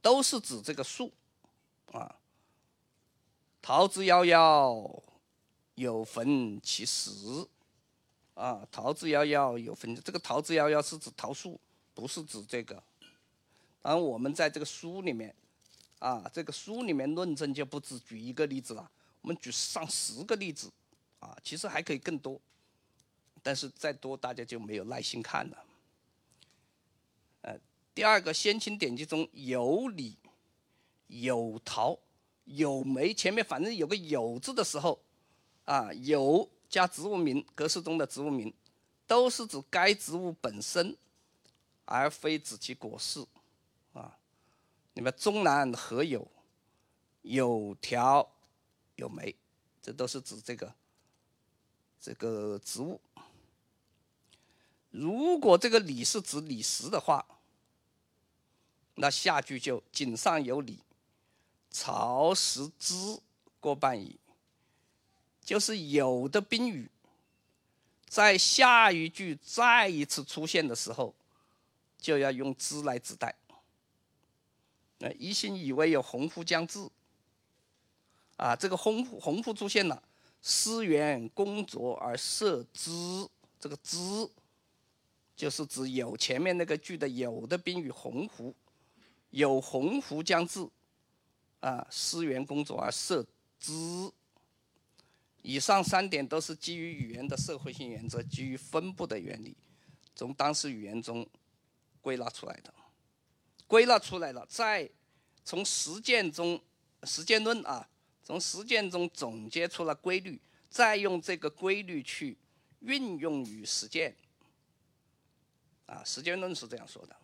[0.00, 1.12] 都是指这个树，
[1.92, 2.16] 啊，
[3.60, 5.02] 桃之夭夭，
[5.74, 7.10] 有逢其实，
[8.34, 11.60] 啊，桃之夭夭，有逢这个桃之夭夭是指桃树，
[11.94, 12.82] 不是指这个。
[13.82, 15.34] 而我们在这个书里面。
[16.00, 18.88] 啊，这个书里面论证就不止举一个例子了，
[19.28, 20.72] 我们举上十个例子，
[21.18, 22.40] 啊，其实还可以更多，
[23.42, 25.64] 但是再多大家就没有耐心看了。
[27.42, 27.54] 呃，
[27.94, 30.16] 第二个先秦典籍中有李、
[31.08, 31.98] 有陶、
[32.44, 34.98] 有梅，前面反正有个有字的时候，
[35.66, 38.50] 啊，有加植物名，格式中的植物名，
[39.06, 40.96] 都是指该植物本身，
[41.84, 43.22] 而非指其果实。
[44.94, 46.26] 那么中南何有？
[47.20, 48.26] 有条
[48.98, 49.34] 有梅，
[49.80, 50.74] 这都是指这个
[52.00, 53.00] 这个植物。
[54.90, 57.24] 如果这个李是指李石的话，
[58.96, 60.80] 那下句就井上有李，
[61.70, 63.20] 朝食之
[63.60, 64.18] 过半矣。
[65.44, 66.90] 就是有的宾语，
[68.06, 71.14] 在下一句再一次出现的时候，
[71.96, 73.34] 就要用之来指代。
[74.98, 76.90] 那一心以为有鸿鹄将至，
[78.38, 80.00] 啊，这个鸿鸿鹄出现了，
[80.40, 82.90] 思源工作而设之，
[83.58, 83.98] 这个之
[85.34, 88.54] 就是指有前面那个句的有的宾语鸿鹄，
[89.30, 90.68] 有鸿鹄将至，
[91.58, 93.26] 啊，思源工作而设
[93.58, 93.72] 之。
[95.42, 99.56] 以上三点都是基于语言的社会性原则，基于分布的原理，
[100.14, 101.26] 从当时语言中
[102.00, 102.72] 归纳出来的。
[103.66, 104.88] 归纳出来了，在
[105.44, 106.60] 从实践中
[107.02, 107.88] 实践论啊，
[108.28, 110.38] 从实践中总结出了规律，
[110.68, 112.36] 再用这个规律去
[112.80, 114.14] 运用于实践。
[115.86, 117.16] 啊，实践论是这样说的。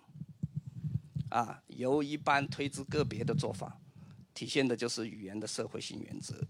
[1.28, 3.78] 啊，由一般推至个别的做法，
[4.32, 6.42] 体现的就是语言的社会性原则。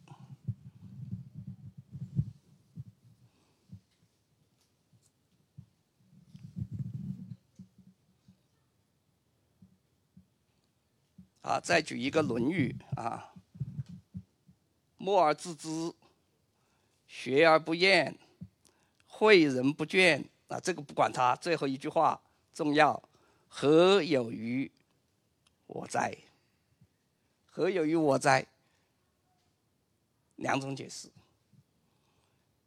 [11.41, 12.73] 啊，再举一个《论语》
[13.03, 13.34] 啊
[15.05, 15.93] ，“默而自知，
[17.07, 18.17] 学而不厌，
[19.07, 22.19] 诲人不倦。”啊，这个不管它，最后一句话
[22.55, 23.03] 重要。
[23.49, 24.71] 何有于
[25.67, 26.17] 我哉？
[27.45, 28.47] 何有于我哉？
[30.37, 31.11] 两种解释。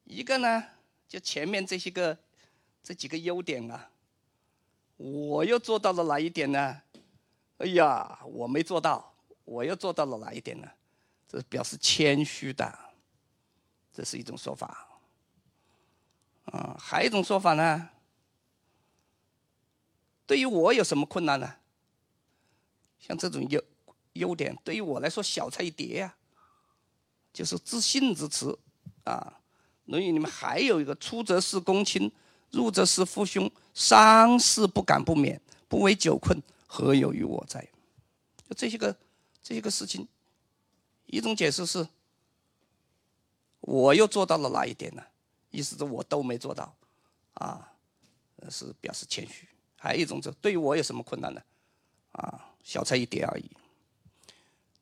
[0.04, 0.64] 一个呢，
[1.08, 2.16] 就前面这些个
[2.84, 3.90] 这几个优点啊，
[4.98, 6.82] 我又做到了哪一点呢？
[7.58, 9.12] 哎呀，我没做到，
[9.44, 10.70] 我又做到了哪一点呢？
[11.28, 12.78] 这表示谦虚的，
[13.94, 14.88] 这是一种说法。
[16.46, 17.90] 啊，还有一种说法呢？
[20.26, 21.56] 对于我有什么困难呢？
[23.00, 23.64] 像这种优
[24.14, 26.16] 优点，对于我来说小菜一碟呀，
[27.34, 28.58] 就是自信之词。
[29.04, 29.40] 啊，
[29.92, 32.12] 《论语》里面还有一个“出则事公亲，
[32.52, 37.66] 入则事父兄，丧事不敢不免，不为久困。”何有于我哉？
[38.50, 38.94] 就这些个
[39.42, 40.06] 这些个事情，
[41.08, 41.88] 一种解释是，
[43.62, 45.04] 我又做到了哪一点呢？
[45.50, 46.76] 意思是我都没做到，
[47.34, 47.74] 啊，
[48.50, 49.48] 是表示谦虚。
[49.78, 51.42] 还有一种就对于我有什么困难呢？
[52.12, 53.50] 啊，小菜一碟而已。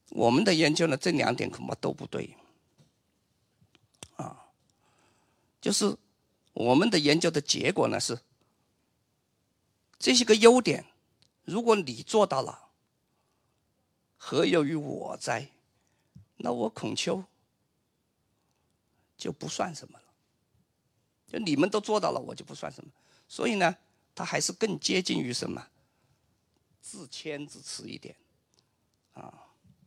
[0.09, 2.35] 我们的研究呢，这两点恐怕都不对，
[4.15, 4.47] 啊，
[5.61, 5.95] 就是
[6.53, 8.19] 我们的研究的结果呢是，
[9.99, 10.85] 这些个优点，
[11.43, 12.69] 如果你做到了，
[14.17, 15.49] 何有于我哉？
[16.37, 17.23] 那我孔丘
[19.17, 20.05] 就不算什么了。
[21.27, 22.91] 就你们都做到了，我就不算什么。
[23.27, 23.75] 所以呢，
[24.13, 25.67] 他还是更接近于什么？
[26.81, 28.15] 自谦自持一点，
[29.13, 29.41] 啊。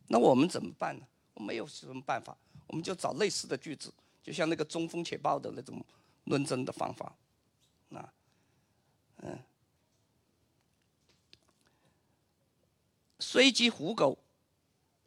[0.07, 1.05] 那我们怎么办呢？
[1.35, 2.35] 我没有什么办法，
[2.67, 5.85] 我们就找类似的句子，就像那个中锋且报的那种
[6.25, 7.15] 论证的方法，
[7.91, 8.13] 啊，
[9.17, 9.39] 嗯，
[13.19, 14.17] 虽及虎狗，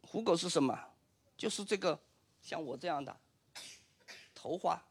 [0.01, 0.92] 虎狗是什么？
[1.43, 1.99] 就是这个
[2.41, 3.13] 像我这样的
[4.33, 4.81] 头发，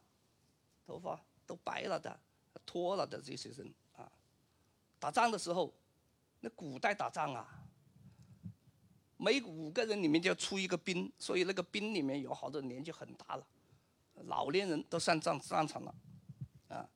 [0.87, 2.21] 头发都白了的、
[2.67, 4.13] 脱了的这些人啊，
[4.99, 5.73] 打仗的时候，
[6.41, 7.65] 那古代打仗啊。
[9.17, 13.47] 每五个人里面就要出一个兵，所以那个兵里面有好多年纪很大了，
[14.27, 15.95] 老年人都上战战场了，
[16.69, 16.87] 啊，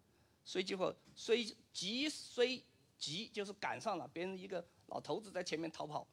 [0.44, 2.62] 所以结果虽急虽
[2.98, 6.06] 急就是赶上了，别人一个老头子在前面逃跑，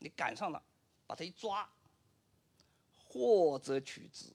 [0.00, 0.62] 你赶上了，
[1.06, 1.66] 把他一抓，
[3.08, 4.26] 或者取之，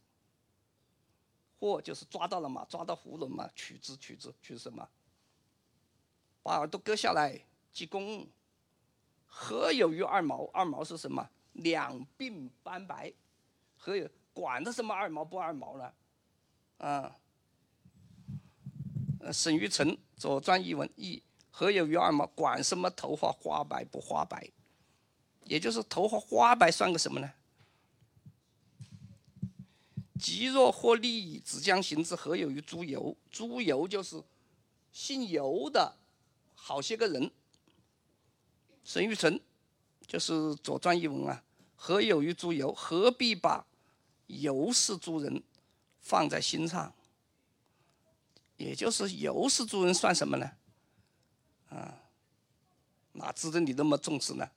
[1.59, 4.89] 或就是抓到了嘛，抓到囫囵嘛，取之取之取什么？
[6.41, 7.39] 把耳朵割下来
[7.71, 8.27] 记功。
[9.35, 10.45] 何有于二毛？
[10.53, 11.29] 二毛是什么？
[11.53, 13.13] 两鬓斑白。
[13.77, 14.09] 何有？
[14.33, 15.93] 管他什么二毛不二毛呢？
[16.77, 17.15] 啊。
[19.31, 19.87] 沈于成
[20.17, 22.27] 《左传》译文译：何有于二毛？
[22.27, 24.51] 管什么头发花白不花白？
[25.45, 27.31] 也就是头发花白算个什么呢？
[30.19, 32.15] 极若获利，只将行之。
[32.15, 33.15] 何有于诸游？
[33.31, 34.23] 诸游就是
[34.91, 35.95] 姓游的
[36.55, 37.31] 好些个人。
[38.83, 39.39] 沈玉成
[40.05, 41.43] 就是《左传》一文啊，
[41.75, 42.73] 何有于诸游？
[42.73, 43.65] 何必把
[44.27, 45.41] 游氏诸人
[46.01, 46.93] 放在心上？
[48.57, 50.51] 也就是游氏诸人算什么呢？
[51.69, 51.97] 啊，
[53.13, 54.47] 哪值得你那么重视呢？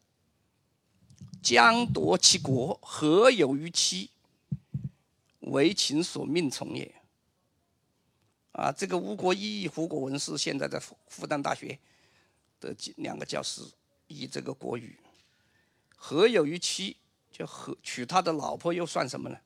[1.42, 4.10] 将夺其国，何有于妻？
[5.46, 7.02] 为秦所命从也。
[8.52, 11.78] 啊，这个吴国义、胡国文是现在在复复旦大学
[12.60, 13.62] 的两个教师。
[14.08, 15.00] 以这个国语，
[15.96, 16.96] 何有于妻？
[17.28, 19.38] 就何娶他的老婆又算什么呢？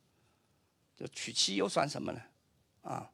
[0.94, 2.20] 就娶妻又算什么呢？
[2.82, 3.10] 啊？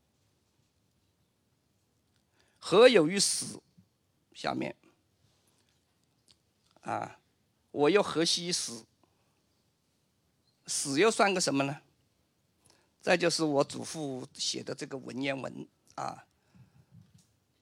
[2.58, 3.62] 何有于死？
[4.34, 4.74] 下面
[6.80, 7.20] 啊，
[7.70, 8.84] 我又何惜死？
[10.66, 11.80] 死又算个什么呢？
[13.06, 16.26] 再就是我祖父写的这个文言文啊，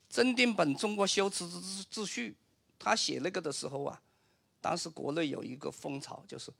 [0.08, 2.34] 真定本中国修辞之秩序。
[2.78, 4.00] 他写那个的时候啊，
[4.62, 6.50] 当时国内有一个风潮，就是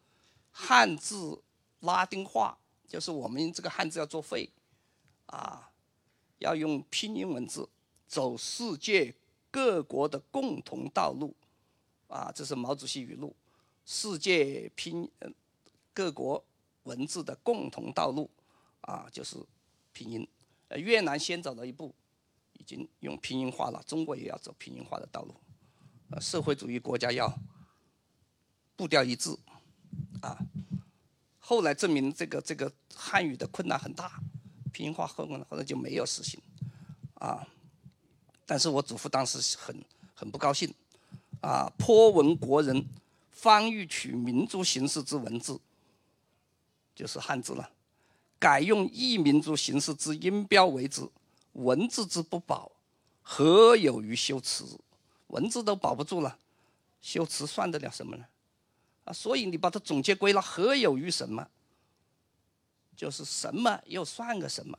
[0.51, 1.43] 汉字
[1.81, 4.51] 拉丁化，就是我们这个汉字要作废，
[5.29, 5.73] 啊，
[6.41, 7.67] 要用拼音文字，
[8.07, 9.15] 走世界
[9.51, 11.35] 各国的共同道路，
[12.09, 13.35] 啊，这是毛主席语录，
[13.87, 15.11] 世界拼
[15.95, 16.45] 各国
[16.83, 18.29] 文字的共同道路，
[18.85, 19.37] 啊，就是
[19.93, 20.27] 拼音。
[20.69, 21.95] 呃，越南先走了一步，
[22.55, 25.35] 已经用拼音化了，中国也要走拼音化的道路。
[26.11, 27.33] 呃社会主义国家要
[28.77, 29.37] 步调一致，
[30.21, 30.39] 啊，
[31.39, 34.21] 后来证明这个这个汉语的困难很大，
[34.73, 36.41] 拼音化后呢后来就没有实行，
[37.15, 37.47] 啊，
[38.45, 39.85] 但是我祖父当时很
[40.15, 40.73] 很不高兴，
[41.41, 42.87] 啊，颇闻国人
[43.31, 45.59] 方欲取民族形式之文字，
[46.95, 47.71] 就是汉字了，
[48.45, 51.01] 改用异民族形式之音标为之，
[51.55, 52.71] 文字之不保，
[53.23, 54.79] 何有于修辞？
[55.29, 56.39] 文字都保不住了，
[57.01, 58.27] 修辞算得了什么呢？
[59.07, 61.49] 啊，所以你把它总结归纳，何有于什么？
[62.95, 64.79] 就是什么又算个什么？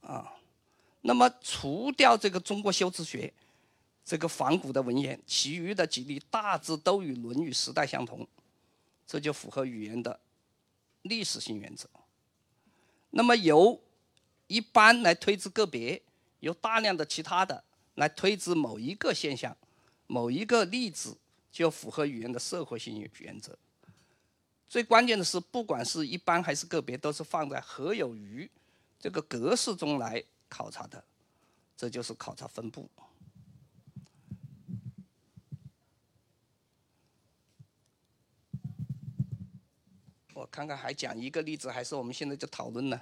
[0.00, 0.32] 啊，
[1.02, 3.30] 那么除掉这个中国修辞学
[4.06, 8.26] 这个仿古的文言，其余的几例大致都与《论语》时代相同，
[9.06, 10.18] 这就符合语言的
[11.02, 11.88] 历史性原则。
[13.10, 13.80] 那么由
[14.46, 16.02] 一般来推知个别，
[16.40, 17.64] 有大量的其他的。
[17.96, 19.54] 来推知某一个现象、
[20.06, 21.18] 某一个例子，
[21.52, 23.58] 就符合语言的社会性原则。
[24.66, 28.48] 最关键的是，不管是一般还是个别，都是放在何有余
[28.98, 31.04] 这个格式中来考察的，
[31.76, 32.88] 这就是考察分布。
[40.40, 42.98] 我看看还讲一个例子，还是我们现在就讨论呢？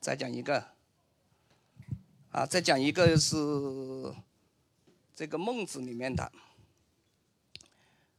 [0.00, 0.64] 再讲一个，
[2.30, 3.34] 啊，再讲一个是
[5.16, 6.30] 这个孟子里面的。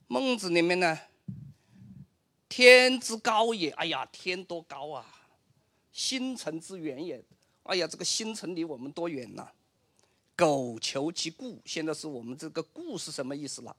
[0.08, 1.00] 孟子里面呢，
[2.50, 5.06] 天之高也，哎呀，天多高啊！
[5.94, 7.24] 星辰之远也，
[7.64, 9.50] 哎呀，这个星辰离我们多远呐？
[10.36, 13.74] 苟求其故，现在是我们这个“故”是什么意思了？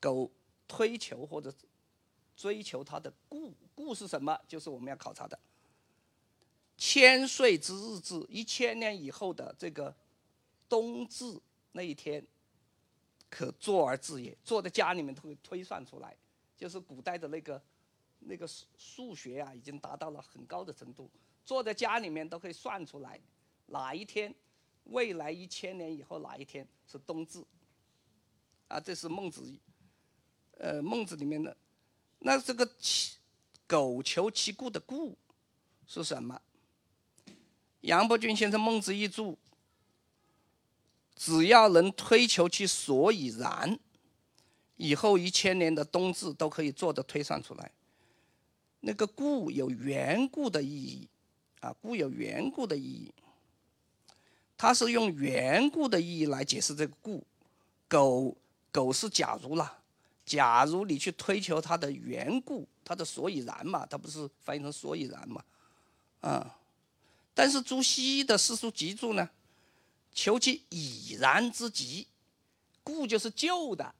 [0.00, 0.28] 苟
[0.66, 1.54] 推求或者
[2.36, 4.38] 追求它的“故”，“故”是什么？
[4.46, 5.38] 就是我们要考察的。
[6.76, 9.94] 千岁之日至，一千年以后的这个
[10.68, 11.38] 冬至
[11.72, 12.26] 那一天，
[13.30, 14.36] 可坐而知也。
[14.42, 16.16] 坐在家里面都会推算出来，
[16.56, 17.62] 就是古代的那个
[18.20, 21.08] 那个数数学啊，已经达到了很高的程度。
[21.44, 23.20] 坐在家里面都可以算出来，
[23.66, 24.34] 哪一天。
[24.86, 27.40] 未来一千年以后哪一天是冬至？
[28.66, 29.56] 啊，这是孟子，
[30.58, 31.56] 呃，孟子里面的。
[32.24, 33.16] 那这个其
[33.66, 35.16] 苟求其故的故
[35.86, 36.40] 是什么？
[37.80, 39.32] 杨伯峻先生《孟子一注》，
[41.16, 43.76] 只要能推求其所以然，
[44.76, 47.72] 以后一千年的冬至都可以做的推算出来。
[48.80, 51.08] 那个故有缘故的意义，
[51.60, 53.12] 啊，故有缘故的意义。
[54.56, 57.26] 他是用缘故的意义来解释这个故，
[57.88, 58.36] 苟
[58.70, 59.81] 苟是假如了，
[60.24, 65.44] 假如你去推求它的缘故，它的所以然嘛，它不是翻译成所以然嘛，
[66.20, 66.58] 啊，
[67.34, 69.28] 但是朱熹的四书集注呢，
[70.12, 72.06] 求其已然之极，
[72.82, 73.94] 故就是旧的，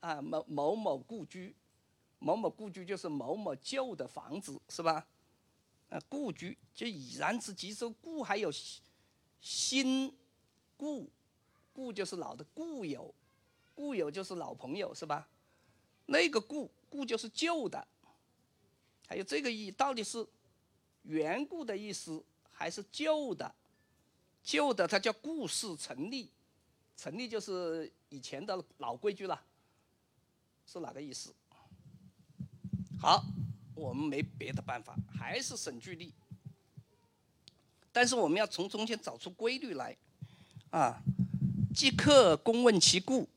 [0.00, 1.54] 啊某某某故居，
[2.18, 5.06] 某某故居就是某某旧的房子是吧？
[5.90, 8.52] 啊故居就已然之极，说故还有。
[9.38, 10.12] 新
[10.76, 11.08] 故，
[11.72, 13.14] 故就是老的故友，
[13.76, 15.28] 故友就是老朋友，是吧？
[16.06, 17.86] 那个故，故就是旧的。
[19.06, 20.26] 还有这个意，到底是
[21.02, 23.54] 缘故的意思，还是旧的？
[24.42, 26.30] 旧的它叫故事成立，
[26.96, 29.40] 成立就是以前的老规矩了，
[30.66, 31.34] 是哪个意思？
[32.98, 33.24] 好，
[33.74, 36.12] 我们没别的办法，还是省句例。
[37.92, 39.96] 但是我们要从中间找出规律来，
[40.70, 41.00] 啊，
[41.74, 43.28] 即刻公问其故，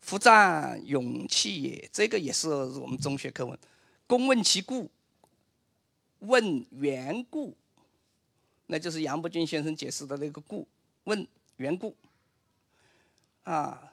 [0.00, 1.88] 夫战勇气也。
[1.92, 3.58] 这个也是我们中学课文，
[4.06, 4.90] 公问其故，
[6.20, 7.56] 问缘故，
[8.66, 10.66] 那就是杨伯峻先生解释的那个故，
[11.04, 11.96] 问缘故，
[13.44, 13.92] 啊，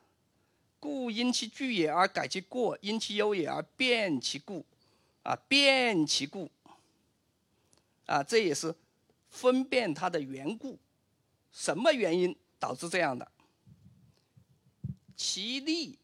[0.79, 4.65] 故因其惧也而改其过，因其忧也而变其故，
[5.23, 6.49] 啊，变其故，
[8.05, 8.73] 啊，这也是。
[9.29, 10.79] 分辨它的缘故，
[11.51, 13.29] 什么原因导致这样的？
[15.17, 15.97] 其利，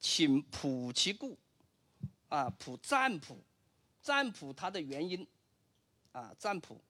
[0.00, 1.36] 请卜其故，
[2.30, 3.36] 啊，卜占卜，
[4.02, 5.24] 占卜它的原因，
[6.12, 6.80] 啊，占卜，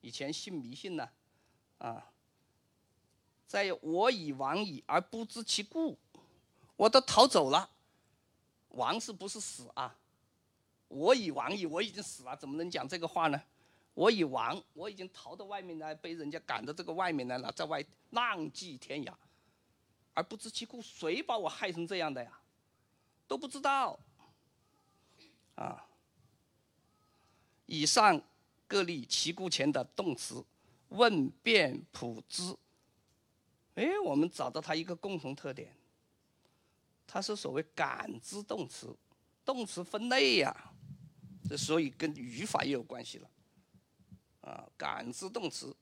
[0.00, 1.08] 以前信迷信呢，
[1.78, 2.10] 啊，
[3.46, 5.96] 在我已亡矣而不知其故，
[6.74, 7.70] 我都逃走了，
[8.70, 9.96] 亡是不是死啊？
[10.88, 13.40] 我已亡矣，我已经死了，怎么能讲这个话呢？
[13.94, 19.14] 我已亡，我已经逃到外面来，被人家赶到这个外面来了，在外浪迹天涯，
[20.14, 22.40] 而不知其故，谁把我害成这样的呀？
[23.26, 23.98] 都不知道。
[25.56, 25.86] 啊，
[27.66, 28.20] 以上
[28.66, 30.44] 各例其故前的动词，
[30.88, 32.56] 问辩卜知。
[33.74, 35.74] 哎，我们找到它一个共同特点，
[37.06, 38.94] 它是所谓感知动词，
[39.44, 40.72] 动词分类呀，
[41.48, 43.30] 这所以跟语法也有关系了。
[44.42, 45.74] 啊，感知动词，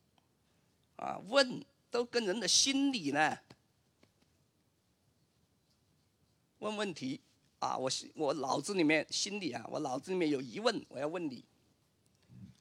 [0.97, 3.37] 啊，问都跟人的心理呢，
[6.63, 7.21] 问问题，
[7.59, 11.45] 啊，我我脑子里面心里啊，我脑子里面有疑问，我要问你，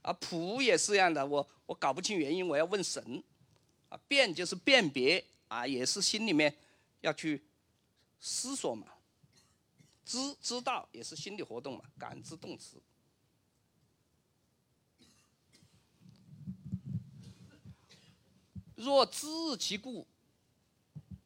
[0.02, 3.23] 啊，卜也是这样的，我我搞不清原因，我要问神，
[3.90, 6.52] 啊，辨就是辨别，啊，也是心里面
[7.02, 7.44] 要去
[8.19, 8.88] 思索嘛，
[10.03, 12.82] 知知道也是心理活动嘛，感知动词。
[18.73, 19.28] 若知
[19.60, 20.07] 其故，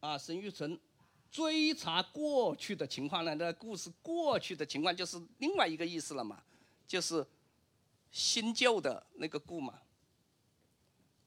[0.02, 0.78] 啊，沈玉成
[1.36, 3.36] 追查过去的情况呢？
[3.36, 6.42] 那故事过去的情况就是另外一个意思了嘛，
[6.88, 7.28] 就是
[8.10, 9.82] 新旧的那个故嘛，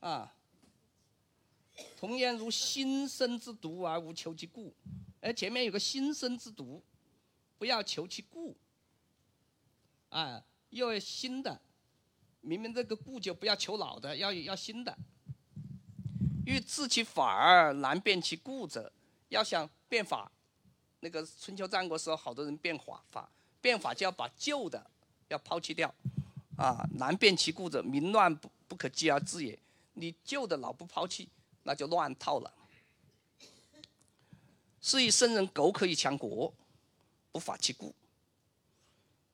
[0.00, 0.34] 啊，
[1.98, 4.72] 童言如新生之犊而无求其故，
[5.20, 6.80] 哎，前面有个新生之犊，
[7.58, 8.56] 不要求其故，
[10.08, 11.60] 啊，又要新的，
[12.40, 14.96] 明明这个故就不要求老的，要要新的。
[16.46, 18.90] 欲治其法而难辨其故者，
[19.28, 20.30] 要想变法，
[21.00, 23.28] 那个春秋战国时候，好多人变法法，
[23.60, 24.90] 变法就要把旧的
[25.28, 25.92] 要抛弃掉，
[26.56, 29.58] 啊，难辨其故者，民乱不不可继而治也。
[29.94, 31.28] 你旧的老不抛弃，
[31.64, 32.52] 那就乱套了。
[34.80, 36.52] 是以圣人苟可以强国，
[37.32, 37.94] 不法其故。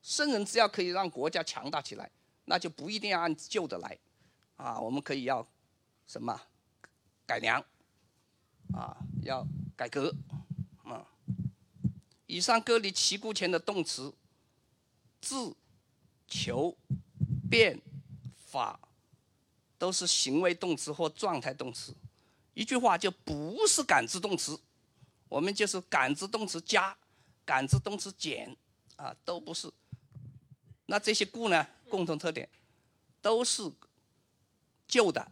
[0.01, 2.09] 圣人只要可以让国家强大起来，
[2.45, 3.97] 那就不一定要按旧的来，
[4.55, 5.45] 啊，我们可以要
[6.07, 6.39] 什么
[7.25, 7.63] 改良，
[8.73, 9.45] 啊，要
[9.75, 10.13] 改革，
[12.35, 14.13] 以上各离其故前的动词，
[15.21, 15.33] 治、
[16.27, 16.75] 求、
[17.49, 17.81] 变、
[18.35, 18.77] 法，
[19.77, 21.95] 都是行为动词或状态动词。
[22.53, 24.59] 一句话就不是感知动词，
[25.29, 26.97] 我们就是感知动词加，
[27.45, 28.53] 感知动词减，
[28.97, 29.71] 啊，都不是。
[30.87, 31.65] 那这些故呢？
[31.87, 32.49] 共同特点
[33.21, 33.71] 都是
[34.89, 35.31] 旧的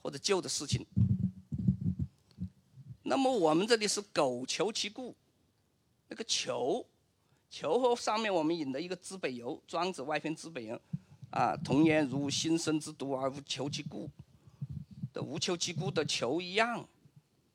[0.00, 0.86] 或者旧的事情。
[3.10, 5.16] 那么我们这里是苟求其故，
[6.06, 6.86] 那个求，
[7.50, 10.76] 求和上面我们引的一个《知北游》，庄子外篇《知北游》，
[11.30, 14.08] 啊，同言如心生之独而无求其故
[15.12, 16.88] 的无求其故的求一样，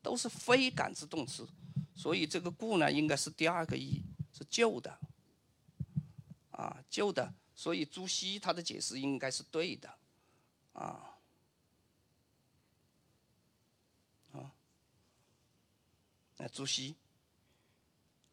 [0.01, 1.47] 都是非感知动词，
[1.95, 4.01] 所以这个故呢，应该是第二个意。
[4.37, 4.99] 是旧的，
[6.51, 9.89] 啊，旧的，所以朱熹他的解释应该是对的，
[10.73, 11.14] 啊，
[16.37, 16.95] 那朱熹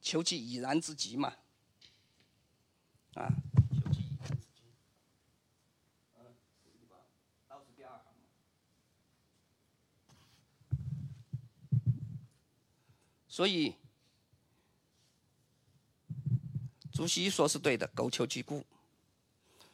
[0.01, 1.35] 求其已然之极嘛，
[3.15, 3.29] 啊，
[3.71, 4.63] 求其已然之极，
[7.49, 8.15] 倒数第二行，
[13.29, 13.75] 所以。
[16.95, 18.63] 朱熹说是对的，苟求其故。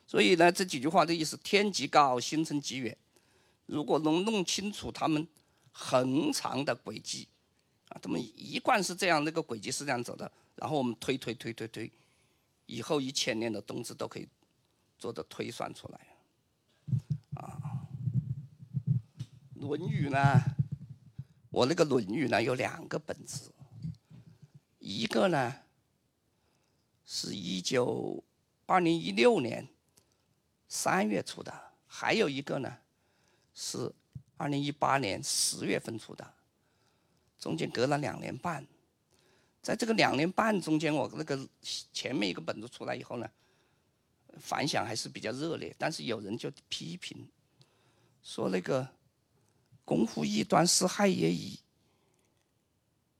[0.07, 2.97] 所以呢，这几句话的意思：天极高，星辰极远。
[3.67, 5.27] 如果能弄清楚他们
[5.73, 7.27] 恒长的轨迹，
[7.89, 10.31] 啊，他们一贯是这样，那个轨迹是这样走的。
[10.57, 11.93] 然后我们推推推推推，
[12.67, 14.29] 以后一千年的冬至都可以
[14.99, 16.01] 做的推算出来。
[17.35, 17.87] 啊，
[19.61, 20.19] 《论语》呢，
[21.51, 23.53] 我那个《论语》呢有两个本子，
[24.79, 25.55] 一个呢。
[27.11, 28.23] 是一九
[28.67, 29.67] 二零一六年
[30.69, 31.51] 三月出的，
[31.87, 32.71] 还有一个呢
[33.55, 33.91] 是
[34.37, 36.35] 二零一八年十月份出的，
[37.39, 38.67] 中间隔了两年半。
[39.63, 41.39] 在这个两年半中间，我那个
[41.93, 43.29] 前面一个本子出来以后呢，
[44.39, 47.29] 反响还是比较热烈，但是有人就批评
[48.23, 48.89] 说那个
[49.85, 51.59] “功夫异端，是害也已”，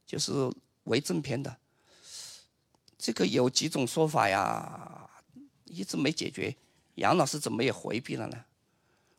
[0.07, 0.33] 就是
[0.85, 1.59] 为正篇的。
[2.97, 5.11] 这个有几种说法呀，
[5.65, 6.57] 一直没解决。
[6.95, 8.45] 杨老师怎么也回避了呢？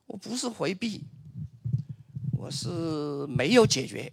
[0.06, 1.02] 我不是回避，
[2.32, 2.68] 我是
[3.28, 4.12] 没有解决，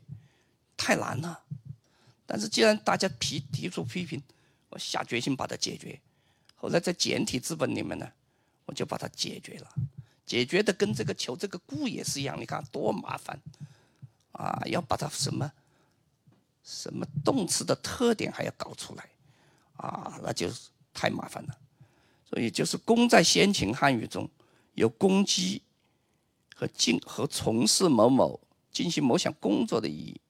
[0.77, 1.43] 太难了。
[2.27, 4.23] 但是既然大家提提出批评，
[4.69, 5.99] 我下决心把它解决。
[6.55, 8.11] 后来在简体字本里面呢，
[8.65, 9.75] 我就把它解决了。
[10.25, 13.41] 解决的跟这个求这个故也是一样，你看多麻烦
[14.33, 14.61] 啊！
[14.67, 15.53] 要把它什么
[16.65, 19.09] 什么动词的特点还要搞出来。
[19.77, 21.59] 啊，那就是太麻烦了，
[22.29, 24.29] 所以就是“功”在先秦汉语中
[24.73, 25.61] 有攻击
[26.55, 28.41] 和进和从事某某
[28.73, 30.21] 进行某项工作的意义，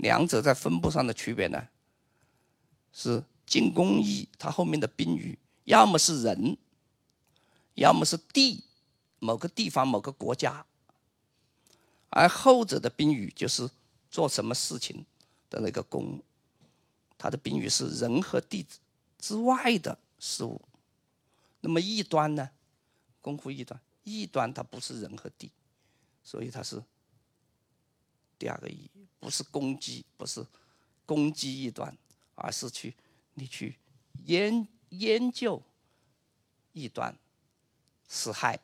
[0.00, 1.68] 两者在分布上的区别呢，
[2.92, 6.56] 是进攻义它后面的宾语要么是人，
[7.74, 8.64] 要么是地，
[9.18, 10.66] 某个地方某个国家，
[12.08, 13.70] 而后者的宾语就是
[14.10, 15.04] 做什么事情
[15.48, 16.22] 的那个“功”。
[17.16, 18.66] 它的宾语是人和地
[19.18, 20.60] 之外的事物，
[21.60, 22.50] 那么异端呢？
[23.20, 25.50] 功夫异端，异端它不是人和地，
[26.24, 26.82] 所以它是
[28.38, 30.44] 第二个意义，不是攻击，不是
[31.06, 31.96] 攻击异端，
[32.34, 32.96] 而是去
[33.34, 33.76] 你去
[34.24, 35.62] 研研究
[36.72, 37.16] 异端，
[38.08, 38.58] 是害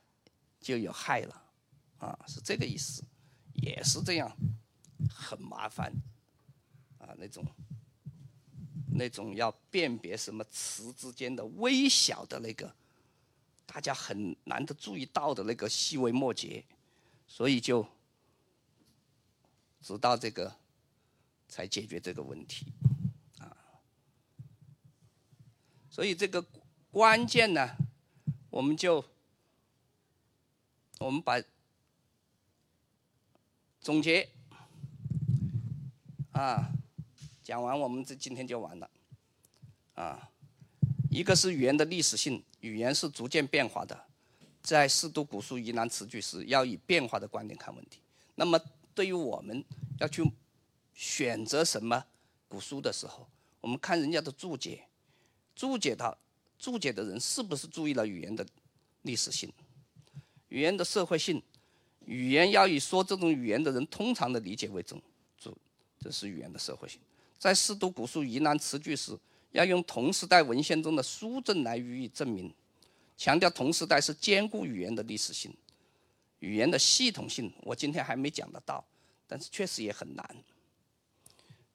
[0.59, 1.43] 就有害了，
[1.99, 3.05] 啊，是这个意思，
[3.53, 4.37] 也是这样，
[5.09, 5.93] 很麻烦，
[6.99, 7.47] 啊，那种。
[8.99, 12.75] 那种要辨别什么词之间的微小的那个，
[13.67, 16.65] 大家很难得注意到的那个细微末节，
[17.29, 17.87] 所以就
[19.87, 20.53] 直到这个
[21.47, 22.67] 才解决这个问题，
[23.39, 23.55] 啊，
[25.89, 26.45] 所以这个
[26.91, 27.77] 关键呢，
[28.51, 29.05] 我们就
[30.99, 31.41] 我们把
[33.81, 34.29] 总结
[36.33, 36.73] 啊。
[37.45, 38.91] 讲完，我们这今天就完了，
[39.95, 40.29] 啊，
[41.13, 44.05] 一个是语言的历史性，语言是逐渐变化的，
[44.61, 48.01] 在试读古书疑难词句时，要以变化的观点看问题。
[48.35, 48.61] 那么，
[48.97, 49.63] 对于我们
[49.99, 50.25] 要去
[50.95, 52.03] 选择什么
[52.49, 53.29] 古书的时候，
[53.61, 54.89] 我们看人家的注解，
[55.55, 56.17] 注解它
[56.59, 58.45] 注解的人是不是注意了语言的
[59.03, 59.53] 历史性、
[60.49, 61.43] 语言的社会性？
[62.07, 64.99] 语言要以说这种语言的人通常的理解为准，
[65.37, 65.55] 主
[66.01, 66.99] 这是语言的社会性。
[67.39, 69.19] 在试读古书疑难词句时，
[69.53, 72.51] 要用同时代文献中的书证来予以证明，
[73.15, 75.53] 强调同时代是兼顾语言的历史性、
[76.41, 77.53] 语言的系统性。
[77.63, 78.85] 我今天还没讲得到，
[79.27, 80.45] 但是确实也很难。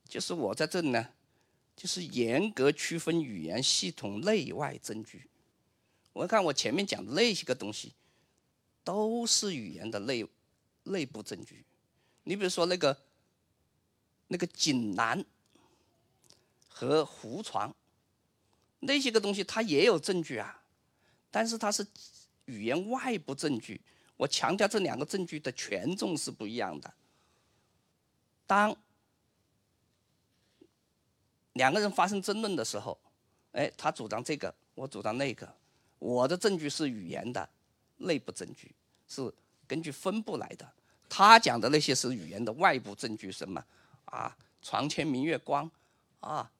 [0.08, 1.10] 就是我在这里呢。
[1.74, 5.28] 就是严格区分语言系统内外证据。
[6.14, 7.94] 我看我前面讲的那些个东西，
[8.84, 10.24] 都是语言的内
[10.84, 11.66] 内部证据。
[12.26, 12.96] 你比如说那个
[14.28, 15.26] 那个锦囊
[16.68, 17.74] 和胡床
[18.82, 20.62] 那些个东西，它也有证据啊，
[21.32, 21.88] 但是它是
[22.46, 23.82] 语言外部证据。
[24.22, 26.94] 我强调这两个证据的权重是不一样的。
[28.46, 28.76] 当
[31.54, 32.96] 两个人发生争论的时候，
[33.54, 35.52] 哎，他主张这个，我主张那个，
[35.98, 37.50] 我的证据是语言的
[37.98, 38.72] 内部证据，
[39.08, 39.34] 是
[39.66, 40.72] 根据分布来的。
[41.10, 43.66] 他讲的那些是语言的外部证据，什么
[44.06, 44.38] 啊？
[44.62, 45.68] 床前明月光，
[46.20, 46.52] 啊，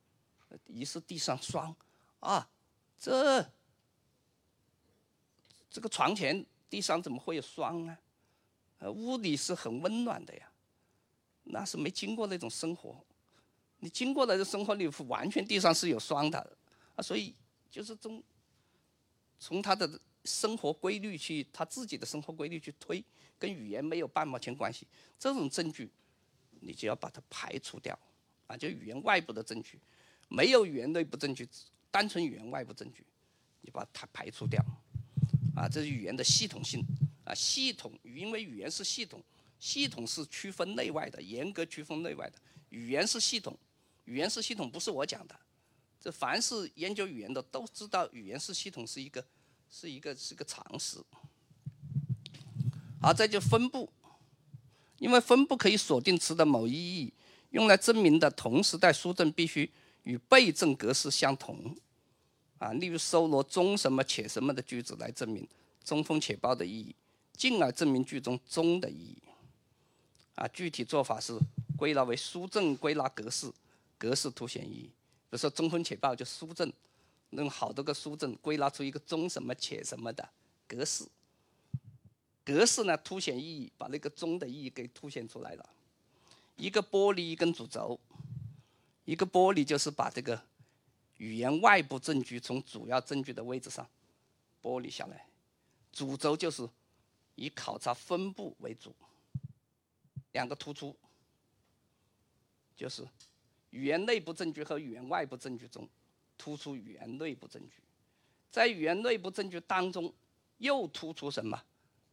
[0.66, 1.76] 疑是地上霜，
[2.22, 2.50] 啊，
[2.98, 3.46] 这
[5.70, 7.98] 这个床前地上怎么会有霜呢？
[8.80, 10.50] 呃，屋里是很温暖的呀，
[11.44, 13.06] 那是没经过那种生活。
[13.80, 16.58] 你经过了的生活里，完全地上是有霜的，
[16.96, 17.36] 啊，所以
[17.70, 18.24] 就是从
[19.38, 23.04] 从他的生活规律去，他自己的生活规律去推，
[23.38, 24.88] 跟语言没有半毛钱关系。
[25.20, 25.92] 这种证据，
[26.62, 27.98] 你就要把它排除掉，
[28.48, 29.78] 啊，就语言外部的证据，
[30.30, 31.50] 没有语言内部证据，
[31.92, 33.06] 单纯语言外部证据，
[33.62, 34.64] 你把它排除掉，
[35.56, 36.84] 啊，这是语言的系统性，
[37.24, 39.22] 啊，系统，因为语言是系统，
[39.60, 42.36] 系统是区分内外的，严格区分内外的，
[42.70, 43.58] 语言是系统。
[44.06, 45.40] 语言是系统不是我讲的，
[46.00, 49.24] 这凡是研究语言的都知道，语言是系统是一个，
[49.70, 50.98] 是一个是个常识。
[53.00, 53.92] 好，再就分布，
[54.98, 57.14] 因为分布可以锁定词的某一意义，
[57.52, 59.72] 用来证明的同时代书证必须
[60.04, 61.76] 与备证格式相同。
[62.62, 65.48] 啊，例如搜罗“中什么且什么”的句子来证明
[65.84, 66.96] “中锋且报”的意义，
[67.34, 69.18] 进而证明句中“中”的意义。
[70.36, 71.36] 啊，具体做法是
[71.76, 73.52] 归纳为书证归纳格式。
[73.98, 76.72] 格式凸显意义，比如说“中锋且报”就书证，
[77.32, 80.30] 用好多个书证归纳出一个“中什么且什么”的
[80.68, 81.04] 格式。
[82.46, 85.68] 格式呢凸显意义，把那个“中”的意义给凸显出来了。
[86.58, 88.00] 一个玻璃一根主轴，
[89.06, 90.40] 一个玻璃就是把这个
[91.22, 93.88] 语言外部证据从主要证据的位置上
[94.60, 95.28] 剥离下来，
[95.92, 96.68] 主轴就是
[97.36, 98.92] 以考察分布为主。
[100.32, 100.98] 两个突出
[102.76, 103.08] 就是。
[103.70, 105.88] 语言内部证据和语言外部证据中，
[106.38, 107.82] 突出语言内部证据，
[108.50, 110.14] 在语言内部证据当中，
[110.58, 111.64] 又突出什么？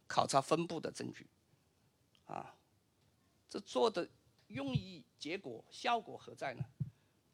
[0.07, 1.27] 考察分布的证据，
[2.27, 2.55] 啊，
[3.49, 4.07] 这做的
[4.47, 6.63] 用意、结果、效果何在呢？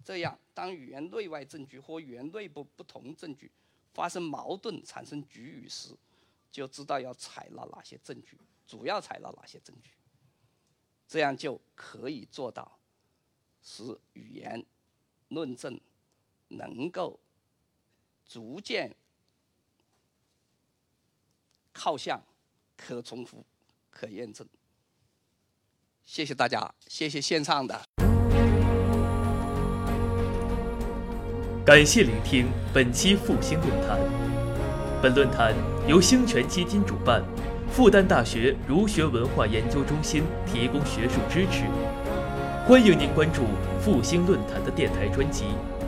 [0.06, 3.52] 这样，当语言内外证据或语言内部不同证据
[3.92, 5.94] 发生矛盾、产生局语时，
[6.52, 9.90] 就知道要采纳哪些证据，主要采纳哪些证据，
[11.08, 12.80] 这样就可以做到。
[13.64, 14.64] 使语言
[15.30, 15.82] 论证
[16.50, 17.20] 能够
[18.24, 18.96] 逐渐
[21.74, 22.22] 靠向
[22.78, 23.44] 可重复、
[23.90, 24.48] 可验证。
[26.06, 28.05] 谢谢大家，谢谢线上的。
[31.66, 33.98] 感谢聆听本期复兴论坛。
[35.02, 35.52] 本论坛
[35.88, 37.24] 由兴全基金主办，
[37.72, 41.64] 复旦大学儒学文化研究中心提供学术支持。
[42.68, 43.42] 欢迎您关注
[43.82, 45.46] 复兴论坛的电台专辑、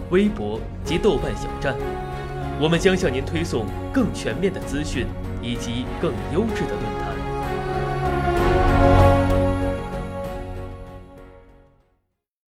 [0.09, 1.75] 微博及豆瓣小站，
[2.59, 5.05] 我们将向您推送更全面的资讯
[5.43, 7.06] 以及更优质的论坛。